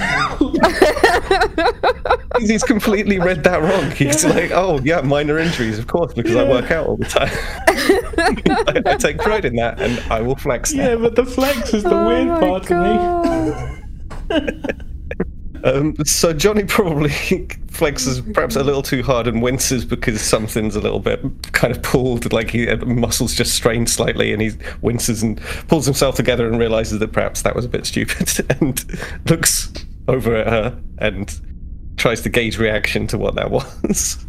He's 2.39 2.63
completely 2.63 3.19
read 3.19 3.43
that 3.43 3.61
wrong. 3.61 3.91
He's 3.91 4.25
like, 4.25 4.51
oh, 4.51 4.79
yeah, 4.83 5.01
minor 5.01 5.37
injuries, 5.37 5.77
of 5.77 5.87
course, 5.87 6.13
because 6.13 6.35
I 6.35 6.43
work 6.49 6.71
out 6.71 6.87
all 6.87 6.97
the 6.97 7.05
time. 7.05 7.29
I, 8.87 8.93
I 8.93 8.95
take 8.95 9.17
pride 9.19 9.45
in 9.45 9.55
that, 9.57 9.81
and 9.81 9.99
I 10.11 10.21
will 10.21 10.35
flex 10.35 10.73
now. 10.73 10.89
yeah, 10.89 10.95
but 10.95 11.15
the 11.15 11.25
flex 11.25 11.73
is 11.73 11.83
the 11.83 11.93
Oh 11.93 12.07
weird 12.07 12.27
my 12.27 12.39
part 12.39 12.63
to 12.67 13.75
me. 14.29 14.85
Um, 15.65 15.95
so 16.05 16.31
Johnny 16.31 16.63
probably 16.63 17.09
flexes 17.09 18.33
perhaps 18.35 18.55
a 18.55 18.63
little 18.63 18.83
too 18.83 19.01
hard 19.01 19.25
and 19.27 19.41
winces 19.41 19.83
because 19.83 20.21
something's 20.21 20.75
a 20.75 20.79
little 20.79 20.99
bit 20.99 21.21
kind 21.53 21.75
of 21.75 21.81
pulled, 21.81 22.31
like 22.31 22.51
he 22.51 22.69
uh, 22.69 22.77
muscles 22.85 23.33
just 23.33 23.55
strained 23.55 23.89
slightly, 23.89 24.31
and 24.31 24.43
he 24.43 24.51
winces 24.81 25.23
and 25.23 25.41
pulls 25.67 25.85
himself 25.85 26.15
together 26.15 26.47
and 26.47 26.59
realizes 26.59 26.99
that 26.99 27.11
perhaps 27.11 27.41
that 27.41 27.55
was 27.55 27.65
a 27.65 27.69
bit 27.69 27.87
stupid, 27.87 28.45
and 28.61 28.85
looks 29.27 29.73
over 30.07 30.35
at 30.35 30.47
her 30.47 30.79
and 30.99 31.41
tries 31.97 32.21
to 32.21 32.29
gauge 32.29 32.59
reaction 32.59 33.07
to 33.07 33.17
what 33.17 33.33
that 33.33 33.49
was. 33.51 34.23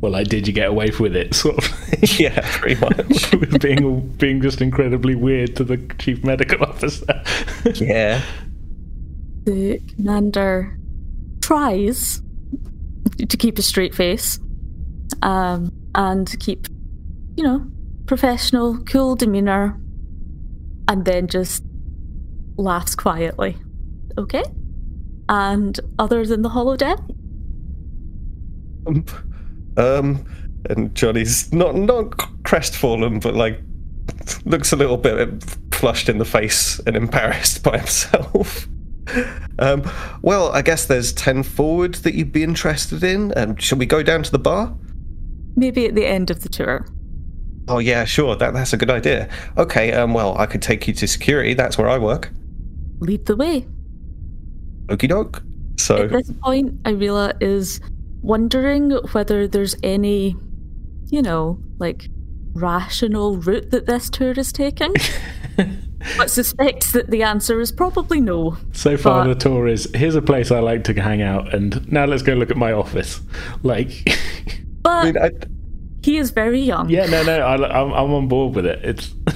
Well, 0.00 0.12
like, 0.12 0.28
did 0.28 0.46
you 0.48 0.54
get 0.54 0.68
away 0.68 0.90
with 0.98 1.14
it? 1.14 1.34
Sort 1.34 1.58
of. 1.58 2.18
yeah, 2.18 2.40
pretty 2.58 2.80
much. 2.80 3.32
with 3.34 3.60
being 3.60 4.08
being 4.16 4.40
just 4.40 4.62
incredibly 4.62 5.14
weird 5.14 5.54
to 5.56 5.64
the 5.64 5.76
chief 5.98 6.24
medical 6.24 6.64
officer. 6.64 7.22
Yeah. 7.74 8.22
The 9.44 9.80
commander 9.96 10.78
tries 11.40 12.22
to 13.18 13.36
keep 13.36 13.58
a 13.58 13.62
straight 13.62 13.94
face 13.94 14.38
um, 15.22 15.72
and 15.94 16.38
keep, 16.40 16.68
you 17.36 17.44
know, 17.44 17.66
professional, 18.06 18.78
cool 18.84 19.16
demeanor, 19.16 19.78
and 20.88 21.04
then 21.04 21.26
just 21.26 21.64
laughs 22.56 22.94
quietly. 22.94 23.56
Okay? 24.18 24.44
And 25.28 25.78
other 25.98 26.26
than 26.26 26.42
the 26.42 26.50
holodeck, 26.50 26.98
Um, 28.86 29.04
um, 29.76 30.24
and 30.68 30.94
Johnny's 30.94 31.52
not 31.52 31.74
not 31.74 32.16
crestfallen, 32.44 33.20
but 33.20 33.34
like 33.34 33.60
looks 34.44 34.72
a 34.72 34.76
little 34.76 34.96
bit 34.96 35.42
flushed 35.72 36.08
in 36.08 36.18
the 36.18 36.24
face 36.24 36.80
and 36.80 36.96
embarrassed 36.96 37.62
by 37.62 37.78
himself. 37.78 38.68
Um, 39.58 39.82
well, 40.22 40.50
I 40.52 40.62
guess 40.62 40.86
there's 40.86 41.12
ten 41.12 41.42
forward 41.42 41.94
that 41.96 42.14
you'd 42.14 42.32
be 42.32 42.42
interested 42.42 43.02
in. 43.04 43.32
Um, 43.36 43.56
shall 43.56 43.78
we 43.78 43.86
go 43.86 44.02
down 44.02 44.22
to 44.22 44.30
the 44.30 44.38
bar? 44.38 44.74
maybe 45.56 45.86
at 45.86 45.94
the 45.94 46.06
end 46.06 46.30
of 46.30 46.42
the 46.42 46.48
tour. 46.48 46.86
Oh 47.68 47.78
yeah, 47.78 48.04
sure. 48.04 48.36
That 48.36 48.54
that's 48.54 48.72
a 48.72 48.76
good 48.76 48.90
idea. 48.90 49.28
Okay. 49.56 49.92
Um. 49.92 50.14
Well, 50.14 50.36
I 50.38 50.46
could 50.46 50.62
take 50.62 50.88
you 50.88 50.94
to 50.94 51.06
security. 51.06 51.54
That's 51.54 51.78
where 51.78 51.88
I 51.88 51.98
work. 51.98 52.30
Lead 53.00 53.26
the 53.26 53.36
way. 53.36 53.66
Okie 54.86 55.08
doke. 55.08 55.42
So 55.78 55.96
At 55.96 56.10
this 56.10 56.30
point, 56.42 56.82
Irela 56.82 57.34
is 57.40 57.80
wondering 58.20 58.90
whether 59.12 59.48
there's 59.48 59.74
any, 59.82 60.36
you 61.06 61.22
know, 61.22 61.58
like 61.78 62.08
rational 62.52 63.36
route 63.36 63.70
that 63.70 63.86
this 63.86 64.10
tour 64.10 64.32
is 64.32 64.52
taking. 64.52 64.94
but 66.16 66.30
suspects 66.30 66.92
that 66.92 67.10
the 67.10 67.22
answer 67.22 67.60
is 67.60 67.72
probably 67.72 68.20
no. 68.20 68.56
So 68.72 68.96
far, 68.96 69.24
But- 69.24 69.34
the 69.34 69.40
tour 69.48 69.66
is 69.68 69.88
here's 69.94 70.14
a 70.14 70.22
place 70.22 70.50
I 70.50 70.60
like 70.60 70.84
to 70.84 70.94
hang 71.00 71.22
out, 71.22 71.54
and 71.54 71.90
now 71.92 72.04
let's 72.04 72.22
go 72.22 72.34
look 72.34 72.50
at 72.50 72.56
my 72.56 72.72
office. 72.72 73.20
Like, 73.62 73.90
But 74.82 74.90
I 74.90 75.04
mean, 75.04 75.18
I, 75.18 75.30
he 76.02 76.16
is 76.18 76.30
very 76.30 76.60
young. 76.60 76.88
yeah, 76.90 77.06
no, 77.06 77.22
no, 77.22 77.38
I, 77.38 77.54
I'm, 77.80 77.92
I'm 77.92 78.12
on 78.12 78.26
board 78.28 78.56
with 78.56 78.66
it. 78.66 78.80
It's 78.84 79.14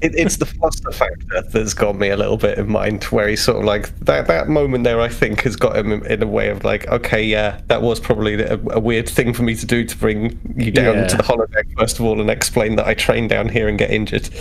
it, 0.00 0.14
it's 0.14 0.36
the 0.36 0.46
fluster 0.46 0.92
factor 0.92 1.42
that's 1.52 1.74
got 1.74 1.96
me 1.96 2.08
a 2.10 2.16
little 2.16 2.36
bit 2.36 2.56
in 2.56 2.70
mind, 2.70 3.02
where 3.04 3.26
he's 3.26 3.42
sort 3.42 3.58
of 3.58 3.64
like 3.64 3.94
that. 4.00 4.28
That 4.28 4.48
moment 4.48 4.84
there, 4.84 5.00
I 5.00 5.08
think, 5.08 5.40
has 5.42 5.56
got 5.56 5.76
him 5.76 5.90
in, 5.92 6.06
in 6.06 6.22
a 6.22 6.26
way 6.28 6.48
of 6.50 6.62
like, 6.62 6.86
okay, 6.86 7.22
yeah, 7.22 7.60
that 7.66 7.82
was 7.82 7.98
probably 7.98 8.34
a, 8.40 8.54
a 8.70 8.78
weird 8.78 9.08
thing 9.08 9.34
for 9.34 9.42
me 9.42 9.56
to 9.56 9.66
do 9.66 9.84
to 9.84 9.96
bring 9.98 10.38
you 10.56 10.70
down 10.70 10.94
Yeah. 10.94 11.06
to 11.08 11.16
the 11.16 11.22
holodeck 11.24 11.64
first 11.76 11.98
of 11.98 12.04
all, 12.04 12.20
and 12.20 12.30
explain 12.30 12.76
that 12.76 12.86
I 12.86 12.94
train 12.94 13.26
down 13.26 13.48
here 13.48 13.66
and 13.66 13.76
get 13.76 13.90
injured. 13.90 14.30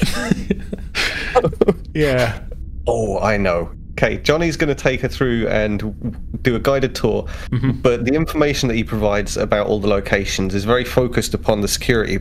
yeah, 1.93 2.43
Oh, 2.87 3.19
I 3.19 3.37
know. 3.37 3.71
Okay, 3.91 4.17
Johnny's 4.17 4.55
going 4.57 4.73
to 4.73 4.81
take 4.81 5.01
her 5.01 5.07
through 5.07 5.47
and 5.49 6.41
do 6.41 6.55
a 6.55 6.59
guided 6.59 6.95
tour, 6.95 7.23
mm-hmm. 7.51 7.71
but 7.81 8.05
the 8.05 8.13
information 8.13 8.69
that 8.69 8.75
he 8.75 8.83
provides 8.83 9.35
about 9.35 9.67
all 9.67 9.79
the 9.79 9.89
locations 9.89 10.55
is 10.55 10.63
very 10.63 10.85
focused 10.85 11.33
upon 11.33 11.61
the 11.61 11.67
security 11.67 12.19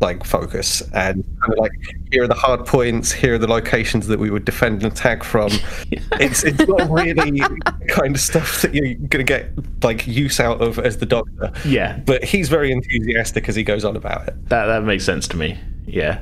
like 0.00 0.24
focus 0.24 0.82
and 0.92 1.24
kind 1.40 1.52
of 1.54 1.58
like 1.58 1.70
here 2.12 2.24
are 2.24 2.28
the 2.28 2.34
hard 2.34 2.66
points 2.66 3.10
here 3.10 3.36
are 3.36 3.38
the 3.38 3.46
locations 3.46 4.06
that 4.08 4.18
we 4.18 4.28
would 4.28 4.44
defend 4.44 4.82
and 4.82 4.92
attack 4.92 5.24
from 5.24 5.50
it's 6.20 6.44
it's 6.44 6.68
not 6.68 6.90
really 6.90 7.40
kind 7.88 8.14
of 8.14 8.20
stuff 8.20 8.60
that 8.60 8.74
you're 8.74 8.92
going 8.94 9.08
to 9.08 9.24
get 9.24 9.48
like 9.82 10.06
use 10.06 10.38
out 10.38 10.60
of 10.60 10.78
as 10.78 10.98
the 10.98 11.06
doctor 11.06 11.50
yeah. 11.64 11.98
but 12.04 12.22
he's 12.22 12.50
very 12.50 12.70
enthusiastic 12.70 13.48
as 13.48 13.56
he 13.56 13.62
goes 13.62 13.86
on 13.86 13.96
about 13.96 14.28
it 14.28 14.34
That 14.50 14.66
that 14.66 14.82
makes 14.82 15.02
sense 15.02 15.26
to 15.28 15.36
me. 15.38 15.58
Yeah. 15.86 16.20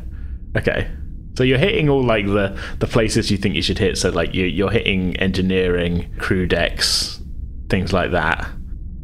Okay. 0.57 0.89
So 1.37 1.43
you're 1.43 1.59
hitting 1.59 1.89
all 1.89 2.05
like 2.05 2.27
the 2.27 2.59
the 2.79 2.87
places 2.87 3.31
you 3.31 3.37
think 3.37 3.55
you 3.55 3.63
should 3.63 3.79
hit. 3.79 3.99
So 3.99 4.11
like 4.11 4.35
you 4.35 4.45
you're 4.47 4.71
hitting 4.71 5.17
engineering, 5.17 6.13
crew 6.19 6.47
decks, 6.47 7.21
things 7.69 7.93
like 7.93 8.13
that. 8.13 8.49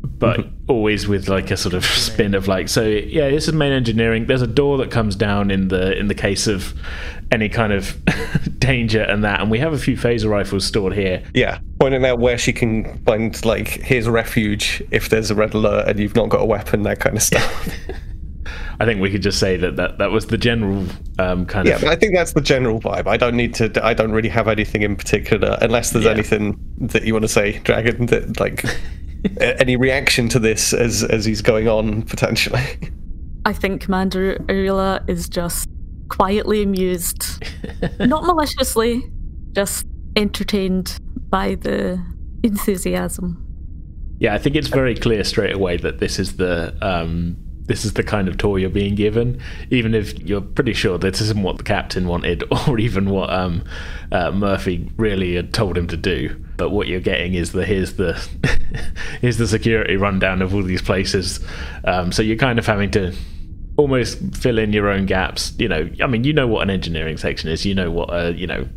But 0.03 0.41
mm-hmm. 0.41 0.71
always 0.71 1.09
with 1.09 1.29
like 1.29 1.51
a 1.51 1.57
sort 1.57 1.75
of 1.75 1.85
spin 1.85 2.35
of 2.35 2.47
like 2.47 2.69
so 2.69 2.85
yeah 2.85 3.31
this 3.31 3.49
is 3.49 3.55
main 3.55 3.73
engineering. 3.73 4.27
There's 4.27 4.43
a 4.43 4.47
door 4.47 4.79
that 4.79 4.91
comes 4.91 5.17
down 5.17 5.51
in 5.51 5.69
the 5.69 5.97
in 5.99 6.09
the 6.09 6.15
case 6.15 6.47
of 6.47 6.75
any 7.33 7.49
kind 7.49 7.73
of 7.73 7.97
danger 8.59 9.03
and 9.03 9.25
that. 9.25 9.41
And 9.41 9.51
we 9.51 9.59
have 9.59 9.73
a 9.73 9.79
few 9.79 9.97
phaser 9.97 10.29
rifles 10.29 10.65
stored 10.65 10.93
here. 10.93 11.23
Yeah. 11.35 11.59
Pointing 11.81 12.05
out 12.05 12.19
where 12.19 12.39
she 12.39 12.53
can 12.53 13.03
find 13.05 13.45
like 13.45 13.69
here's 13.69 14.09
refuge 14.09 14.83
if 14.91 15.09
there's 15.09 15.31
a 15.31 15.35
red 15.35 15.55
alert 15.55 15.89
and 15.89 15.99
you've 15.99 16.17
not 16.17 16.29
got 16.29 16.43
a 16.43 16.47
weapon 16.47 16.83
that 16.83 17.01
kind 17.01 17.17
of 17.17 17.23
stuff 17.23 17.71
i 18.81 18.85
think 18.85 19.01
we 19.01 19.11
could 19.11 19.23
just 19.23 19.39
say 19.39 19.57
that 19.57 19.77
that, 19.77 19.99
that 19.99 20.11
was 20.11 20.27
the 20.27 20.39
general 20.39 20.85
um, 21.19 21.47
kind 21.47 21.67
of 21.67 21.71
Yeah, 21.71 21.77
of 21.77 21.83
but 21.83 21.91
I 21.91 21.97
think 21.97 22.15
that's 22.15 22.33
the 22.33 22.41
general 22.41 22.81
vibe. 22.81 23.07
I 23.07 23.17
don't 23.19 23.37
need 23.37 23.53
to. 23.55 23.71
I 23.85 23.93
don't 23.95 24.11
really 24.13 24.31
have 24.31 24.49
anything 24.49 24.81
in 24.83 24.97
particular, 24.97 25.59
unless 25.61 25.91
there's 25.91 26.07
Yeah. 26.07 26.13
anything 26.13 26.59
that 26.81 27.05
you 27.05 27.13
want 27.13 27.25
to 27.25 27.29
say, 27.29 27.59
Dragon. 27.59 28.07
That 28.07 28.41
like 28.41 28.65
any 29.41 29.77
reaction 29.77 30.29
to 30.31 30.39
this 30.39 30.73
as 30.73 31.05
as 31.05 31.27
he's 31.27 31.43
going 31.43 31.69
on 31.69 32.03
potentially. 32.03 32.63
I 33.45 33.53
think 33.53 33.83
Commander 33.83 34.37
Irela 34.49 35.07
is 35.09 35.29
just 35.29 35.69
quietly 36.09 36.63
amused. 36.63 37.45
Not 38.01 38.25
maliciously, 38.25 39.03
just 39.53 39.85
entertained 40.17 40.99
by 41.29 41.57
the 41.57 42.03
enthusiasm. 42.43 43.45
Yeah, 44.19 44.35
I 44.35 44.39
think 44.39 44.57
it's 44.57 44.69
very 44.69 44.95
clear 44.95 45.25
straight 45.25 45.55
away 45.55 45.77
that 45.79 45.99
this 45.99 46.19
is 46.19 46.37
the 46.37 46.75
um, 46.83 47.37
this 47.71 47.85
is 47.85 47.93
the 47.93 48.03
kind 48.03 48.27
of 48.27 48.37
tour 48.37 48.59
you're 48.59 48.69
being 48.69 48.97
given, 48.97 49.41
even 49.71 49.95
if 49.95 50.19
you're 50.19 50.41
pretty 50.41 50.73
sure 50.73 50.99
this 50.99 51.21
isn't 51.21 51.45
what 51.45 51.57
the 51.57 51.63
captain 51.63 52.09
wanted, 52.09 52.43
or 52.69 52.81
even 52.81 53.11
what 53.11 53.31
um, 53.31 53.63
uh, 54.11 54.33
Murphy 54.33 54.91
really 54.97 55.37
had 55.37 55.55
told 55.55 55.79
him 55.79 55.87
to 55.87 55.97
do. 55.97 56.35
But 56.57 56.71
what 56.71 56.89
you're 56.89 56.99
getting 56.99 57.35
is 57.35 57.53
the 57.53 57.65
here's 57.65 57.95
the 57.95 58.15
here's 59.21 59.37
the 59.37 59.47
security 59.47 59.95
rundown 59.97 60.43
of 60.43 60.53
all 60.53 60.65
these 60.65 60.83
places. 60.83 61.39
Um, 61.85 62.11
so 62.11 62.23
you're 62.23 62.37
kind 62.37 62.59
of 62.59 62.67
having 62.67 62.91
to 62.91 63.15
almost 63.77 64.19
fill 64.35 64.59
in 64.59 64.73
your 64.73 64.89
own 64.89 65.07
gaps. 65.07 65.55
You 65.57 65.69
know, 65.69 65.89
I 66.03 66.09
mean, 66.09 66.25
you 66.25 66.33
know 66.33 66.49
what 66.49 66.63
an 66.63 66.71
engineering 66.71 67.19
section 67.19 67.51
is. 67.51 67.65
You 67.65 67.77
know 67.77 67.89
what 67.93 68.11
uh, 68.13 68.33
you 68.35 68.49
know 68.49 68.69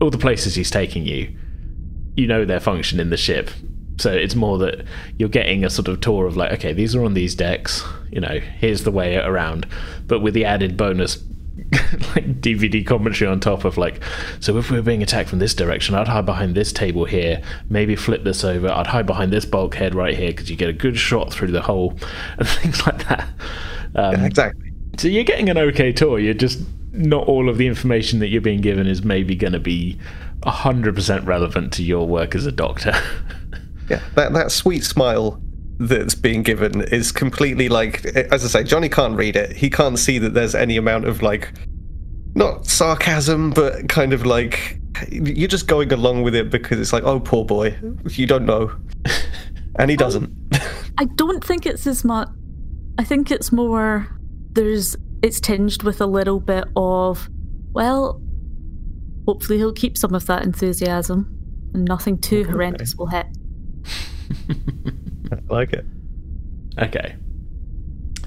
all 0.00 0.10
the 0.10 0.18
places 0.18 0.54
he's 0.54 0.70
taking 0.70 1.04
you. 1.04 1.36
You 2.16 2.28
know 2.28 2.44
their 2.44 2.60
function 2.60 3.00
in 3.00 3.10
the 3.10 3.16
ship. 3.16 3.50
So 4.00 4.12
it's 4.12 4.34
more 4.34 4.56
that 4.58 4.84
you're 5.18 5.28
getting 5.28 5.64
a 5.64 5.70
sort 5.70 5.88
of 5.88 6.00
tour 6.00 6.26
of 6.26 6.36
like, 6.36 6.52
okay, 6.52 6.72
these 6.72 6.94
are 6.94 7.04
on 7.04 7.14
these 7.14 7.34
decks. 7.34 7.84
You 8.10 8.20
know, 8.20 8.40
here's 8.58 8.84
the 8.84 8.90
way 8.90 9.16
around, 9.16 9.66
but 10.06 10.20
with 10.20 10.34
the 10.34 10.44
added 10.44 10.76
bonus. 10.76 11.22
like 12.16 12.40
DVD 12.40 12.84
commentary 12.86 13.30
on 13.30 13.38
top 13.38 13.66
of 13.66 13.76
like, 13.76 14.02
so 14.40 14.56
if 14.56 14.70
we 14.70 14.78
were 14.78 14.82
being 14.82 15.02
attacked 15.02 15.28
from 15.28 15.40
this 15.40 15.54
direction, 15.54 15.94
I'd 15.94 16.08
hide 16.08 16.24
behind 16.24 16.54
this 16.54 16.72
table 16.72 17.04
here, 17.04 17.42
maybe 17.68 17.96
flip 17.96 18.24
this 18.24 18.44
over, 18.44 18.68
I'd 18.70 18.86
hide 18.86 19.04
behind 19.04 19.30
this 19.30 19.44
bulkhead 19.44 19.94
right 19.94 20.16
here 20.16 20.30
because 20.30 20.50
you 20.50 20.56
get 20.56 20.70
a 20.70 20.72
good 20.72 20.96
shot 20.96 21.30
through 21.30 21.50
the 21.50 21.60
hole 21.60 21.98
and 22.38 22.48
things 22.48 22.86
like 22.86 23.06
that. 23.08 23.28
Um, 23.94 24.24
exactly. 24.24 24.72
so 24.96 25.08
you're 25.08 25.24
getting 25.24 25.50
an 25.50 25.58
okay 25.58 25.92
tour. 25.92 26.18
You're 26.18 26.32
just 26.32 26.60
not 26.92 27.28
all 27.28 27.50
of 27.50 27.58
the 27.58 27.66
information 27.66 28.20
that 28.20 28.28
you're 28.28 28.40
being 28.40 28.62
given 28.62 28.86
is 28.86 29.04
maybe 29.04 29.34
going 29.34 29.52
to 29.52 29.60
be 29.60 29.98
hundred 30.42 30.94
percent 30.94 31.26
relevant 31.26 31.72
to 31.74 31.82
your 31.82 32.06
work 32.06 32.34
as 32.34 32.46
a 32.46 32.52
doctor. 32.52 32.94
Yeah, 33.90 34.00
that 34.14 34.32
that 34.32 34.52
sweet 34.52 34.84
smile 34.84 35.42
that's 35.78 36.14
being 36.14 36.42
given 36.42 36.82
is 36.82 37.10
completely 37.10 37.68
like, 37.68 38.04
as 38.04 38.44
I 38.44 38.48
say, 38.48 38.64
Johnny 38.64 38.88
can't 38.88 39.16
read 39.16 39.34
it. 39.34 39.56
He 39.56 39.68
can't 39.70 39.98
see 39.98 40.18
that 40.18 40.34
there's 40.34 40.54
any 40.54 40.76
amount 40.76 41.06
of 41.06 41.22
like, 41.22 41.52
not 42.34 42.66
sarcasm, 42.66 43.50
but 43.50 43.88
kind 43.88 44.12
of 44.12 44.24
like 44.24 44.78
you're 45.10 45.48
just 45.48 45.66
going 45.66 45.92
along 45.92 46.22
with 46.22 46.34
it 46.34 46.50
because 46.50 46.78
it's 46.78 46.92
like, 46.92 47.04
oh, 47.04 47.18
poor 47.18 47.44
boy, 47.44 47.76
you 48.04 48.26
don't 48.26 48.44
know, 48.44 48.70
and 49.78 49.90
he 49.90 49.96
doesn't. 49.96 50.30
I 50.98 51.06
don't 51.16 51.42
think 51.42 51.66
it's 51.66 51.86
as 51.86 52.04
much. 52.04 52.28
I 52.98 53.04
think 53.04 53.30
it's 53.30 53.50
more. 53.50 54.06
There's. 54.52 54.96
It's 55.22 55.40
tinged 55.40 55.82
with 55.82 56.00
a 56.00 56.06
little 56.06 56.40
bit 56.40 56.64
of. 56.76 57.28
Well, 57.72 58.20
hopefully 59.26 59.58
he'll 59.58 59.72
keep 59.72 59.96
some 59.96 60.14
of 60.14 60.26
that 60.26 60.44
enthusiasm, 60.44 61.26
and 61.72 61.84
nothing 61.84 62.18
too 62.18 62.44
horrendous 62.44 62.94
will 62.94 63.06
hit. 63.06 63.26
I 65.32 65.38
like 65.48 65.72
it. 65.72 65.84
okay. 66.78 67.16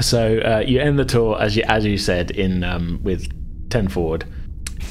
So 0.01 0.39
uh, 0.39 0.63
you 0.65 0.79
end 0.79 0.97
the 0.97 1.05
tour 1.05 1.39
as 1.39 1.55
you 1.55 1.63
as 1.67 1.85
you 1.85 1.97
said 1.97 2.31
in 2.31 2.63
um, 2.63 2.99
with 3.03 3.29
ten 3.69 3.87
forward. 3.87 4.25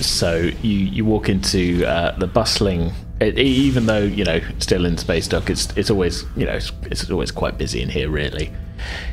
So 0.01 0.37
you 0.63 0.79
you 0.79 1.05
walk 1.05 1.29
into 1.29 1.85
uh, 1.87 2.17
the 2.19 2.27
bustling. 2.27 2.93
It, 3.21 3.39
even 3.39 3.87
though 3.87 4.03
you 4.03 4.25
know 4.25 4.41
still 4.59 4.85
in 4.85 4.97
space 4.97 5.29
dock, 5.29 5.51
it's 5.51 5.77
it's 5.77 5.91
always 5.91 6.25
you 6.37 6.47
know 6.47 6.53
it's, 6.53 6.73
it's 6.85 7.11
always 7.11 7.31
quite 7.31 7.59
busy 7.59 7.83
in 7.83 7.89
here. 7.89 8.09
Really, 8.09 8.53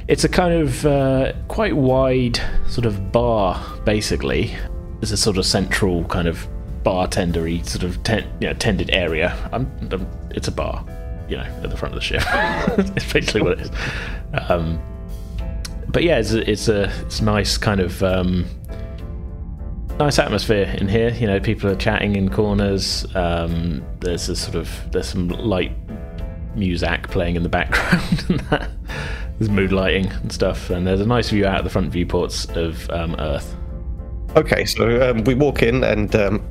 it's 0.08 0.24
a 0.24 0.30
kind 0.30 0.54
of 0.54 0.86
uh, 0.86 1.34
quite 1.48 1.76
wide 1.76 2.40
sort 2.68 2.86
of 2.86 3.12
bar. 3.12 3.64
Basically, 3.84 4.56
there's 5.00 5.12
a 5.12 5.18
sort 5.18 5.38
of 5.38 5.46
central 5.46 6.04
kind 6.06 6.28
of 6.28 6.48
bartendery 6.84 7.66
sort 7.68 7.84
of 7.84 8.02
ten, 8.04 8.26
you 8.40 8.48
know, 8.48 8.54
tended 8.54 8.90
area. 8.92 9.36
I'm, 9.52 9.72
I'm, 9.92 10.08
it's 10.32 10.48
a 10.48 10.52
bar, 10.52 10.84
you 11.30 11.38
know, 11.38 11.44
at 11.44 11.70
the 11.70 11.78
front 11.78 11.94
of 11.94 12.00
the 12.00 12.06
ship. 12.06 12.24
it's 12.96 13.14
basically 13.14 13.42
what 13.42 13.54
it 13.54 13.62
is. 13.62 13.72
Um, 14.50 14.82
but 15.88 16.04
yeah, 16.04 16.20
it's 16.20 16.32
it's 16.32 16.68
a 16.68 16.92
it's 17.02 17.22
nice 17.22 17.58
kind 17.58 17.80
of 17.80 18.04
um, 18.04 18.46
nice 20.00 20.20
atmosphere 20.20 20.76
in 20.78 20.88
here. 20.88 21.10
You 21.12 21.28
know, 21.28 21.40
people 21.40 21.70
are 21.70 21.76
chatting 21.76 22.16
in 22.16 22.30
corners. 22.30 23.06
Um, 23.16 23.84
there's 24.00 24.30
a 24.30 24.36
sort 24.36 24.56
of 24.56 24.70
there's 24.92 25.10
some 25.10 25.30
light 25.30 25.72
music 26.56 27.10
playing 27.10 27.36
in 27.36 27.44
the 27.44 27.50
background, 27.50 28.26
and 28.30 28.40
that 28.52 28.70
there's 29.38 29.50
mood 29.50 29.72
lighting 29.72 30.08
and 30.08 30.32
stuff. 30.32 30.70
And 30.70 30.86
there's 30.86 31.02
a 31.02 31.06
nice 31.06 31.30
view 31.30 31.46
out 31.46 31.60
of 31.60 31.64
the 31.64 31.70
front 31.70 31.92
viewports 31.92 32.46
of 32.56 32.90
um, 32.92 33.16
Earth. 33.20 33.56
Okay, 34.36 34.66
so 34.66 35.10
um, 35.10 35.24
we 35.24 35.34
walk 35.34 35.64
in 35.64 35.84
and 35.84 36.16
um, 36.16 36.48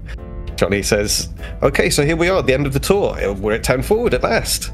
Johnny 0.58 0.82
says, 0.82 1.28
"Okay, 1.62 1.88
so 1.88 2.04
here 2.04 2.16
we 2.16 2.28
are 2.28 2.38
at 2.40 2.46
the 2.46 2.52
end 2.52 2.66
of 2.66 2.72
the 2.72 2.80
tour. 2.80 3.16
We're 3.34 3.52
at 3.54 3.62
ten 3.62 3.80
forward 3.82 4.12
at 4.12 4.22
last. 4.22 4.72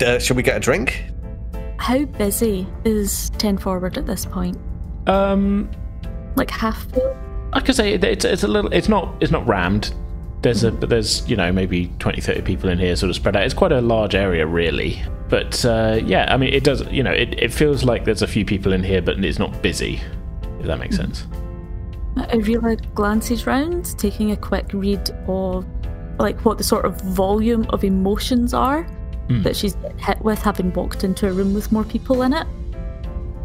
Uh, 0.00 0.18
shall 0.18 0.36
we 0.36 0.42
get 0.42 0.56
a 0.56 0.60
drink?" 0.60 1.04
How 1.76 2.04
busy 2.04 2.66
is 2.84 3.28
10 3.36 3.58
forward 3.58 3.98
at 3.98 4.06
this 4.06 4.24
point? 4.24 4.56
Um, 5.06 5.68
Like 6.36 6.50
half 6.50 6.90
full? 6.92 7.16
I 7.52 7.60
could 7.60 7.74
say 7.74 7.94
it's 7.94 8.24
it's 8.24 8.42
a 8.42 8.48
little. 8.48 8.72
It's 8.72 8.88
not 8.88 9.14
it's 9.20 9.32
not 9.32 9.46
rammed. 9.46 9.92
There's 10.40 10.64
a 10.64 10.72
but 10.72 10.88
there's 10.88 11.28
you 11.28 11.36
know 11.36 11.52
maybe 11.52 11.88
20, 11.98 12.20
30 12.20 12.42
people 12.42 12.70
in 12.70 12.78
here 12.78 12.96
sort 12.96 13.10
of 13.10 13.16
spread 13.16 13.36
out. 13.36 13.44
It's 13.44 13.54
quite 13.54 13.72
a 13.72 13.80
large 13.80 14.14
area 14.14 14.46
really. 14.46 15.02
But 15.28 15.64
uh, 15.64 16.00
yeah, 16.04 16.32
I 16.32 16.36
mean 16.36 16.54
it 16.54 16.64
does. 16.64 16.82
You 16.90 17.02
know, 17.02 17.12
it, 17.12 17.34
it 17.42 17.52
feels 17.52 17.84
like 17.84 18.04
there's 18.04 18.22
a 18.22 18.26
few 18.26 18.44
people 18.44 18.72
in 18.72 18.82
here, 18.82 19.02
but 19.02 19.22
it's 19.22 19.38
not 19.38 19.62
busy. 19.62 20.00
If 20.60 20.66
that 20.66 20.78
makes 20.78 20.96
sense. 20.96 21.26
Arila 22.16 22.94
glances 22.94 23.46
round, 23.46 23.98
taking 23.98 24.30
a 24.30 24.36
quick 24.36 24.66
read 24.72 25.10
of 25.26 25.64
like 26.18 26.38
what 26.44 26.58
the 26.58 26.64
sort 26.64 26.84
of 26.84 27.00
volume 27.00 27.66
of 27.70 27.82
emotions 27.84 28.54
are 28.54 28.86
Hmm. 29.28 29.40
that 29.42 29.56
she's 29.56 29.74
hit 29.96 30.20
with 30.20 30.38
having 30.42 30.70
walked 30.74 31.02
into 31.02 31.26
a 31.26 31.32
room 31.32 31.54
with 31.54 31.72
more 31.72 31.84
people 31.84 32.20
in 32.22 32.34
it. 32.34 32.46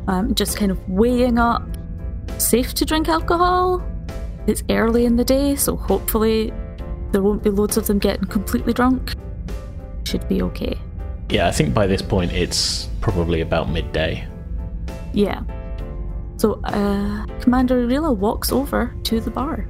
Um, 0.07 0.35
just 0.35 0.57
kind 0.57 0.71
of 0.71 0.89
weighing 0.89 1.37
up 1.39 1.63
safe 2.37 2.73
to 2.75 2.85
drink 2.85 3.07
alcohol. 3.07 3.81
It's 4.45 4.61
early 4.69 5.05
in 5.05 5.15
the 5.15 5.23
day, 5.23 5.55
so 5.55 5.77
hopefully 5.77 6.51
there 7.11 7.21
won't 7.21 7.43
be 7.43 7.49
loads 7.49 7.77
of 7.77 7.87
them 7.87 7.97
getting 7.99 8.25
completely 8.25 8.73
drunk. 8.73 9.13
Should 10.05 10.27
be 10.27 10.41
okay. 10.41 10.77
Yeah, 11.29 11.47
I 11.47 11.51
think 11.51 11.73
by 11.73 11.87
this 11.87 12.01
point 12.01 12.33
it's 12.33 12.89
probably 12.99 13.39
about 13.41 13.69
midday. 13.69 14.27
Yeah. 15.13 15.41
So, 16.39 16.53
uh, 16.63 17.25
Commander 17.41 17.85
Arila 17.85 18.15
walks 18.15 18.51
over 18.53 18.95
to 19.03 19.19
the 19.19 19.29
bar. 19.29 19.67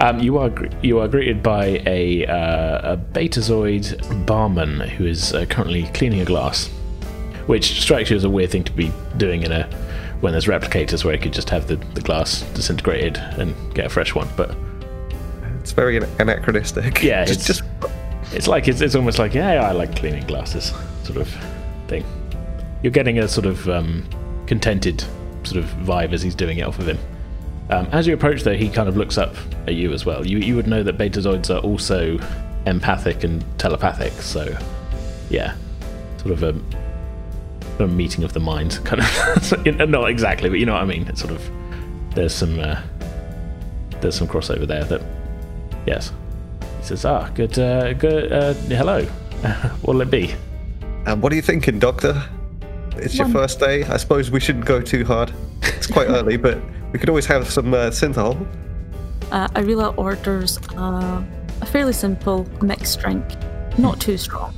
Um, 0.00 0.20
you 0.20 0.38
are 0.38 0.48
gr- 0.48 0.68
you 0.82 0.98
are 1.00 1.06
greeted 1.08 1.42
by 1.42 1.82
a 1.84 2.24
uh, 2.26 2.94
a 2.94 2.96
Betazoid 2.96 4.24
barman 4.26 4.80
who 4.80 5.04
is 5.04 5.34
uh, 5.34 5.44
currently 5.46 5.82
cleaning 5.94 6.20
a 6.22 6.24
glass, 6.24 6.68
which 7.46 7.80
strikes 7.82 8.08
you 8.08 8.16
as 8.16 8.24
a 8.24 8.30
weird 8.30 8.50
thing 8.50 8.64
to 8.64 8.72
be 8.72 8.90
doing 9.18 9.42
in 9.42 9.52
a 9.52 9.64
when 10.22 10.32
there's 10.32 10.46
replicators 10.46 11.04
where 11.04 11.14
you 11.14 11.20
could 11.20 11.32
just 11.34 11.50
have 11.50 11.66
the, 11.66 11.76
the 11.94 12.00
glass 12.00 12.40
disintegrated 12.54 13.18
and 13.38 13.54
get 13.74 13.84
a 13.84 13.88
fresh 13.90 14.14
one. 14.14 14.28
But 14.34 14.56
It's 15.60 15.72
very 15.72 15.98
anachronistic. 16.18 17.02
Yeah, 17.02 17.26
just, 17.26 17.50
it's- 17.50 17.58
just 17.58 18.34
it's 18.34 18.48
like 18.48 18.66
it's, 18.66 18.80
it's 18.80 18.94
almost 18.94 19.18
like 19.18 19.34
yeah, 19.34 19.60
I 19.68 19.72
like 19.72 19.94
cleaning 19.94 20.26
glasses 20.26 20.72
sort 21.04 21.18
of 21.18 21.28
thing. 21.86 22.02
You're 22.82 22.92
getting 22.92 23.18
a 23.18 23.28
sort 23.28 23.44
of 23.44 23.68
um, 23.68 24.08
contented 24.46 25.04
sort 25.44 25.64
of 25.64 25.70
vibe 25.80 26.12
as 26.12 26.22
he's 26.22 26.34
doing 26.34 26.58
it 26.58 26.62
off 26.62 26.78
of 26.78 26.88
him. 26.88 26.98
Um, 27.70 27.86
as 27.92 28.06
you 28.06 28.14
approach, 28.14 28.42
though, 28.42 28.54
he 28.54 28.68
kind 28.68 28.88
of 28.88 28.96
looks 28.96 29.16
up 29.16 29.34
at 29.66 29.74
you 29.74 29.92
as 29.92 30.04
well. 30.04 30.26
You 30.26 30.38
you 30.38 30.56
would 30.56 30.66
know 30.66 30.82
that 30.82 30.98
Betazoids 30.98 31.54
are 31.54 31.60
also 31.60 32.18
empathic 32.66 33.24
and 33.24 33.44
telepathic, 33.58 34.12
so 34.12 34.56
yeah, 35.30 35.54
sort 36.18 36.32
of 36.32 36.42
a, 36.42 37.86
meeting 37.86 38.22
of 38.22 38.32
the 38.32 38.38
minds, 38.38 38.78
kind 38.80 39.02
of. 39.02 39.66
Not 39.88 40.08
exactly, 40.08 40.48
but 40.48 40.60
you 40.60 40.66
know 40.66 40.74
what 40.74 40.82
I 40.82 40.84
mean. 40.84 41.08
It's 41.08 41.20
sort 41.20 41.32
of 41.32 41.50
there's 42.14 42.34
some 42.34 42.60
uh, 42.60 42.80
there's 44.00 44.14
some 44.16 44.28
crossover 44.28 44.66
there. 44.66 44.84
That 44.84 45.02
yes, 45.86 46.12
he 46.78 46.84
says, 46.84 47.04
"Ah, 47.04 47.28
good, 47.34 47.58
uh, 47.58 47.92
good. 47.94 48.32
Uh, 48.32 48.52
hello. 48.52 49.04
What'll 49.82 50.02
it 50.02 50.10
be?" 50.10 50.34
um, 51.06 51.20
what 51.20 51.32
are 51.32 51.36
you 51.36 51.42
thinking, 51.42 51.78
Doctor? 51.78 52.22
It's 52.96 53.16
your 53.16 53.28
first 53.28 53.58
day. 53.60 53.84
I 53.84 53.96
suppose 53.96 54.30
we 54.30 54.40
shouldn't 54.40 54.64
go 54.64 54.80
too 54.80 55.04
hard. 55.04 55.32
It's 55.62 55.86
quite 55.86 56.08
early, 56.08 56.36
but 56.36 56.58
we 56.92 56.98
could 56.98 57.08
always 57.08 57.26
have 57.26 57.48
some 57.50 57.72
uh, 57.74 57.90
synthol. 57.90 58.46
Uh, 59.30 59.48
Arila 59.48 59.96
orders 59.96 60.58
uh, 60.76 61.22
a 61.60 61.66
fairly 61.66 61.92
simple 61.92 62.46
mixed 62.60 63.00
drink, 63.00 63.24
not 63.78 63.98
too 64.00 64.18
strong. 64.18 64.54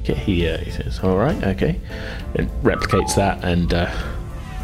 Okay, 0.00 0.14
he, 0.14 0.48
uh, 0.48 0.58
he 0.58 0.70
says, 0.70 0.98
"All 1.02 1.16
right, 1.16 1.42
okay," 1.44 1.80
and 2.34 2.48
replicates 2.62 3.14
that, 3.16 3.42
and 3.44 3.72
uh, 3.72 3.90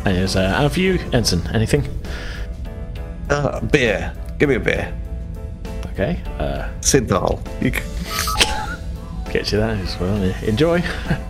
and 0.04 0.16
he 0.16 0.26
says, 0.26 0.36
uh, 0.36 0.56
"And 0.58 0.72
for 0.72 0.80
you, 0.80 0.98
Ensign, 1.12 1.46
anything?" 1.54 1.86
Ah, 3.30 3.60
beer. 3.60 4.12
Give 4.38 4.48
me 4.48 4.56
a 4.56 4.60
beer. 4.60 4.92
Okay, 5.92 6.20
uh, 6.38 6.68
Synthol. 6.80 7.40
You 7.62 7.72
c- 7.72 9.32
get 9.32 9.50
you 9.52 9.58
that 9.58 9.78
as 9.78 9.98
well. 9.98 10.22
Enjoy. 10.44 10.82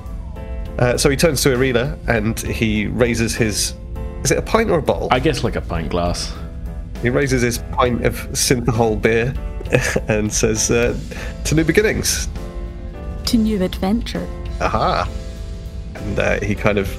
Uh, 0.79 0.99
so 0.99 1.09
he 1.09 1.17
turns 1.17 1.43
to 1.43 1.55
Arena 1.55 1.99
and 2.07 2.39
he 2.41 2.87
raises 2.87 3.35
his. 3.35 3.75
Is 4.23 4.31
it 4.31 4.39
a 4.39 4.43
pint 4.43 4.71
or 4.71 4.79
a 4.79 4.83
bottle? 4.83 5.09
I 5.11 5.21
guess 5.21 5.45
like 5.45 5.57
a 5.57 5.61
pint 5.61 5.91
glass. 5.91 6.35
He 7.03 7.11
raises 7.11 7.43
his 7.43 7.59
pint 7.73 8.05
of 8.05 8.15
synthehol 8.33 9.01
beer 9.01 9.35
and 10.09 10.33
says, 10.33 10.71
uh, 10.71 10.97
"To 11.45 11.55
new 11.55 11.65
beginnings." 11.65 12.29
To 13.27 13.37
new 13.37 13.63
adventure. 13.63 14.27
Aha! 14.61 15.09
And 15.95 16.19
uh, 16.19 16.41
he 16.41 16.55
kind 16.55 16.79
of 16.79 16.95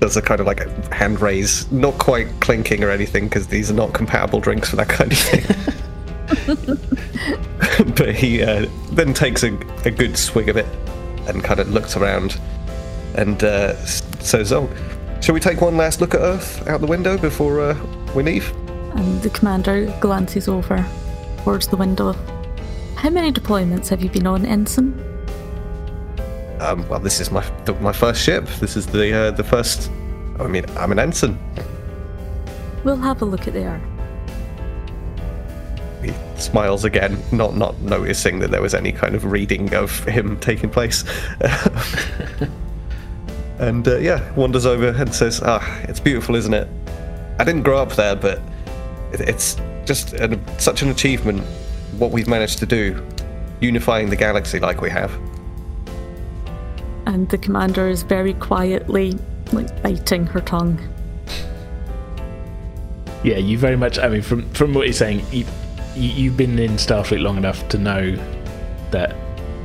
does 0.00 0.16
a 0.16 0.22
kind 0.22 0.40
of 0.40 0.46
like 0.46 0.60
a 0.60 0.94
hand 0.94 1.20
raise, 1.20 1.70
not 1.72 1.98
quite 1.98 2.28
clinking 2.40 2.84
or 2.84 2.90
anything, 2.90 3.24
because 3.24 3.48
these 3.48 3.70
are 3.70 3.74
not 3.74 3.92
compatible 3.92 4.40
drinks 4.40 4.70
for 4.70 4.76
that 4.76 4.88
kind 4.88 5.12
of 5.12 5.18
thing. 5.18 5.44
but 7.96 8.14
he 8.14 8.42
uh, 8.42 8.66
then 8.92 9.14
takes 9.14 9.42
a, 9.42 9.52
a 9.84 9.90
good 9.90 10.16
swig 10.16 10.48
of 10.48 10.56
it 10.56 10.66
and 11.26 11.42
kind 11.42 11.60
of 11.60 11.70
looks 11.70 11.96
around 11.96 12.38
and 13.18 13.42
uh, 13.42 13.74
s- 13.82 14.02
says, 14.20 14.52
"Oh, 14.52 14.70
shall 15.20 15.34
we 15.34 15.40
take 15.40 15.60
one 15.60 15.76
last 15.76 16.00
look 16.00 16.14
at 16.14 16.20
Earth 16.20 16.66
out 16.68 16.80
the 16.80 16.86
window 16.86 17.18
before 17.18 17.60
uh, 17.60 17.76
we 18.14 18.22
leave?" 18.22 18.50
And 18.94 19.20
the 19.22 19.30
commander 19.30 19.92
glances 20.00 20.48
over 20.48 20.84
towards 21.44 21.66
the 21.68 21.76
window. 21.76 22.14
How 22.96 23.10
many 23.10 23.32
deployments 23.32 23.88
have 23.88 24.02
you 24.02 24.10
been 24.10 24.26
on, 24.26 24.46
Ensign? 24.46 24.94
Um, 26.60 26.88
well, 26.88 27.00
this 27.00 27.20
is 27.20 27.30
my 27.30 27.44
my 27.80 27.92
first 27.92 28.22
ship. 28.22 28.46
This 28.60 28.76
is 28.76 28.86
the 28.86 29.12
uh, 29.14 29.30
the 29.32 29.44
first. 29.44 29.90
I 30.40 30.46
mean, 30.46 30.64
I'm 30.76 30.92
an 30.92 31.00
ensign. 31.00 31.36
We'll 32.84 32.96
have 32.96 33.22
a 33.22 33.24
look 33.24 33.48
at 33.48 33.54
the 33.54 33.64
Earth. 33.64 33.82
He 36.02 36.12
smiles 36.40 36.84
again, 36.84 37.20
not 37.32 37.56
not 37.56 37.80
noticing 37.80 38.38
that 38.38 38.50
there 38.52 38.62
was 38.62 38.74
any 38.74 38.92
kind 38.92 39.16
of 39.16 39.24
reading 39.24 39.74
of 39.74 40.04
him 40.04 40.38
taking 40.38 40.70
place. 40.70 41.04
and 43.58 43.86
uh, 43.86 43.98
yeah, 43.98 44.32
wanders 44.34 44.66
over 44.66 44.88
and 44.88 45.14
says, 45.14 45.42
"Ah, 45.44 45.80
it's 45.82 46.00
beautiful, 46.00 46.34
isn't 46.36 46.54
it? 46.54 46.68
I 47.38 47.44
didn't 47.44 47.62
grow 47.62 47.78
up 47.78 47.92
there, 47.92 48.16
but 48.16 48.40
it, 49.12 49.20
it's 49.20 49.56
just 49.84 50.12
an, 50.14 50.40
such 50.58 50.82
an 50.82 50.90
achievement 50.90 51.42
what 51.98 52.10
we've 52.10 52.28
managed 52.28 52.58
to 52.58 52.66
do, 52.66 53.04
unifying 53.60 54.10
the 54.10 54.16
galaxy 54.16 54.60
like 54.60 54.80
we 54.80 54.90
have." 54.90 55.12
And 57.06 57.28
the 57.30 57.38
commander 57.38 57.88
is 57.88 58.02
very 58.02 58.34
quietly, 58.34 59.18
like, 59.52 59.82
biting 59.82 60.26
her 60.26 60.40
tongue. 60.40 60.78
Yeah, 63.24 63.38
you 63.38 63.58
very 63.58 63.76
much. 63.76 63.98
I 63.98 64.08
mean, 64.08 64.22
from 64.22 64.48
from 64.52 64.74
what 64.74 64.86
he's 64.86 64.98
saying, 64.98 65.24
you, 65.32 65.44
you 65.96 66.10
you've 66.10 66.36
been 66.36 66.58
in 66.58 66.72
Starfleet 66.72 67.22
long 67.22 67.36
enough 67.36 67.68
to 67.70 67.78
know 67.78 68.16
that 68.90 69.14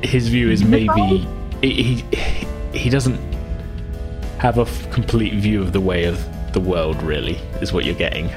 his 0.03 0.27
view 0.27 0.49
is 0.49 0.63
maybe 0.63 1.27
he 1.61 2.03
he, 2.03 2.47
he 2.73 2.89
doesn't 2.89 3.32
have 4.43 4.59
a 4.59 4.61
f- 4.61 4.91
complete 4.91 5.33
view 5.33 5.61
of 5.61 5.73
the 5.73 5.81
way 5.81 6.03
of 6.03 6.19
the 6.53 6.59
world. 6.59 7.01
Really, 7.01 7.35
is 7.61 7.73
what 7.73 7.83
you're 7.85 7.95
getting. 7.95 8.29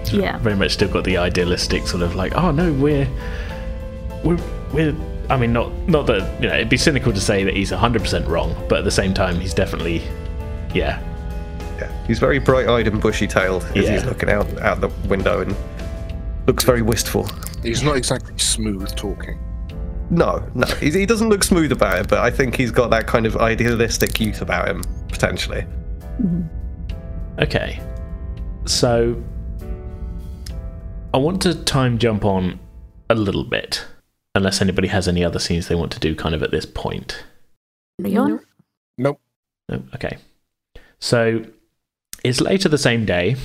He's 0.00 0.14
Yeah. 0.14 0.38
very 0.38 0.56
much 0.56 0.72
still 0.72 0.88
got 0.88 1.04
the 1.04 1.18
idealistic 1.18 1.86
sort 1.86 2.02
of 2.02 2.16
like, 2.16 2.34
oh 2.34 2.50
no, 2.50 2.72
we're 2.72 3.06
we're 4.24 4.38
we're. 4.72 4.94
I 5.28 5.36
mean, 5.36 5.52
not 5.52 5.70
not 5.86 6.06
that 6.06 6.42
you 6.42 6.48
know, 6.48 6.54
it'd 6.56 6.68
be 6.68 6.76
cynical 6.76 7.12
to 7.12 7.20
say 7.20 7.44
that 7.44 7.54
he's 7.54 7.70
100 7.70 8.02
percent 8.02 8.26
wrong, 8.26 8.56
but 8.68 8.78
at 8.80 8.84
the 8.84 8.90
same 8.90 9.14
time, 9.14 9.38
he's 9.38 9.54
definitely, 9.54 10.02
yeah, 10.74 10.98
Yeah, 11.78 11.88
he's 12.06 12.18
very 12.18 12.38
bright-eyed 12.40 12.88
and 12.88 13.00
bushy-tailed 13.00 13.62
as 13.76 13.76
Yeah. 13.76 13.92
he's 13.92 14.04
looking 14.04 14.28
out 14.28 14.46
out 14.60 14.80
the 14.80 14.88
window 15.08 15.42
and 15.42 15.54
looks 16.48 16.64
very 16.64 16.82
wistful. 16.82 17.28
He's 17.62 17.82
not 17.84 17.96
exactly 17.96 18.36
smooth 18.38 18.92
talking. 18.96 19.38
No, 20.10 20.42
no, 20.54 20.66
he, 20.80 20.90
he 20.90 21.06
doesn't 21.06 21.28
look 21.28 21.44
smooth 21.44 21.70
about 21.70 22.00
it, 22.00 22.08
but 22.08 22.18
I 22.18 22.30
think 22.30 22.56
he's 22.56 22.72
got 22.72 22.90
that 22.90 23.06
kind 23.06 23.24
of 23.26 23.36
idealistic 23.36 24.18
youth 24.18 24.40
about 24.42 24.66
him, 24.66 24.82
potentially. 25.20 25.66
Okay. 27.38 27.78
So 28.64 29.22
I 31.12 31.18
want 31.18 31.42
to 31.42 31.54
time 31.54 31.98
jump 31.98 32.24
on 32.24 32.58
a 33.10 33.14
little 33.14 33.44
bit, 33.44 33.84
unless 34.34 34.62
anybody 34.62 34.88
has 34.88 35.08
any 35.08 35.22
other 35.22 35.38
scenes 35.38 35.68
they 35.68 35.74
want 35.74 35.92
to 35.92 36.00
do 36.00 36.14
kind 36.14 36.34
of 36.34 36.42
at 36.42 36.50
this 36.50 36.64
point. 36.64 37.22
Leon? 37.98 38.40
Nope. 38.96 39.20
No? 39.68 39.82
Okay. 39.94 40.16
So 41.00 41.44
it's 42.24 42.40
later 42.40 42.70
the 42.70 42.78
same 42.78 43.04
day. 43.04 43.36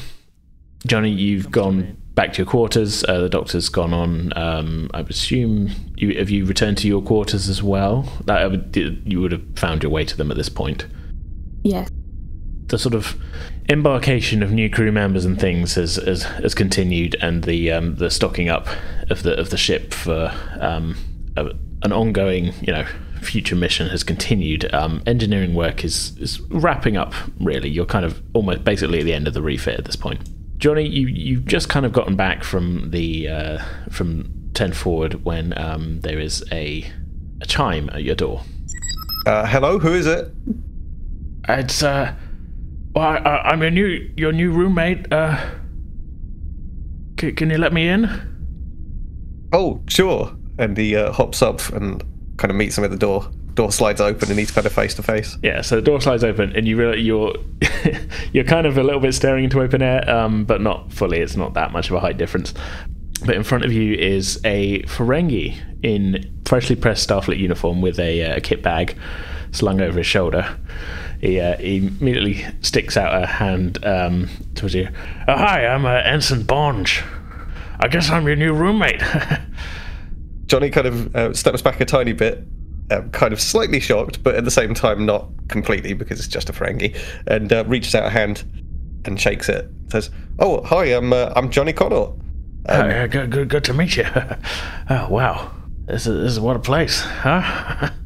Johnny, 0.87 1.09
you've 1.09 1.51
gone 1.51 1.97
back 2.13 2.31
to 2.33 2.37
your 2.37 2.45
quarters. 2.45 3.03
Uh, 3.03 3.21
the 3.21 3.29
doctor's 3.29 3.67
gone 3.67 3.93
on. 3.93 4.31
Um, 4.37 4.89
I 4.93 5.01
would 5.01 5.11
assume 5.11 5.71
you 5.97 6.17
have 6.17 6.29
you 6.29 6.45
returned 6.45 6.77
to 6.79 6.87
your 6.87 7.01
quarters 7.01 7.49
as 7.49 7.61
well. 7.61 8.07
That 8.25 8.37
I 8.37 8.79
you 9.09 9.19
would 9.19 9.31
have 9.33 9.43
found 9.55 9.83
your 9.83 9.91
way 9.91 10.05
to 10.05 10.15
them 10.15 10.31
at 10.31 10.37
this 10.37 10.49
point. 10.49 10.85
Yes. 11.65 11.89
the 12.67 12.77
sort 12.77 12.93
of 12.93 13.15
embarkation 13.69 14.43
of 14.43 14.51
new 14.51 14.69
crew 14.69 14.91
members 14.91 15.25
and 15.25 15.39
things 15.39 15.73
has 15.75 15.95
has, 15.95 16.23
has 16.23 16.53
continued, 16.53 17.15
and 17.21 17.43
the 17.43 17.71
um, 17.71 17.95
the 17.95 18.09
stocking 18.11 18.49
up 18.49 18.67
of 19.09 19.23
the 19.23 19.37
of 19.39 19.49
the 19.49 19.57
ship 19.57 19.93
for 19.93 20.31
um, 20.59 20.95
a, 21.35 21.47
an 21.81 21.91
ongoing, 21.91 22.53
you 22.61 22.71
know, 22.71 22.85
future 23.21 23.55
mission 23.55 23.89
has 23.89 24.03
continued. 24.03 24.71
Um, 24.73 25.01
engineering 25.07 25.55
work 25.55 25.83
is 25.83 26.15
is 26.19 26.39
wrapping 26.49 26.97
up. 26.97 27.13
Really, 27.39 27.69
you're 27.69 27.85
kind 27.85 28.05
of 28.05 28.21
almost 28.33 28.63
basically 28.63 28.99
at 28.99 29.05
the 29.05 29.13
end 29.13 29.27
of 29.27 29.33
the 29.33 29.41
refit 29.41 29.79
at 29.79 29.85
this 29.85 29.95
point. 29.95 30.21
Johnny, 30.59 30.87
you 30.87 31.07
you've 31.07 31.45
just 31.45 31.67
kind 31.67 31.85
of 31.85 31.91
gotten 31.93 32.15
back 32.15 32.43
from 32.43 32.91
the 32.91 33.27
uh, 33.27 33.63
from 33.89 34.31
ten 34.53 34.71
forward 34.71 35.25
when 35.25 35.57
um, 35.57 35.99
there 36.01 36.19
is 36.19 36.43
a 36.51 36.85
a 37.41 37.45
chime 37.47 37.89
at 37.89 38.03
your 38.03 38.15
door. 38.15 38.43
Uh, 39.25 39.47
hello, 39.47 39.79
who 39.79 39.93
is 39.93 40.05
it? 40.05 40.31
It's 41.47 41.83
uh, 41.83 42.13
well, 42.93 43.05
I, 43.05 43.41
I'm 43.45 43.61
your 43.61 43.71
new 43.71 44.11
your 44.15 44.31
new 44.31 44.51
roommate. 44.51 45.11
Uh, 45.11 45.37
c- 47.19 47.33
can 47.33 47.49
you 47.49 47.57
let 47.57 47.73
me 47.73 47.87
in? 47.87 48.09
Oh, 49.53 49.81
sure. 49.87 50.35
And 50.57 50.77
he 50.77 50.95
uh, 50.95 51.11
hops 51.11 51.41
up 51.41 51.67
and 51.69 52.03
kind 52.37 52.51
of 52.51 52.57
meets 52.57 52.77
him 52.77 52.83
at 52.83 52.91
the 52.91 52.97
door. 52.97 53.29
Door 53.53 53.71
slides 53.71 54.01
open 54.01 54.29
and 54.29 54.37
he's 54.37 54.51
kind 54.51 54.67
of 54.67 54.73
face 54.73 54.95
to 54.95 55.03
face. 55.03 55.37
Yeah, 55.41 55.61
so 55.61 55.77
the 55.77 55.81
door 55.81 56.01
slides 56.01 56.23
open, 56.23 56.53
and 56.55 56.67
you 56.67 56.77
realize 56.77 56.99
you're 56.99 57.35
you're 58.33 58.43
kind 58.43 58.67
of 58.67 58.77
a 58.77 58.83
little 58.83 58.99
bit 58.99 59.13
staring 59.13 59.43
into 59.45 59.61
open 59.61 59.81
air, 59.81 60.09
um, 60.09 60.45
but 60.45 60.61
not 60.61 60.91
fully. 60.91 61.19
It's 61.19 61.35
not 61.35 61.53
that 61.53 61.71
much 61.71 61.89
of 61.89 61.95
a 61.95 61.99
height 61.99 62.17
difference. 62.17 62.53
But 63.25 63.35
in 63.35 63.43
front 63.43 63.63
of 63.63 63.71
you 63.71 63.93
is 63.93 64.41
a 64.43 64.81
Ferengi 64.83 65.57
in 65.83 66.41
freshly 66.45 66.75
pressed 66.75 67.07
Starfleet 67.07 67.39
uniform 67.39 67.81
with 67.81 67.97
a, 67.97 68.23
uh, 68.23 68.39
kit 68.43 68.61
bag 68.61 68.97
slung 69.51 69.79
over 69.79 69.99
his 69.99 70.07
shoulder. 70.07 70.57
He, 71.25 71.39
uh, 71.39 71.57
he 71.57 71.77
immediately 71.77 72.45
sticks 72.61 72.95
out 72.95 73.23
a 73.23 73.25
hand 73.25 73.83
um, 73.83 74.29
towards 74.53 74.75
you. 74.75 74.87
Oh, 75.27 75.35
hi, 75.35 75.65
I'm 75.65 75.83
uh, 75.83 76.01
Ensign 76.05 76.43
Bonge. 76.43 77.03
I 77.79 77.87
guess 77.87 78.11
I'm 78.11 78.27
your 78.27 78.35
new 78.35 78.53
roommate. 78.53 79.01
Johnny 80.45 80.69
kind 80.69 80.85
of 80.85 81.15
uh, 81.15 81.33
steps 81.33 81.63
back 81.63 81.81
a 81.81 81.85
tiny 81.85 82.13
bit, 82.13 82.43
uh, 82.91 83.01
kind 83.11 83.33
of 83.33 83.41
slightly 83.41 83.79
shocked, 83.79 84.21
but 84.21 84.35
at 84.35 84.45
the 84.45 84.51
same 84.51 84.75
time 84.75 85.03
not 85.07 85.27
completely 85.47 85.93
because 85.93 86.19
it's 86.19 86.27
just 86.27 86.47
a 86.51 86.53
Ferengi, 86.53 86.95
and 87.25 87.51
uh, 87.51 87.63
reaches 87.65 87.95
out 87.95 88.05
a 88.05 88.11
hand 88.11 88.43
and 89.05 89.19
shakes 89.19 89.49
it. 89.49 89.67
Says, 89.89 90.11
"Oh, 90.37 90.61
hi, 90.63 90.85
I'm 90.85 91.11
uh, 91.11 91.33
I'm 91.35 91.49
Johnny 91.49 91.73
Connor." 91.73 92.05
Um, 92.05 92.21
uh, 92.67 93.07
good, 93.07 93.31
good, 93.31 93.49
good 93.49 93.63
to 93.63 93.73
meet 93.73 93.97
you. 93.97 94.05
oh, 94.91 95.07
wow, 95.09 95.51
this 95.87 96.05
is, 96.05 96.21
this 96.21 96.31
is 96.33 96.39
what 96.39 96.55
a 96.55 96.59
place, 96.59 97.01
huh? 97.01 97.89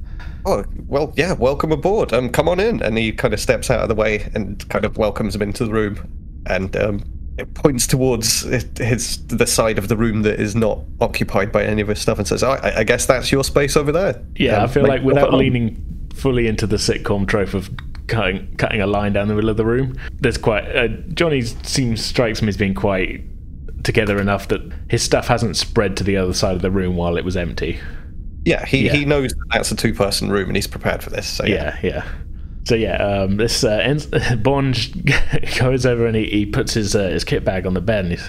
oh, 0.50 0.66
well, 0.88 1.14
yeah, 1.16 1.34
welcome 1.34 1.72
aboard. 1.72 2.14
Um, 2.14 2.30
come 2.30 2.47
on 2.47 2.60
in. 2.60 2.82
And 2.82 2.97
he 2.97 3.12
kind 3.12 3.34
of 3.34 3.39
steps 3.39 3.70
out 3.70 3.82
of 3.82 3.89
the 3.89 3.95
way 3.95 4.30
and 4.34 4.68
kind 4.70 4.86
of 4.86 4.97
welcomes 4.97 5.36
him 5.36 5.41
into 5.41 5.66
the 5.66 5.72
room, 5.72 6.41
and 6.45 6.76
um, 6.76 7.04
it 7.38 7.54
points 7.54 7.88
towards 7.88 8.41
his 8.41 9.26
the 9.28 9.47
side 9.47 9.78
of 9.78 9.88
the 9.88 9.97
room 9.97 10.24
that 10.24 10.39
is 10.39 10.56
not 10.56 10.80
occupied 11.00 11.52
by 11.52 11.64
any 11.64 11.82
of 11.82 11.88
his 11.88 12.00
stuff, 12.00 12.18
and 12.20 12.28
says, 12.28 12.43
"I, 12.43 12.80
I 12.80 12.84
guess 12.84 13.06
that's 13.06 13.32
your 13.32 13.43
space 13.43 13.78
over 13.78 13.91
there." 13.91 14.22
Yeah, 14.36 14.58
um, 14.58 14.64
I 14.64 14.68
feel 14.68 14.86
like 14.86 15.04
without 15.04 15.34
leaning 15.34 15.86
fully 16.14 16.47
into 16.47 16.68
the 16.68 16.76
sitcom 16.76 17.28
trope 17.28 17.54
of 17.54 17.70
cutting 18.08 18.56
cutting 18.58 18.82
a 18.82 18.88
line 18.88 19.14
down 19.14 19.28
the 19.28 19.36
middle 19.36 19.50
of 19.50 19.58
the 19.58 19.66
room, 19.66 19.97
there's 20.20 20.38
quite 20.38 20.64
uh, 20.76 20.88
Johnny 21.14 21.41
seems 21.41 22.04
strikes 22.04 22.41
me 22.41 22.50
as 22.50 22.58
being 22.58 22.74
quite 22.74 23.24
together 23.84 24.20
enough 24.20 24.50
that 24.50 24.62
his 24.89 25.02
stuff 25.02 25.28
hasn't 25.28 25.56
spread 25.56 25.95
to 25.97 26.04
the 26.04 26.18
other 26.18 26.34
side 26.34 26.56
of 26.56 26.62
the 26.62 26.72
room 26.72 26.95
while 26.95 27.18
it 27.18 27.24
was 27.24 27.38
empty. 27.38 27.80
Yeah, 28.50 28.66
he, 28.66 28.88
yeah. 28.88 28.93
he 28.93 29.06
knows 29.06 29.32
that 29.32 29.45
that's 29.52 29.72
a 29.72 29.76
two 29.76 29.93
person 29.93 30.32
room 30.32 30.47
and 30.47 30.56
he's 30.56 30.66
prepared 30.66 31.04
for 31.04 31.12
this. 31.12 31.28
So 31.28 31.45
yeah, 31.45 31.78
yeah. 31.84 32.04
yeah. 32.04 32.12
So 32.64 32.74
yeah, 32.74 32.95
um, 32.95 33.38
this 33.38 33.64
uh, 33.64 33.78
Bonge 34.41 34.91
goes 35.60 35.86
over 35.86 36.08
and 36.08 36.16
he, 36.16 36.26
he 36.26 36.45
puts 36.47 36.74
his 36.74 36.95
uh, 36.95 37.10
his 37.10 37.24
kit 37.24 37.45
bag 37.45 37.68
on 37.68 37.76
the 37.76 37.82
bed 37.82 38.06
and 38.06 38.18
he 38.18 38.20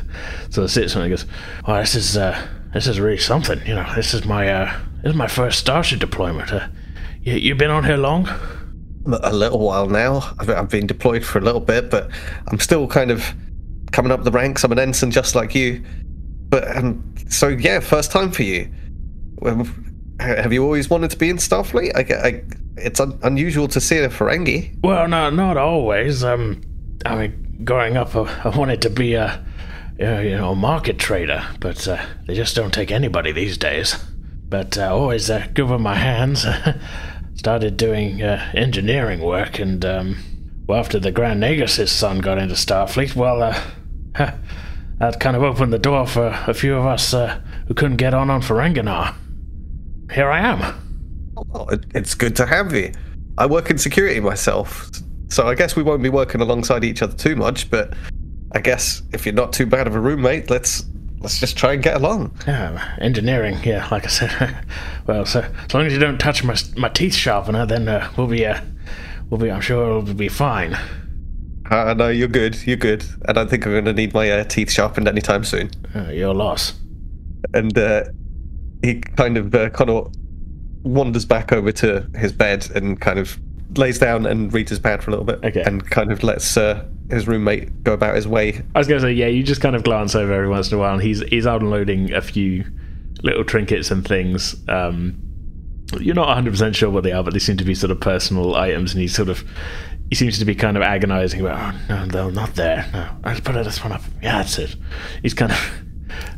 sort 0.51 0.65
of 0.65 0.71
sits 0.71 0.95
on 0.95 1.01
it 1.01 1.07
and 1.07 1.13
goes, 1.13 1.27
"Oh, 1.67 1.79
this 1.79 1.95
is 1.95 2.19
uh, 2.19 2.39
this 2.75 2.87
is 2.87 3.01
really 3.01 3.17
something. 3.17 3.67
You 3.67 3.77
know, 3.77 3.91
this 3.97 4.13
is 4.13 4.27
my 4.27 4.47
uh, 4.47 4.79
this 5.03 5.13
is 5.13 5.17
my 5.17 5.27
first 5.27 5.59
Starship 5.59 6.01
deployment. 6.01 6.53
Uh, 6.53 6.69
you 7.23 7.37
you 7.37 7.55
been 7.55 7.71
on 7.71 7.85
here 7.85 7.97
long?" 7.97 8.29
A 9.07 9.33
little 9.33 9.61
while 9.61 9.89
now. 9.89 10.35
I've, 10.39 10.51
I've 10.51 10.69
been 10.69 10.87
deployed 10.87 11.25
for 11.25 11.39
a 11.39 11.41
little 11.41 11.63
bit, 11.63 11.91
but 11.91 12.11
I'm 12.49 12.61
still 12.61 12.87
kind 12.87 13.11
of 13.11 13.25
coming 13.91 14.13
up 14.13 14.23
the 14.25 14.31
ranks. 14.31 14.65
I'm 14.65 14.73
an 14.73 14.79
ensign 14.79 15.11
just 15.11 15.35
like 15.35 15.55
you. 15.55 15.83
But 16.51 16.77
um, 16.77 17.15
so 17.31 17.49
yeah, 17.49 17.81
first 17.81 18.13
time 18.13 18.31
for 18.31 18.43
you. 18.43 18.71
have 20.43 20.53
you 20.53 20.63
always 20.63 20.91
wanted 20.91 21.11
to 21.11 21.17
be 21.17 21.31
in 21.31 21.39
Starfleet? 21.39 21.93
I, 21.95 22.29
I, 22.29 22.43
it's 22.77 23.01
un- 23.01 23.19
unusual 23.23 23.69
to 23.69 23.81
see 23.81 23.99
a 23.99 24.09
Ferengi. 24.09 24.79
Well, 24.83 25.09
no, 25.09 25.31
not 25.31 25.57
always. 25.57 26.23
Um, 26.23 26.61
I 27.07 27.17
mean, 27.17 27.63
growing 27.65 27.97
up, 27.97 28.15
I 28.15 28.57
wanted 28.57 28.83
to 28.83 28.91
be 28.91 29.15
a, 29.15 29.43
you 29.99 30.37
know, 30.37 30.55
market 30.55 30.99
trader, 30.99 31.47
but 31.59 31.89
uh, 31.89 32.05
they 32.27 32.35
just 32.35 32.55
don't 32.55 32.73
take 32.73 32.91
anybody 32.91 33.33
these 33.33 33.57
days. 33.57 33.97
But 34.49 34.77
uh, 34.77 34.95
always 34.95 35.31
uh, 35.31 35.47
good 35.55 35.71
with 35.71 35.81
my 35.81 35.95
hands. 35.95 36.45
Started 37.37 37.79
doing 37.79 38.23
uh, 38.23 38.51
engineering 38.53 39.21
work, 39.21 39.59
and 39.59 39.83
um, 39.85 40.19
well, 40.67 40.79
after 40.79 40.99
the 40.99 41.11
Grand 41.11 41.43
Nagus' 41.43 41.89
son 41.89 42.19
got 42.19 42.37
into 42.37 42.55
Starfleet, 42.55 43.17
well, 43.17 43.43
uh, 43.43 43.59
that 44.99 45.21
kind 45.21 45.37
of 45.37 45.43
opened 45.43 45.73
the 45.73 45.79
door 45.79 46.07
for 46.07 46.39
a 46.47 46.53
few 46.53 46.77
of 46.77 46.85
us 46.85 47.15
uh, 47.15 47.41
who 47.69 47.75
couldn't 47.75 47.97
get 47.97 48.13
on 48.13 48.29
on 48.29 48.43
Ferenginar. 48.43 49.15
Here 50.13 50.29
I 50.29 50.41
am. 50.41 51.33
Oh, 51.55 51.69
it's 51.95 52.15
good 52.15 52.35
to 52.37 52.47
have 52.47 52.75
you. 52.75 52.93
I 53.39 53.47
work 53.47 53.71
in 53.71 53.79
security 53.79 54.21
myself, 54.21 54.91
so 55.29 55.47
I 55.47 55.55
guess 55.55 55.77
we 55.77 55.83
won't 55.83 56.03
be 56.03 56.09
working 56.09 56.41
alongside 56.41 56.85
each 56.85 57.01
other 57.01 57.17
too 57.17 57.37
much. 57.37 57.71
But 57.71 57.95
I 58.53 58.61
guess 58.61 59.03
if 59.13 59.25
you're 59.25 59.35
not 59.35 59.53
too 59.53 59.67
bad 59.67 59.87
of 59.87 59.95
a 59.95 60.01
roommate, 60.01 60.51
let's 60.51 60.85
let's 61.21 61.39
just 61.39 61.57
try 61.57 61.75
and 61.75 61.83
get 61.83 61.97
along. 61.97 62.37
Yeah, 62.47 62.97
engineering. 63.01 63.59
Yeah, 63.63 63.87
like 63.91 64.05
I 64.05 64.09
said. 64.09 64.57
well, 65.07 65.25
so 65.25 65.41
as 65.41 65.75
long 65.75 65.87
as 65.87 65.93
you 65.93 65.99
don't 65.99 66.19
touch 66.19 66.43
my 66.43 66.57
my 66.77 66.89
teeth 66.89 67.15
sharpener, 67.15 67.65
then 67.65 67.89
uh, 67.89 68.11
we'll 68.17 68.27
be 68.27 68.45
uh, 68.45 68.61
we'll 69.31 69.41
be. 69.41 69.51
I'm 69.51 69.61
sure 69.61 69.89
it'll 69.89 70.15
be 70.15 70.29
fine. 70.29 70.77
Uh, 71.71 71.95
no, 71.95 72.09
you're 72.09 72.29
good. 72.29 72.57
You're 72.67 72.77
good. 72.77 73.05
I 73.27 73.33
don't 73.33 73.49
think 73.49 73.65
I'm 73.65 73.73
going 73.73 73.85
to 73.85 73.93
need 73.93 74.13
my 74.13 74.29
uh, 74.29 74.45
teeth 74.45 74.73
sharpened 74.73 75.07
anytime 75.07 75.45
soon. 75.45 75.71
Uh, 75.95 76.09
your 76.09 76.35
loss. 76.35 76.75
And 77.55 77.79
uh, 77.79 78.05
he 78.83 79.01
kind 79.01 79.37
of 79.37 79.55
uh, 79.55 79.71
kind 79.71 79.91
of 79.91 80.13
wanders 80.83 81.25
back 81.25 81.53
over 81.53 81.73
to 81.73 82.09
his 82.17 82.33
bed 82.33 82.69
and 82.75 83.01
kind 83.01 83.19
of 83.19 83.39
lays 83.77 83.99
down 83.99 84.27
and 84.27 84.53
reads 84.53 84.71
his 84.71 84.79
pad 84.79 85.03
for 85.03 85.11
a 85.11 85.13
little 85.13 85.27
bit. 85.27 85.45
Okay. 85.45 85.63
And 85.63 85.89
kind 85.91 86.11
of 86.11 86.23
lets 86.23 86.57
uh, 86.57 86.85
his 87.11 87.29
roommate 87.29 87.83
go 87.85 87.93
about 87.93 88.15
his 88.15 88.27
way. 88.27 88.63
I 88.75 88.79
was 88.79 88.89
going 88.89 89.01
to 89.01 89.07
say, 89.07 89.13
yeah, 89.13 89.27
you 89.27 89.43
just 89.43 89.61
kind 89.61 89.77
of 89.77 89.85
glance 89.85 90.15
over 90.15 90.33
every 90.33 90.49
once 90.49 90.71
in 90.71 90.79
a 90.79 90.81
while, 90.81 90.95
and 90.95 91.03
he's 91.03 91.21
he's 91.23 91.47
unloading 91.47 92.13
a 92.13 92.21
few 92.21 92.65
little 93.23 93.45
trinkets 93.45 93.91
and 93.91 94.07
things. 94.07 94.57
Um, 94.69 95.21
you're 95.99 96.15
not 96.15 96.29
100% 96.37 96.75
sure 96.75 96.89
what 96.89 97.03
they 97.03 97.11
are, 97.11 97.25
but 97.25 97.33
they 97.33 97.41
seem 97.41 97.57
to 97.57 97.65
be 97.65 97.75
sort 97.75 97.91
of 97.91 98.01
personal 98.01 98.55
items, 98.55 98.93
and 98.93 99.01
he's 99.01 99.15
sort 99.15 99.29
of 99.29 99.45
he 100.09 100.17
seems 100.17 100.39
to 100.41 100.45
be 100.45 100.57
kind 100.57 100.77
of 100.77 100.83
agonizing 100.83 101.41
about, 101.41 101.75
oh, 101.75 101.79
no, 101.89 102.05
no, 102.07 102.31
not 102.31 102.55
there. 102.57 102.89
No, 102.93 103.09
I 103.23 103.33
just 103.33 103.45
put 103.45 103.53
this 103.53 103.83
one 103.83 103.93
up. 103.93 104.03
Yeah, 104.21 104.39
that's 104.39 104.59
it. 104.59 104.75
He's 105.23 105.35
kind 105.35 105.53
of 105.53 105.85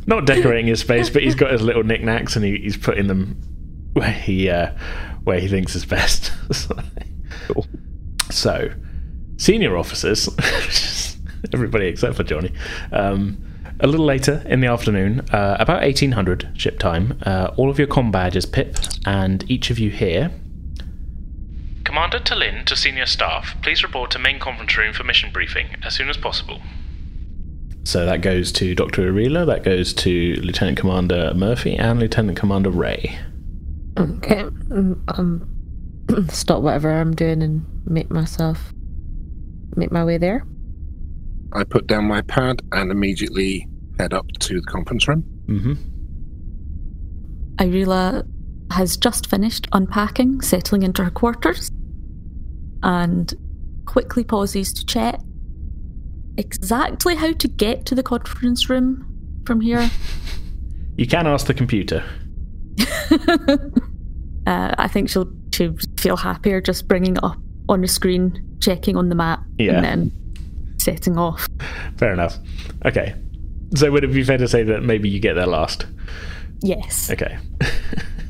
not 0.05 0.25
decorating 0.25 0.67
his 0.67 0.79
space, 0.79 1.09
but 1.09 1.23
he's 1.23 1.35
got 1.35 1.51
his 1.51 1.61
little 1.61 1.83
knickknacks 1.83 2.35
and 2.35 2.45
he, 2.45 2.57
he's 2.57 2.77
putting 2.77 3.07
them 3.07 3.37
where 3.93 4.11
he 4.11 4.49
uh, 4.49 4.71
where 5.23 5.39
he 5.39 5.47
thinks 5.47 5.75
is 5.75 5.85
best. 5.85 6.31
cool. 7.47 7.67
So, 8.31 8.71
senior 9.37 9.77
officers, 9.77 10.27
everybody 11.53 11.87
except 11.87 12.15
for 12.15 12.23
Johnny. 12.23 12.51
Um, 12.91 13.37
a 13.79 13.87
little 13.87 14.05
later 14.05 14.43
in 14.45 14.61
the 14.61 14.67
afternoon, 14.67 15.21
uh, 15.31 15.57
about 15.59 15.81
1800 15.81 16.51
ship 16.55 16.79
time, 16.79 17.19
uh, 17.25 17.51
all 17.57 17.69
of 17.69 17.79
your 17.79 17.87
combadges 17.87 18.49
pip, 18.49 18.77
and 19.05 19.43
each 19.49 19.69
of 19.69 19.79
you 19.79 19.89
here 19.89 20.31
Commander 21.93 22.19
T'Lyn 22.19 22.65
to 22.65 22.75
senior 22.75 23.05
staff, 23.05 23.55
please 23.61 23.83
report 23.83 24.09
to 24.11 24.17
main 24.17 24.39
conference 24.39 24.75
room 24.75 24.93
for 24.93 25.03
mission 25.03 25.31
briefing 25.31 25.75
as 25.83 25.93
soon 25.93 26.09
as 26.09 26.17
possible. 26.17 26.59
So 27.83 28.05
that 28.05 28.21
goes 28.21 28.51
to 28.53 28.73
Dr. 28.75 29.11
Arila, 29.11 29.45
that 29.45 29.63
goes 29.63 29.93
to 29.93 30.35
Lieutenant 30.41 30.77
Commander 30.77 31.33
Murphy, 31.35 31.75
and 31.75 31.99
Lieutenant 31.99 32.37
Commander 32.37 32.69
Ray. 32.69 33.17
Okay. 33.97 34.41
Um, 34.71 35.03
um 35.09 35.49
stop 36.29 36.61
whatever 36.61 36.91
I'm 36.91 37.13
doing 37.13 37.41
and 37.41 37.65
make 37.85 38.09
myself 38.09 38.73
make 39.75 39.91
my 39.91 40.03
way 40.03 40.17
there. 40.17 40.45
I 41.53 41.63
put 41.63 41.87
down 41.87 42.05
my 42.05 42.21
pad 42.21 42.61
and 42.71 42.91
immediately 42.91 43.67
head 43.99 44.13
up 44.13 44.27
to 44.39 44.59
the 44.59 44.65
conference 44.65 45.07
room. 45.07 45.23
Mm-hmm. 45.47 45.73
Irila 47.57 48.27
has 48.71 48.97
just 48.97 49.29
finished 49.29 49.67
unpacking, 49.71 50.41
settling 50.41 50.83
into 50.83 51.03
her 51.03 51.11
quarters 51.11 51.69
and 52.81 53.33
quickly 53.85 54.23
pauses 54.23 54.73
to 54.73 54.85
check 54.85 55.19
exactly 56.37 57.15
how 57.15 57.33
to 57.33 57.47
get 57.47 57.85
to 57.87 57.95
the 57.95 58.03
conference 58.03 58.69
room 58.69 59.05
from 59.45 59.61
here. 59.61 59.89
You 60.95 61.07
can 61.07 61.25
ask 61.25 61.47
the 61.47 61.55
computer. 61.55 62.03
uh, 63.17 64.75
I 64.77 64.87
think 64.87 65.09
she'll 65.09 65.31
she'll 65.51 65.75
feel 65.97 66.17
happier 66.17 66.61
just 66.61 66.87
bringing 66.87 67.15
it 67.15 67.23
up 67.23 67.39
on 67.67 67.81
the 67.81 67.87
screen, 67.87 68.57
checking 68.61 68.95
on 68.95 69.09
the 69.09 69.15
map, 69.15 69.41
yeah. 69.57 69.73
and 69.73 69.83
then 69.83 70.11
setting 70.79 71.17
off. 71.17 71.47
Fair 71.97 72.13
enough. 72.13 72.37
Okay. 72.85 73.15
So 73.75 73.89
would 73.91 74.03
it 74.03 74.13
be 74.13 74.23
fair 74.23 74.37
to 74.37 74.47
say 74.47 74.61
that 74.63 74.83
maybe 74.83 75.09
you 75.09 75.19
get 75.19 75.33
there 75.33 75.47
last? 75.47 75.87
Yes. 76.61 77.09
Okay. 77.09 77.39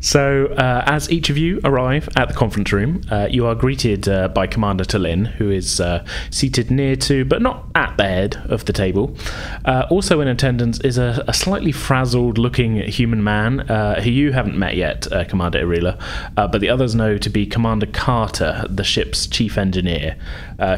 So, 0.00 0.46
uh, 0.56 0.84
as 0.86 1.10
each 1.10 1.30
of 1.30 1.38
you 1.38 1.60
arrive 1.64 2.08
at 2.16 2.28
the 2.28 2.34
conference 2.34 2.72
room, 2.72 3.02
uh, 3.10 3.28
you 3.30 3.46
are 3.46 3.54
greeted 3.54 4.08
uh, 4.08 4.28
by 4.28 4.46
Commander 4.46 4.84
T'Lyn, 4.84 5.26
who 5.26 5.50
is 5.50 5.80
uh, 5.80 6.04
seated 6.30 6.70
near 6.70 6.96
to, 6.96 7.24
but 7.24 7.42
not 7.42 7.66
at 7.74 7.96
the 7.96 8.04
head 8.04 8.36
of 8.48 8.64
the 8.66 8.72
table. 8.72 9.16
Uh, 9.64 9.86
also 9.90 10.20
in 10.20 10.28
attendance 10.28 10.80
is 10.80 10.98
a, 10.98 11.24
a 11.26 11.34
slightly 11.34 11.72
frazzled 11.72 12.38
looking 12.38 12.76
human 12.76 13.24
man 13.24 13.60
uh, 13.60 14.00
who 14.00 14.10
you 14.10 14.32
haven't 14.32 14.58
met 14.58 14.76
yet, 14.76 15.06
Commander 15.28 15.64
Irila, 15.64 15.98
but 16.34 16.58
the 16.60 16.68
others 16.68 16.94
know 16.94 17.18
to 17.18 17.30
be 17.30 17.46
Commander 17.46 17.86
Carter, 17.86 18.64
the 18.68 18.84
ship's 18.84 19.26
chief 19.26 19.56
engineer, 19.58 20.16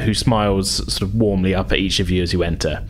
who 0.03 0.15
smiles 0.15 0.77
sort 0.93 1.03
of 1.03 1.15
warmly 1.15 1.55
up 1.55 1.73
at 1.73 1.79
each 1.79 2.01
of 2.01 2.11
you 2.11 2.23
as 2.23 2.33
you 2.33 2.43
enter. 2.43 2.87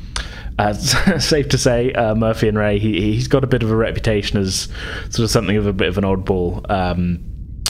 Uh, 0.59 0.73
safe 1.19 1.49
to 1.51 1.59
say, 1.59 1.93
uh, 1.93 2.15
Murphy 2.15 2.49
and 2.49 2.59
Ray, 2.59 2.79
he, 2.79 3.13
he's 3.13 3.29
got 3.29 3.45
a 3.45 3.47
bit 3.47 3.63
of 3.63 3.71
a 3.71 3.77
reputation 3.77 4.39
as 4.39 4.69
sort 5.05 5.21
of 5.21 5.31
something 5.31 5.57
of 5.57 5.67
a 5.67 5.73
bit 5.73 5.89
of 5.89 5.99
an 5.99 6.05
oddball. 6.05 6.69
Um, 6.71 7.23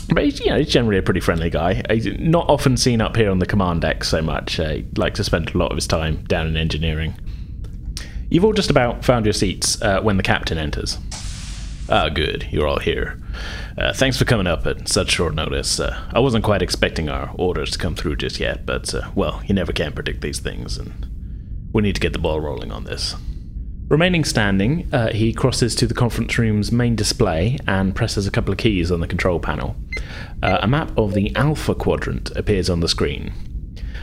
but 0.08 0.24
he's, 0.24 0.38
you 0.40 0.46
know, 0.46 0.58
he's 0.58 0.68
generally 0.70 0.98
a 0.98 1.02
pretty 1.02 1.20
friendly 1.20 1.50
guy. 1.50 1.82
He's 1.90 2.06
not 2.18 2.48
often 2.48 2.76
seen 2.76 3.00
up 3.00 3.16
here 3.16 3.30
on 3.30 3.40
the 3.40 3.46
command 3.46 3.80
deck 3.80 4.04
so 4.04 4.22
much. 4.22 4.60
Uh, 4.60 4.74
he 4.74 4.86
likes 4.96 5.16
to 5.16 5.24
spend 5.24 5.52
a 5.54 5.58
lot 5.58 5.72
of 5.72 5.76
his 5.76 5.86
time 5.86 6.24
down 6.24 6.46
in 6.46 6.56
engineering. 6.56 7.14
You've 8.30 8.44
all 8.44 8.52
just 8.52 8.70
about 8.70 9.04
found 9.04 9.26
your 9.26 9.32
seats 9.32 9.80
uh, 9.82 10.00
when 10.02 10.16
the 10.16 10.22
captain 10.22 10.58
enters. 10.58 10.98
Ah, 11.88 12.08
good. 12.08 12.46
You're 12.50 12.66
all 12.66 12.78
here. 12.78 13.20
Uh, 13.78 13.92
thanks 13.92 14.16
for 14.16 14.24
coming 14.24 14.46
up 14.46 14.66
at 14.66 14.88
such 14.88 15.10
short 15.10 15.34
notice. 15.34 15.78
Uh, 15.78 16.08
I 16.12 16.18
wasn't 16.18 16.44
quite 16.44 16.62
expecting 16.62 17.08
our 17.08 17.30
orders 17.36 17.70
to 17.72 17.78
come 17.78 17.94
through 17.94 18.16
just 18.16 18.40
yet, 18.40 18.66
but, 18.66 18.92
uh, 18.94 19.10
well, 19.14 19.42
you 19.46 19.54
never 19.54 19.72
can 19.72 19.92
predict 19.92 20.20
these 20.20 20.40
things, 20.40 20.78
and 20.78 21.06
we 21.72 21.82
need 21.82 21.94
to 21.94 22.00
get 22.00 22.12
the 22.12 22.18
ball 22.18 22.40
rolling 22.40 22.72
on 22.72 22.84
this. 22.84 23.14
Remaining 23.88 24.24
standing, 24.24 24.88
uh, 24.92 25.12
he 25.12 25.32
crosses 25.32 25.76
to 25.76 25.86
the 25.86 25.94
conference 25.94 26.36
room's 26.36 26.72
main 26.72 26.96
display 26.96 27.56
and 27.68 27.94
presses 27.94 28.26
a 28.26 28.32
couple 28.32 28.50
of 28.50 28.58
keys 28.58 28.90
on 28.90 28.98
the 28.98 29.06
control 29.06 29.38
panel. 29.38 29.76
Uh, 30.42 30.58
a 30.60 30.66
map 30.66 30.90
of 30.98 31.14
the 31.14 31.34
Alpha 31.36 31.72
Quadrant 31.72 32.32
appears 32.32 32.68
on 32.68 32.80
the 32.80 32.88
screen. 32.88 33.32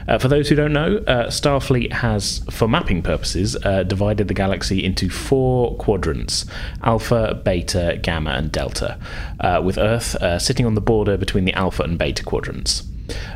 Uh, 0.07 0.17
for 0.17 0.29
those 0.29 0.47
who 0.47 0.55
don't 0.55 0.71
know, 0.71 0.97
uh, 1.07 1.27
Starfleet 1.27 1.91
has, 1.91 2.45
for 2.49 2.67
mapping 2.69 3.01
purposes, 3.01 3.57
uh, 3.65 3.83
divided 3.83 4.29
the 4.29 4.33
galaxy 4.33 4.83
into 4.83 5.09
four 5.09 5.75
quadrants 5.75 6.45
Alpha, 6.81 7.41
Beta, 7.43 7.99
Gamma, 8.01 8.31
and 8.31 8.53
Delta, 8.53 8.97
uh, 9.41 9.61
with 9.63 9.77
Earth 9.77 10.15
sitting 10.41 10.65
on 10.65 10.75
the 10.75 10.81
border 10.81 11.17
between 11.17 11.43
the 11.43 11.53
Alpha 11.53 11.83
and 11.83 11.97
Beta 11.97 12.23
quadrants. 12.23 12.83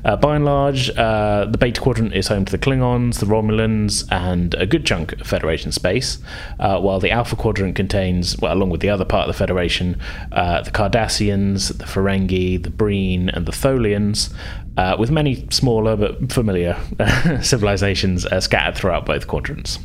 Uh, 0.06 0.16
by 0.16 0.36
and 0.36 0.46
large, 0.46 0.90
uh, 0.98 1.46
the 1.50 1.58
Beta 1.58 1.82
Quadrant 1.82 2.14
is 2.14 2.28
home 2.28 2.46
to 2.46 2.52
the 2.52 2.58
Klingons, 2.58 3.20
the 3.20 3.26
Romulans, 3.26 4.08
and 4.12 4.54
a 4.56 4.66
good 4.66 4.86
chunk 4.86 5.14
of 5.14 5.28
Federation 5.28 5.72
space, 5.72 6.20
uh, 6.60 6.80
while 6.80 7.00
the 7.00 7.12
Alpha 7.12 7.36
Quadrant 7.36 7.76
contains, 7.76 8.38
well, 8.40 8.54
along 8.54 8.70
with 8.70 8.82
the 8.82 8.90
other 8.90 9.06
part 9.06 9.28
of 9.28 9.36
the 9.36 9.38
Federation, 9.38 10.00
uh, 10.32 10.62
the 10.62 10.72
Cardassians, 10.72 11.78
the 11.78 11.86
Ferengi, 11.86 12.62
the 12.62 12.70
Breen, 12.70 13.30
and 13.30 13.46
the 13.46 13.52
Tholians, 13.52 14.34
uh, 14.78 14.96
with 14.98 15.12
many 15.12 15.48
smaller 15.50 15.96
but 15.96 16.32
familiar 16.32 16.78
civilizations 17.42 18.26
uh, 18.26 18.40
scattered 18.40 18.76
throughout 18.76 19.06
both 19.06 19.28
quadrants. 19.28 19.80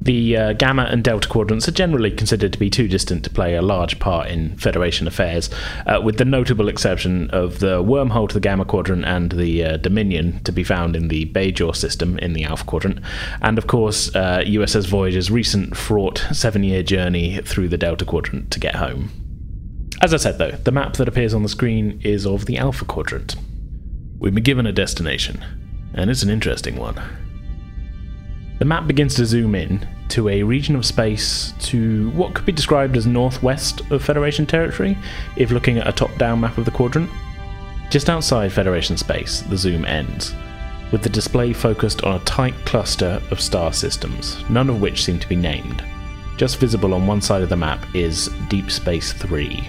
The 0.00 0.36
uh, 0.36 0.52
Gamma 0.52 0.84
and 0.84 1.02
Delta 1.02 1.28
quadrants 1.28 1.66
are 1.68 1.72
generally 1.72 2.10
considered 2.10 2.52
to 2.52 2.58
be 2.58 2.70
too 2.70 2.86
distant 2.86 3.24
to 3.24 3.30
play 3.30 3.56
a 3.56 3.62
large 3.62 3.98
part 3.98 4.28
in 4.28 4.56
Federation 4.56 5.06
affairs, 5.06 5.50
uh, 5.86 6.00
with 6.02 6.18
the 6.18 6.24
notable 6.24 6.68
exception 6.68 7.28
of 7.30 7.58
the 7.58 7.82
wormhole 7.82 8.28
to 8.28 8.34
the 8.34 8.40
Gamma 8.40 8.64
quadrant 8.64 9.04
and 9.04 9.32
the 9.32 9.64
uh, 9.64 9.76
Dominion 9.78 10.40
to 10.44 10.52
be 10.52 10.62
found 10.62 10.94
in 10.94 11.08
the 11.08 11.26
Bajor 11.26 11.74
system 11.74 12.18
in 12.20 12.32
the 12.32 12.44
Alpha 12.44 12.64
quadrant, 12.64 13.00
and 13.42 13.58
of 13.58 13.66
course 13.66 14.10
USS 14.10 14.86
uh, 14.86 14.88
Voyager's 14.88 15.30
recent 15.30 15.76
fraught 15.76 16.24
seven 16.32 16.62
year 16.62 16.82
journey 16.82 17.40
through 17.42 17.68
the 17.68 17.78
Delta 17.78 18.04
quadrant 18.04 18.50
to 18.52 18.60
get 18.60 18.76
home. 18.76 19.10
As 20.00 20.14
I 20.14 20.18
said 20.18 20.38
though, 20.38 20.52
the 20.52 20.72
map 20.72 20.94
that 20.94 21.08
appears 21.08 21.34
on 21.34 21.42
the 21.42 21.48
screen 21.48 22.00
is 22.04 22.24
of 22.24 22.46
the 22.46 22.56
Alpha 22.56 22.84
quadrant. 22.84 23.34
We've 24.18 24.34
been 24.34 24.44
given 24.44 24.66
a 24.66 24.72
destination, 24.72 25.44
and 25.92 26.08
it's 26.08 26.22
an 26.22 26.30
interesting 26.30 26.76
one. 26.76 27.00
The 28.58 28.64
map 28.64 28.86
begins 28.86 29.14
to 29.14 29.26
zoom 29.26 29.54
in 29.54 29.86
to 30.08 30.28
a 30.28 30.42
region 30.42 30.74
of 30.74 30.84
space 30.84 31.52
to 31.60 32.10
what 32.10 32.34
could 32.34 32.46
be 32.46 32.52
described 32.52 32.96
as 32.96 33.06
northwest 33.06 33.82
of 33.90 34.02
Federation 34.02 34.46
territory 34.46 34.98
if 35.36 35.50
looking 35.50 35.78
at 35.78 35.86
a 35.86 35.92
top 35.92 36.16
down 36.18 36.40
map 36.40 36.58
of 36.58 36.64
the 36.64 36.70
quadrant. 36.70 37.10
Just 37.90 38.10
outside 38.10 38.52
Federation 38.52 38.96
space, 38.96 39.42
the 39.42 39.56
zoom 39.56 39.84
ends, 39.84 40.34
with 40.90 41.02
the 41.02 41.08
display 41.08 41.52
focused 41.52 42.02
on 42.02 42.16
a 42.16 42.24
tight 42.24 42.54
cluster 42.64 43.22
of 43.30 43.40
star 43.40 43.72
systems, 43.72 44.42
none 44.50 44.68
of 44.68 44.80
which 44.80 45.04
seem 45.04 45.18
to 45.20 45.28
be 45.28 45.36
named. 45.36 45.84
Just 46.36 46.58
visible 46.58 46.94
on 46.94 47.06
one 47.06 47.20
side 47.20 47.42
of 47.42 47.48
the 47.48 47.56
map 47.56 47.84
is 47.94 48.28
Deep 48.48 48.70
Space 48.70 49.12
3. 49.12 49.68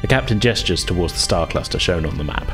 The 0.00 0.06
captain 0.06 0.40
gestures 0.40 0.84
towards 0.84 1.12
the 1.12 1.18
star 1.18 1.46
cluster 1.46 1.78
shown 1.78 2.06
on 2.06 2.18
the 2.18 2.24
map. 2.24 2.50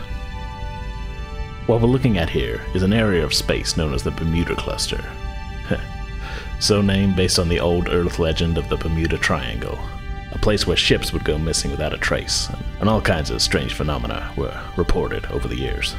What 1.66 1.80
we're 1.80 1.88
looking 1.88 2.18
at 2.18 2.28
here 2.28 2.60
is 2.74 2.82
an 2.82 2.92
area 2.92 3.24
of 3.24 3.32
space 3.32 3.74
known 3.74 3.94
as 3.94 4.02
the 4.02 4.10
Bermuda 4.10 4.54
Cluster. 4.54 5.02
so 6.60 6.82
named 6.82 7.16
based 7.16 7.38
on 7.38 7.48
the 7.48 7.58
old 7.58 7.88
Earth 7.88 8.18
legend 8.18 8.58
of 8.58 8.68
the 8.68 8.76
Bermuda 8.76 9.16
Triangle, 9.16 9.78
a 10.32 10.38
place 10.38 10.66
where 10.66 10.76
ships 10.76 11.10
would 11.14 11.24
go 11.24 11.38
missing 11.38 11.70
without 11.70 11.94
a 11.94 11.98
trace, 11.98 12.50
and 12.80 12.88
all 12.90 13.00
kinds 13.00 13.30
of 13.30 13.40
strange 13.40 13.72
phenomena 13.72 14.30
were 14.36 14.60
reported 14.76 15.24
over 15.26 15.48
the 15.48 15.56
years. 15.56 15.96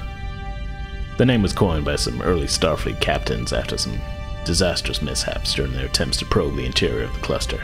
The 1.18 1.26
name 1.26 1.42
was 1.42 1.52
coined 1.52 1.84
by 1.84 1.96
some 1.96 2.22
early 2.22 2.46
Starfleet 2.46 3.02
captains 3.02 3.52
after 3.52 3.76
some 3.76 4.00
disastrous 4.46 5.02
mishaps 5.02 5.56
during 5.56 5.72
their 5.72 5.88
attempts 5.88 6.18
to 6.18 6.26
probe 6.26 6.58
the 6.58 6.66
interior 6.68 7.06
of 7.06 7.14
the 7.16 7.22
cluster. 7.22 7.60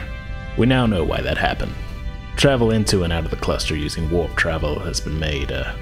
We 0.58 0.66
now 0.66 0.88
know 0.88 1.04
why 1.04 1.22
that 1.22 1.38
happened. 1.38 1.76
Travel 2.36 2.72
into 2.72 3.04
and 3.04 3.14
out 3.14 3.26
of 3.26 3.30
the 3.30 3.38
cluster 3.38 3.76
using 3.76 4.10
warp 4.10 4.36
travel 4.36 4.80
has 4.80 4.99
been 4.99 5.20
made 5.20 5.52
uh, 5.52 5.76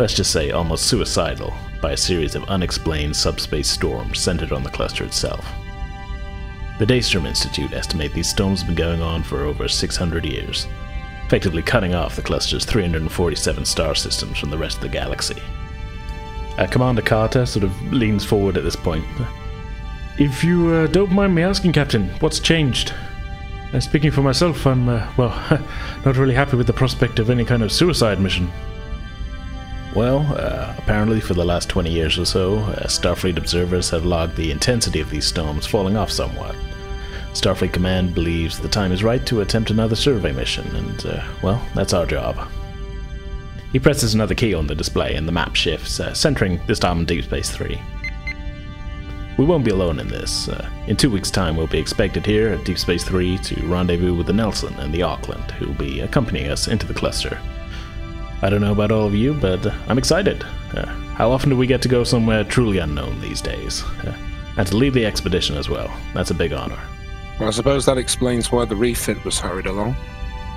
let's 0.00 0.14
just 0.14 0.32
say 0.32 0.50
almost 0.50 0.86
suicidal, 0.86 1.52
by 1.82 1.92
a 1.92 1.96
series 1.96 2.34
of 2.34 2.44
unexplained 2.44 3.14
subspace 3.14 3.68
storms 3.68 4.18
centered 4.18 4.50
on 4.50 4.62
the 4.62 4.70
cluster 4.70 5.04
itself. 5.04 5.46
The 6.78 6.86
Daystrom 6.86 7.26
Institute 7.26 7.74
estimate 7.74 8.14
these 8.14 8.30
storms 8.30 8.60
have 8.60 8.68
been 8.68 8.76
going 8.76 9.02
on 9.02 9.22
for 9.22 9.42
over 9.42 9.68
600 9.68 10.24
years, 10.24 10.66
effectively 11.26 11.60
cutting 11.60 11.94
off 11.94 12.16
the 12.16 12.22
cluster's 12.22 12.64
347 12.64 13.66
star 13.66 13.94
systems 13.94 14.38
from 14.38 14.48
the 14.48 14.56
rest 14.56 14.76
of 14.76 14.82
the 14.82 14.88
galaxy. 14.88 15.42
Uh, 16.56 16.66
Commander 16.66 17.02
Carter 17.02 17.44
sort 17.44 17.64
of 17.64 17.92
leans 17.92 18.24
forward 18.24 18.56
at 18.56 18.64
this 18.64 18.76
point. 18.76 19.04
If 20.18 20.42
you 20.42 20.72
uh, 20.72 20.86
don't 20.86 21.12
mind 21.12 21.34
me 21.34 21.42
asking, 21.42 21.72
Captain, 21.72 22.08
what's 22.20 22.40
changed? 22.40 22.94
Uh, 23.74 23.80
speaking 23.80 24.10
for 24.10 24.22
myself, 24.22 24.66
I'm, 24.66 24.88
uh, 24.88 25.06
well, 25.18 25.28
not 26.06 26.16
really 26.16 26.34
happy 26.34 26.56
with 26.56 26.66
the 26.66 26.72
prospect 26.72 27.18
of 27.18 27.28
any 27.28 27.44
kind 27.44 27.62
of 27.62 27.70
suicide 27.70 28.18
mission. 28.18 28.50
Well, 29.94 30.20
uh, 30.36 30.72
apparently 30.78 31.20
for 31.20 31.34
the 31.34 31.44
last 31.44 31.68
20 31.68 31.90
years 31.90 32.16
or 32.16 32.24
so, 32.24 32.58
uh, 32.58 32.86
Starfleet 32.86 33.36
observers 33.36 33.90
have 33.90 34.04
logged 34.04 34.36
the 34.36 34.52
intensity 34.52 35.00
of 35.00 35.10
these 35.10 35.26
storms 35.26 35.66
falling 35.66 35.96
off 35.96 36.12
somewhat. 36.12 36.54
Starfleet 37.32 37.72
Command 37.72 38.14
believes 38.14 38.58
the 38.58 38.68
time 38.68 38.92
is 38.92 39.02
right 39.02 39.24
to 39.26 39.40
attempt 39.40 39.70
another 39.70 39.96
survey 39.96 40.30
mission, 40.30 40.66
and, 40.76 41.06
uh, 41.06 41.22
well, 41.42 41.60
that's 41.74 41.92
our 41.92 42.06
job. 42.06 42.48
He 43.72 43.80
presses 43.80 44.14
another 44.14 44.34
key 44.34 44.54
on 44.54 44.68
the 44.68 44.74
display, 44.76 45.14
and 45.14 45.26
the 45.26 45.32
map 45.32 45.56
shifts, 45.56 45.98
uh, 45.98 46.14
centering 46.14 46.60
this 46.66 46.78
time 46.78 46.98
on 46.98 47.04
Deep 47.04 47.24
Space 47.24 47.50
3. 47.50 47.80
We 49.38 49.44
won't 49.44 49.64
be 49.64 49.70
alone 49.70 49.98
in 49.98 50.08
this. 50.08 50.48
Uh, 50.48 50.68
in 50.86 50.96
two 50.96 51.10
weeks' 51.10 51.30
time, 51.30 51.56
we'll 51.56 51.66
be 51.66 51.78
expected 51.78 52.26
here 52.26 52.50
at 52.50 52.64
Deep 52.64 52.78
Space 52.78 53.04
3 53.04 53.38
to 53.38 53.66
rendezvous 53.66 54.14
with 54.14 54.26
the 54.26 54.32
Nelson 54.32 54.74
and 54.74 54.92
the 54.92 55.02
Auckland, 55.02 55.50
who 55.52 55.66
will 55.66 55.74
be 55.74 56.00
accompanying 56.00 56.50
us 56.50 56.68
into 56.68 56.86
the 56.86 56.94
cluster. 56.94 57.40
I 58.42 58.50
don't 58.50 58.60
know 58.60 58.72
about 58.72 58.90
all 58.90 59.06
of 59.06 59.14
you, 59.14 59.34
but 59.34 59.66
I'm 59.88 59.98
excited. 59.98 60.44
Uh, 60.74 60.86
how 61.14 61.30
often 61.30 61.50
do 61.50 61.56
we 61.56 61.66
get 61.66 61.82
to 61.82 61.88
go 61.88 62.04
somewhere 62.04 62.44
truly 62.44 62.78
unknown 62.78 63.20
these 63.20 63.40
days? 63.40 63.82
Uh, 64.04 64.16
and 64.56 64.66
to 64.66 64.76
lead 64.76 64.94
the 64.94 65.06
expedition 65.06 65.56
as 65.56 65.68
well. 65.68 65.94
That's 66.14 66.30
a 66.30 66.34
big 66.34 66.52
honor. 66.52 66.78
Well, 67.38 67.48
I 67.48 67.52
suppose 67.52 67.86
that 67.86 67.98
explains 67.98 68.50
why 68.50 68.64
the 68.64 68.76
refit 68.76 69.22
was 69.24 69.38
hurried 69.38 69.66
along. 69.66 69.96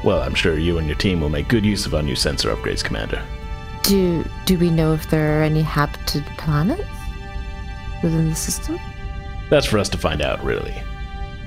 Well, 0.04 0.22
I'm 0.22 0.36
sure 0.36 0.58
you 0.58 0.78
and 0.78 0.88
your 0.88 0.98
team 0.98 1.22
will 1.22 1.30
make 1.30 1.48
good 1.48 1.66
use 1.66 1.86
of 1.86 1.94
our 1.94 2.02
new 2.02 2.16
sensor 2.16 2.54
upgrades, 2.54 2.84
Commander. 2.84 3.24
Do 3.84 4.26
do 4.46 4.58
we 4.58 4.70
know 4.70 4.94
if 4.94 5.10
there 5.10 5.40
are 5.40 5.44
any 5.44 5.62
habited 5.62 6.26
planets 6.38 6.84
within 8.02 8.30
the 8.30 8.36
system? 8.36 8.80
That's 9.50 9.66
for 9.66 9.78
us 9.78 9.90
to 9.90 9.98
find 9.98 10.22
out, 10.22 10.44
really. 10.44 10.82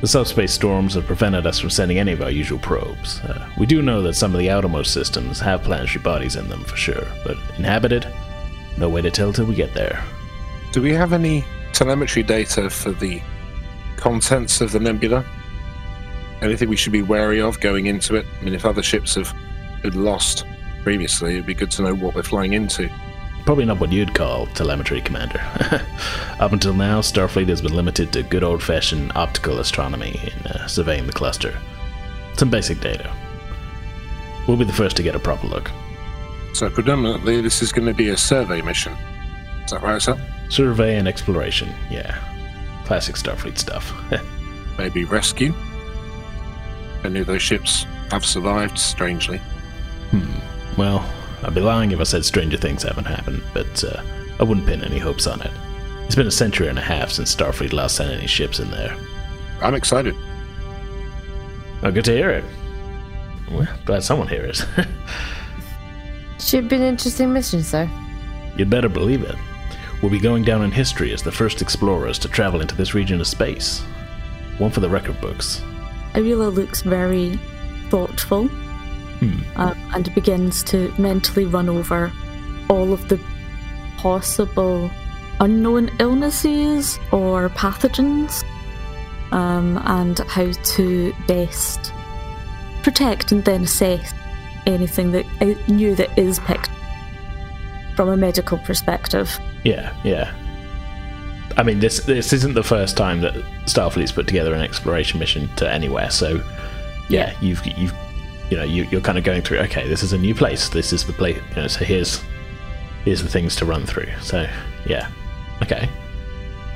The 0.01 0.07
subspace 0.07 0.53
storms 0.53 0.95
have 0.95 1.07
prevented 1.07 1.47
us 1.47 1.59
from 1.59 1.71
sending 1.71 1.99
any 1.99 2.13
of 2.13 2.21
our 2.21 2.31
usual 2.31 2.59
probes. 2.59 3.21
Uh, 3.21 3.49
we 3.59 3.65
do 3.65 3.81
know 3.81 4.03
that 4.03 4.15
some 4.15 4.35
of 4.35 4.39
the 4.39 4.51
outermost 4.51 4.93
systems 4.93 5.41
have 5.41 5.63
planetary 5.63 6.03
bodies 6.03 6.37
in 6.37 6.49
them 6.49 6.65
for 6.65 6.77
sure, 6.77 7.07
but 7.25 7.39
inhabited? 7.57 8.07
No 8.77 8.91
way 8.91 9.01
to 9.01 9.11
tell 9.11 9.33
till 9.33 9.47
we 9.47 9.55
get 9.55 9.73
there. 9.73 10.05
Do 10.73 10.83
we 10.83 10.93
have 10.93 11.15
any 11.15 11.45
telemetry 11.73 12.23
data 12.23 12.69
for 12.69 12.93
the 12.93 13.23
contents 13.97 14.61
of 14.61 14.73
the 14.73 14.81
nebula? 14.81 15.25
Anything 16.43 16.69
we 16.69 16.77
should 16.77 16.93
be 16.93 17.01
wary 17.01 17.41
of 17.41 17.59
going 17.61 17.87
into 17.87 18.17
it? 18.17 18.27
I 18.39 18.45
mean, 18.45 18.53
if 18.53 18.67
other 18.67 18.83
ships 18.83 19.15
have 19.15 19.35
been 19.83 20.05
lost 20.05 20.45
previously, 20.83 21.35
it'd 21.35 21.47
be 21.47 21.55
good 21.55 21.71
to 21.71 21.83
know 21.83 21.95
what 21.95 22.15
we're 22.15 22.23
flying 22.23 22.53
into 22.53 22.91
probably 23.47 23.65
not 23.65 23.79
what 23.79 23.93
you'd 23.93 24.13
call 24.13 24.47
telemetry, 24.49 25.01
Commander. 25.01 25.41
Up 26.41 26.53
until 26.53 26.75
now, 26.75 27.01
Starfleet 27.01 27.49
has 27.49 27.63
been 27.63 27.75
limited 27.75 28.13
to 28.13 28.25
good 28.25 28.43
old 28.43 28.63
fashioned 28.63 29.13
optical 29.15 29.61
astronomy 29.61 30.21
in 30.25 30.47
uh, 30.49 30.67
surveying 30.67 31.07
the 31.07 31.13
cluster. 31.13 31.57
Some 32.35 32.51
basic 32.51 32.81
data. 32.81 33.11
We'll 34.47 34.57
be 34.57 34.65
the 34.65 34.73
first 34.73 34.97
to 34.97 35.03
get 35.03 35.15
a 35.15 35.21
proper 35.21 35.47
look. 35.47 35.71
So, 36.55 36.69
predominantly, 36.69 37.41
this 37.41 37.63
is 37.63 37.73
going 37.73 37.87
to 37.87 37.95
be 37.95 38.09
a 38.09 38.17
survey 38.17 38.63
mission. 38.63 38.95
Is 39.65 39.71
that 39.71 39.83
right, 39.83 40.03
sir? 40.03 40.21
Survey 40.49 40.97
and 40.97 41.07
exploration, 41.07 41.73
yeah. 41.91 42.19
Classic 42.85 43.15
Starfleet 43.15 43.59
stuff. 43.59 43.95
Maybe 44.79 45.05
rescue? 45.05 45.55
Any 47.05 47.21
of 47.21 47.27
those 47.27 47.43
ships 47.43 47.85
have 48.11 48.25
survived, 48.25 48.77
strangely. 48.77 49.39
Hmm. 50.11 50.81
Well, 50.81 51.09
I'd 51.43 51.55
be 51.55 51.61
lying 51.61 51.91
if 51.93 52.01
I 52.01 52.05
said 52.05 52.25
stranger 52.25 52.57
things 52.57 52.83
haven't 52.83 53.05
happened, 53.05 53.43
but 53.53 53.85
uh, 53.85 54.03
I 54.41 54.45
wouldn't 54.45 54.67
pin 54.67 54.83
any 54.83 54.99
hopes 54.99 55.27
on 55.27 55.41
it. 55.43 55.51
It's 56.05 56.15
been 56.15 56.27
a 56.27 56.31
century 56.31 56.69
and 56.69 56.79
a 56.79 56.83
half 56.83 57.11
since 57.11 57.35
Starfleet 57.35 57.73
last 57.73 57.97
sent 57.97 58.13
any 58.13 58.27
ships 58.27 58.61
in 58.61 58.71
there. 58.71 58.97
I'm 59.61 59.75
excited. 59.75 60.15
Oh, 61.83 61.91
good 61.91 62.05
to 62.07 62.13
hear 62.13 62.31
it. 62.31 62.45
Well, 63.51 63.69
glad 63.85 64.03
someone 64.03 64.29
here 64.29 64.45
is. 64.45 64.65
Should 66.39 66.69
be 66.69 66.77
an 66.77 66.83
interesting 66.83 67.33
mission, 67.33 67.63
sir. 67.63 67.91
You'd 68.57 68.71
better 68.71 68.89
believe 68.89 69.23
it. 69.23 69.35
We'll 70.03 70.11
be 70.11 70.21
going 70.21 70.45
down 70.45 70.63
in 70.63 70.71
history 70.71 71.13
as 71.13 71.23
the 71.23 71.33
first 71.33 71.63
explorers 71.63 72.19
to 72.21 72.29
travel 72.29 72.61
into 72.61 72.75
this 72.75 72.95
region 72.95 73.21
of 73.21 73.27
space. 73.27 73.81
One 74.59 74.71
for 74.71 74.81
the 74.81 74.89
record 74.89 75.21
books. 75.21 75.63
Arila 76.15 76.55
looks 76.55 76.83
very 76.83 77.39
thoughtful 77.89 78.49
Hmm. 79.21 79.41
um, 79.57 79.91
and 79.95 80.15
begins 80.15 80.63
to 80.65 80.93
mentally 80.99 81.47
run 81.47 81.69
over 81.69 82.13
all 82.69 82.93
of 82.93 83.09
the 83.09 83.19
possible 83.97 84.91
unknown 85.41 85.91
illnesses 85.99 86.99
or 87.13 87.49
pathogens 87.51 88.45
um, 89.33 89.79
and 89.85 90.19
how 90.21 90.51
to 90.53 91.15
best 91.27 91.93
protect 92.83 93.33
and 93.33 93.45
then 93.45 93.63
assess 93.65 94.13
anything 94.67 95.13
that 95.13 95.27
uh, 95.41 95.55
new 95.69 95.95
that 95.95 96.17
is 96.19 96.39
picked 96.41 96.71
from 97.97 98.09
a 98.09 98.17
medical 98.17 98.59
perspective. 98.59 99.39
Yeah, 99.65 99.95
yeah. 100.05 100.35
I 101.57 101.63
mean, 101.63 101.81
this 101.81 102.01
this 102.01 102.33
isn't 102.33 102.55
the 102.55 102.63
first 102.63 102.97
time 102.97 103.23
that 103.23 103.35
Starfleet's 103.65 104.13
put 104.13 104.27
together 104.27 104.53
an 104.55 104.61
exploration 104.61 105.19
mission 105.19 105.49
to 105.57 105.71
anywhere. 105.71 106.11
So, 106.11 106.43
yeah, 107.09 107.35
you've 107.41 107.67
you've 107.67 107.95
you 108.51 108.57
know 108.57 108.65
you, 108.65 108.85
you're 108.85 109.01
kind 109.01 109.19
of 109.19 109.25
going 109.25 109.43
through. 109.43 109.59
Okay, 109.59 109.89
this 109.89 110.03
is 110.03 110.13
a 110.13 110.19
new 110.19 110.35
place. 110.35 110.69
This 110.69 110.93
is 110.93 111.05
the 111.05 111.13
place. 111.13 111.41
You 111.51 111.63
know, 111.63 111.69
so 111.69 111.85
here's 111.85 112.23
here's 113.05 113.23
the 113.23 113.29
things 113.29 113.57
to 113.57 113.65
run 113.65 113.87
through. 113.87 114.09
So, 114.21 114.49
yeah, 114.87 115.11
okay. 115.63 115.89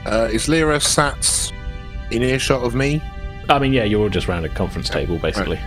Uh, 0.06 0.28
is 0.32 0.48
Lyra 0.48 0.80
sat 0.80 1.52
in 2.10 2.22
earshot 2.22 2.62
of 2.62 2.74
me? 2.74 3.02
I 3.48 3.58
mean, 3.58 3.72
yeah, 3.72 3.84
you're 3.84 4.00
all 4.00 4.08
just 4.08 4.28
around 4.28 4.44
a 4.44 4.48
conference 4.48 4.88
table, 4.88 5.18
basically. 5.18 5.60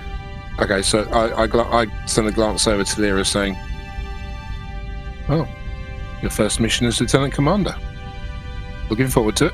Okay, 0.60 0.82
so 0.82 1.04
I 1.12 1.44
I, 1.44 1.48
gla- 1.48 1.70
I 1.70 1.86
send 2.06 2.28
a 2.28 2.32
glance 2.32 2.68
over 2.68 2.84
to 2.84 3.02
Lyra, 3.02 3.26
saying, 3.26 3.56
"Oh, 5.30 5.48
your 6.22 6.32
first 6.32 6.60
mission 6.60 6.88
as 6.88 7.00
lieutenant 7.00 7.34
commander. 7.34 7.76
Looking 8.90 9.08
forward 9.08 9.36
to 9.38 9.48
it." 9.48 9.54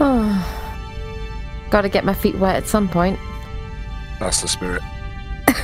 Oh. 0.00 0.56
Gotta 1.70 1.88
get 1.88 2.04
my 2.04 2.14
feet 2.14 2.36
wet 2.36 2.56
at 2.56 2.66
some 2.66 2.88
point. 2.88 3.18
That's 4.20 4.42
the 4.42 4.48
spirit. 4.48 4.82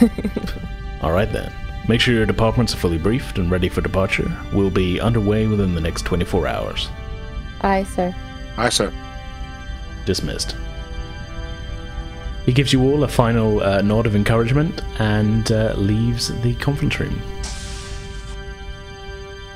All 1.02 1.12
right 1.12 1.30
then. 1.30 1.52
Make 1.88 2.00
sure 2.00 2.14
your 2.14 2.26
departments 2.26 2.74
are 2.74 2.78
fully 2.78 2.98
briefed 2.98 3.38
and 3.38 3.48
ready 3.50 3.68
for 3.68 3.80
departure. 3.80 4.34
We'll 4.52 4.70
be 4.70 4.98
underway 4.98 5.46
within 5.46 5.74
the 5.74 5.80
next 5.80 6.02
24 6.02 6.48
hours. 6.48 6.88
Aye, 7.60 7.84
sir. 7.84 8.12
Aye, 8.56 8.70
sir. 8.70 8.92
Dismissed. 10.04 10.56
He 12.44 12.52
gives 12.52 12.72
you 12.72 12.82
all 12.82 13.04
a 13.04 13.08
final 13.08 13.62
uh, 13.62 13.82
nod 13.82 14.06
of 14.06 14.16
encouragement 14.16 14.82
and 14.98 15.50
uh, 15.52 15.74
leaves 15.76 16.28
the 16.42 16.54
conference 16.56 16.98
room. 16.98 17.20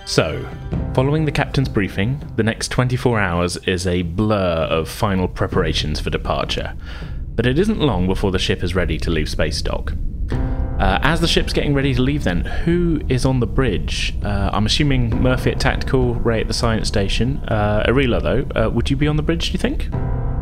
So, 0.07 0.45
following 0.95 1.25
the 1.25 1.33
captain's 1.33 1.69
briefing, 1.69 2.21
the 2.35 2.43
next 2.43 2.69
24 2.73 3.21
hours 3.21 3.57
is 3.59 3.87
a 3.87 4.03
blur 4.03 4.67
of 4.69 4.89
final 4.89 5.29
preparations 5.29 6.01
for 6.01 6.11
departure. 6.11 6.75
But 7.41 7.47
it 7.47 7.59
isn't 7.59 7.81
long 7.81 8.07
before 8.07 8.31
the 8.33 8.39
ship 8.39 8.63
is 8.63 8.75
ready 8.75 8.99
to 8.99 9.11
leave 9.11 9.27
space 9.27 9.63
dock. 9.63 9.95
Uh, 10.31 10.99
as 11.01 11.23
the 11.23 11.27
ship's 11.27 11.55
getting 11.55 11.73
ready 11.73 11.95
to 11.95 12.03
leave, 12.03 12.23
then, 12.23 12.43
who 12.43 13.01
is 13.09 13.25
on 13.25 13.41
the 13.41 13.47
bridge? 13.47 14.15
Uh, 14.23 14.51
I'm 14.53 14.67
assuming 14.67 15.09
Murphy 15.23 15.53
at 15.53 15.59
Tactical, 15.59 16.17
Ray 16.17 16.43
at 16.43 16.49
the 16.49 16.53
science 16.53 16.87
station. 16.87 17.39
Uh, 17.49 17.83
Arila, 17.89 18.21
though, 18.23 18.61
uh, 18.63 18.69
would 18.69 18.91
you 18.91 18.97
be 18.99 19.09
on 19.09 19.17
the 19.17 19.23
bridge, 19.23 19.47
do 19.47 19.53
you 19.55 19.59
think? 19.59 19.89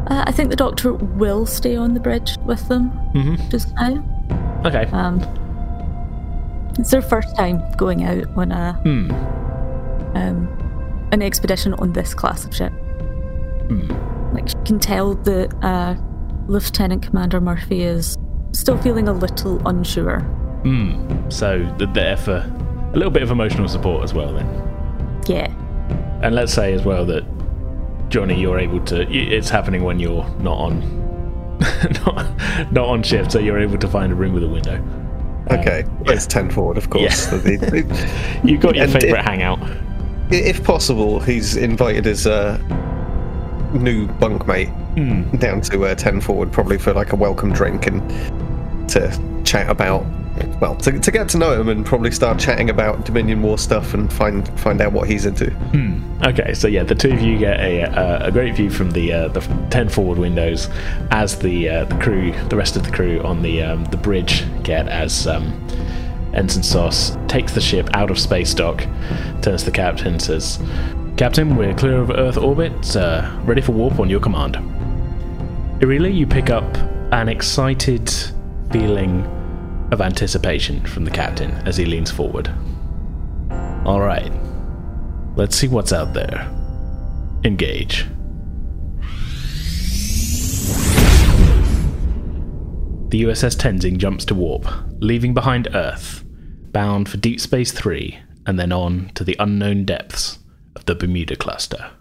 Uh, 0.08 0.24
I 0.26 0.32
think 0.32 0.50
the 0.50 0.56
doctor 0.56 0.92
will 0.92 1.46
stay 1.46 1.76
on 1.76 1.94
the 1.94 2.00
bridge 2.00 2.34
with 2.44 2.66
them 2.66 2.90
Mhm. 3.14 3.48
just 3.48 3.72
now. 3.76 4.02
Okay. 4.64 4.86
Um, 4.86 5.20
it's 6.80 6.90
their 6.90 7.00
first 7.00 7.36
time 7.36 7.62
going 7.76 8.02
out 8.02 8.26
on 8.36 8.50
a 8.50 8.72
Hmm. 8.82 9.12
um, 10.16 10.48
an 11.12 11.22
expedition 11.22 11.74
on 11.74 11.92
this 11.92 12.12
class 12.12 12.44
of 12.44 12.52
ship. 12.52 12.72
Like 14.32 14.52
you 14.52 14.60
can 14.64 14.80
tell 14.80 15.14
that 15.14 15.54
uh, 15.62 15.94
Lieutenant 16.48 17.02
Commander 17.02 17.40
Murphy 17.40 17.82
is 17.82 18.16
still 18.52 18.78
feeling 18.78 19.06
a 19.08 19.12
little 19.12 19.66
unsure. 19.68 20.20
Hmm. 20.62 21.28
So 21.30 21.58
th- 21.78 21.90
there 21.92 22.16
for 22.16 22.36
a 22.36 22.96
little 22.96 23.10
bit 23.10 23.22
of 23.22 23.30
emotional 23.30 23.68
support 23.68 24.02
as 24.04 24.14
well, 24.14 24.32
then. 24.32 24.46
Yeah, 25.26 25.52
And 26.22 26.34
let's 26.34 26.52
say 26.54 26.72
as 26.72 26.82
well 26.84 27.04
that 27.06 27.22
Johnny, 28.08 28.40
you're 28.40 28.58
able 28.58 28.80
to. 28.86 29.02
It's 29.12 29.50
happening 29.50 29.84
when 29.84 30.00
you're 30.00 30.24
not 30.40 30.56
on, 30.56 31.58
not, 32.06 32.72
not 32.72 32.88
on 32.88 33.02
shift, 33.02 33.32
so 33.32 33.38
you're 33.38 33.58
able 33.58 33.76
to 33.78 33.86
find 33.88 34.10
a 34.10 34.14
room 34.14 34.32
with 34.32 34.42
a 34.42 34.48
window. 34.48 34.82
Okay, 35.50 35.84
it's 36.06 36.26
ten 36.26 36.50
forward, 36.50 36.78
of 36.78 36.88
course. 36.88 37.30
Yeah. 37.30 37.38
The- 37.38 37.56
the- 37.56 38.40
You've 38.48 38.60
got 38.62 38.74
your 38.74 38.84
And 38.84 38.92
favourite 38.94 39.20
it- 39.20 39.24
hangout. 39.28 39.58
if 40.30 40.64
possible, 40.64 41.20
he's 41.20 41.56
invited 41.56 42.06
his 42.06 42.26
uh, 42.26 42.56
new 43.74 44.06
bunkmate 44.08 44.72
Hmm. 44.98 45.36
down 45.36 45.60
to 45.62 45.84
uh, 45.84 45.94
ten 45.94 46.20
forward, 46.20 46.52
probably 46.52 46.78
for 46.78 46.92
like 46.92 47.12
a 47.12 47.16
welcome 47.16 47.52
drink 47.52 47.86
and 47.86 48.00
to 48.90 49.42
chat 49.44 49.70
about. 49.70 50.04
Well, 50.60 50.76
to, 50.76 50.98
to 50.98 51.10
get 51.10 51.28
to 51.30 51.38
know 51.38 51.60
him 51.60 51.68
and 51.68 51.84
probably 51.84 52.12
start 52.12 52.38
chatting 52.38 52.70
about 52.70 53.04
Dominion 53.04 53.42
War 53.42 53.58
stuff 53.58 53.94
and 53.94 54.12
find 54.12 54.48
find 54.60 54.80
out 54.80 54.92
what 54.92 55.08
he's 55.08 55.26
into. 55.26 55.52
Okay, 56.24 56.54
so 56.54 56.68
yeah, 56.68 56.84
the 56.84 56.94
two 56.94 57.12
of 57.12 57.20
you 57.20 57.38
get 57.38 57.58
a, 57.58 57.82
a, 57.82 58.26
a 58.26 58.32
great 58.32 58.54
view 58.54 58.70
from 58.70 58.90
the 58.92 59.12
uh, 59.12 59.28
the 59.28 59.40
ten 59.70 59.88
forward 59.88 60.18
windows, 60.18 60.68
as 61.10 61.38
the 61.38 61.68
uh, 61.68 61.84
the 61.84 61.96
crew, 61.96 62.32
the 62.48 62.56
rest 62.56 62.76
of 62.76 62.84
the 62.84 62.90
crew 62.90 63.20
on 63.22 63.42
the 63.42 63.62
um, 63.62 63.84
the 63.86 63.96
bridge 63.96 64.44
get 64.62 64.88
as 64.88 65.26
um, 65.26 65.66
Ensign 66.34 66.62
Sauce 66.62 67.16
takes 67.26 67.52
the 67.52 67.60
ship 67.60 67.88
out 67.94 68.10
of 68.10 68.18
space 68.18 68.54
dock, 68.54 68.86
turns 69.42 69.62
to 69.62 69.66
the 69.66 69.72
captain, 69.72 70.14
and 70.14 70.22
says, 70.22 70.60
"Captain, 71.16 71.56
we're 71.56 71.74
clear 71.74 71.98
of 71.98 72.10
Earth 72.10 72.36
orbit, 72.36 72.96
uh, 72.96 73.28
ready 73.44 73.60
for 73.60 73.72
warp 73.72 73.98
on 73.98 74.08
your 74.08 74.20
command." 74.20 74.77
Irila, 75.80 76.12
you 76.12 76.26
pick 76.26 76.50
up 76.50 76.76
an 77.12 77.28
excited 77.28 78.12
feeling 78.72 79.24
of 79.92 80.00
anticipation 80.00 80.84
from 80.84 81.04
the 81.04 81.10
captain 81.10 81.52
as 81.68 81.76
he 81.76 81.84
leans 81.84 82.10
forward. 82.10 82.52
All 83.84 84.00
right. 84.00 84.32
Let's 85.36 85.54
see 85.56 85.68
what's 85.68 85.92
out 85.92 86.14
there. 86.14 86.50
Engage. 87.44 88.06
The 93.10 93.22
USS 93.22 93.56
Tenzing 93.56 93.98
jumps 93.98 94.24
to 94.24 94.34
warp, 94.34 94.66
leaving 94.98 95.32
behind 95.32 95.68
Earth, 95.74 96.24
bound 96.72 97.08
for 97.08 97.18
Deep 97.18 97.38
Space 97.38 97.70
3, 97.70 98.18
and 98.46 98.58
then 98.58 98.72
on 98.72 99.12
to 99.14 99.22
the 99.22 99.36
unknown 99.38 99.84
depths 99.84 100.40
of 100.74 100.86
the 100.86 100.96
Bermuda 100.96 101.36
Cluster. 101.36 101.92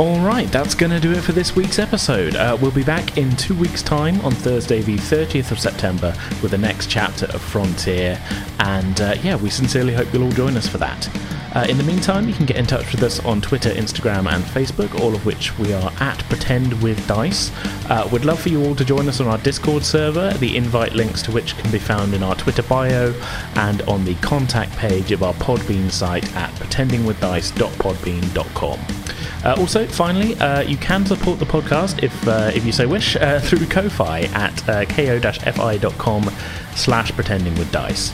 Alright, 0.00 0.50
that's 0.50 0.74
going 0.74 0.92
to 0.92 0.98
do 0.98 1.12
it 1.12 1.20
for 1.20 1.32
this 1.32 1.54
week's 1.54 1.78
episode. 1.78 2.34
Uh, 2.34 2.56
we'll 2.58 2.70
be 2.70 2.82
back 2.82 3.18
in 3.18 3.36
two 3.36 3.54
weeks' 3.54 3.82
time 3.82 4.18
on 4.22 4.32
Thursday, 4.32 4.80
the 4.80 4.96
30th 4.96 5.50
of 5.50 5.60
September, 5.60 6.16
with 6.40 6.52
the 6.52 6.58
next 6.58 6.88
chapter 6.88 7.26
of 7.26 7.42
Frontier. 7.42 8.18
And 8.60 8.98
uh, 8.98 9.16
yeah, 9.22 9.36
we 9.36 9.50
sincerely 9.50 9.92
hope 9.92 10.10
you'll 10.14 10.24
all 10.24 10.32
join 10.32 10.56
us 10.56 10.66
for 10.66 10.78
that. 10.78 11.06
Uh, 11.54 11.66
in 11.68 11.76
the 11.76 11.82
meantime, 11.82 12.26
you 12.26 12.34
can 12.34 12.46
get 12.46 12.56
in 12.56 12.64
touch 12.64 12.90
with 12.92 13.02
us 13.02 13.22
on 13.26 13.42
Twitter, 13.42 13.68
Instagram, 13.68 14.26
and 14.26 14.42
Facebook, 14.42 14.98
all 14.98 15.14
of 15.14 15.26
which 15.26 15.58
we 15.58 15.74
are 15.74 15.92
at 16.00 16.18
Pretend 16.30 16.82
with 16.82 17.06
Dice. 17.06 17.52
Uh, 17.90 18.08
we'd 18.10 18.24
love 18.24 18.40
for 18.40 18.48
you 18.48 18.64
all 18.64 18.74
to 18.76 18.86
join 18.86 19.06
us 19.06 19.20
on 19.20 19.26
our 19.26 19.36
Discord 19.36 19.84
server, 19.84 20.32
the 20.38 20.56
invite 20.56 20.94
links 20.94 21.20
to 21.20 21.30
which 21.30 21.58
can 21.58 21.70
be 21.70 21.78
found 21.78 22.14
in 22.14 22.22
our 22.22 22.34
Twitter 22.36 22.62
bio 22.62 23.12
and 23.56 23.82
on 23.82 24.06
the 24.06 24.14
contact 24.14 24.74
page 24.78 25.12
of 25.12 25.22
our 25.22 25.34
Podbean 25.34 25.90
site 25.90 26.34
at 26.36 26.48
pretendingwithdice.podbean.com. 26.54 29.19
Uh, 29.44 29.54
also, 29.58 29.86
finally, 29.86 30.34
uh, 30.36 30.60
you 30.60 30.76
can 30.76 31.06
support 31.06 31.38
the 31.38 31.46
podcast 31.46 32.02
if 32.02 32.28
uh, 32.28 32.50
if 32.54 32.64
you 32.64 32.72
so 32.72 32.86
wish 32.86 33.16
uh, 33.16 33.40
through 33.46 33.66
Ko-fi 33.66 34.22
at 34.34 34.68
uh, 34.68 34.84
ko-fi.com 34.84 36.30
slash 36.76 37.12
pretending 37.12 37.54
with 37.54 37.70
dice. 37.72 38.12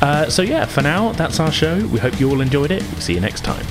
Uh, 0.00 0.28
so 0.28 0.42
yeah, 0.42 0.64
for 0.64 0.82
now, 0.82 1.12
that's 1.12 1.40
our 1.40 1.52
show. 1.52 1.86
We 1.88 1.98
hope 1.98 2.18
you 2.18 2.30
all 2.30 2.40
enjoyed 2.40 2.70
it. 2.70 2.82
We'll 2.92 3.00
see 3.00 3.14
you 3.14 3.20
next 3.20 3.44
time. 3.44 3.64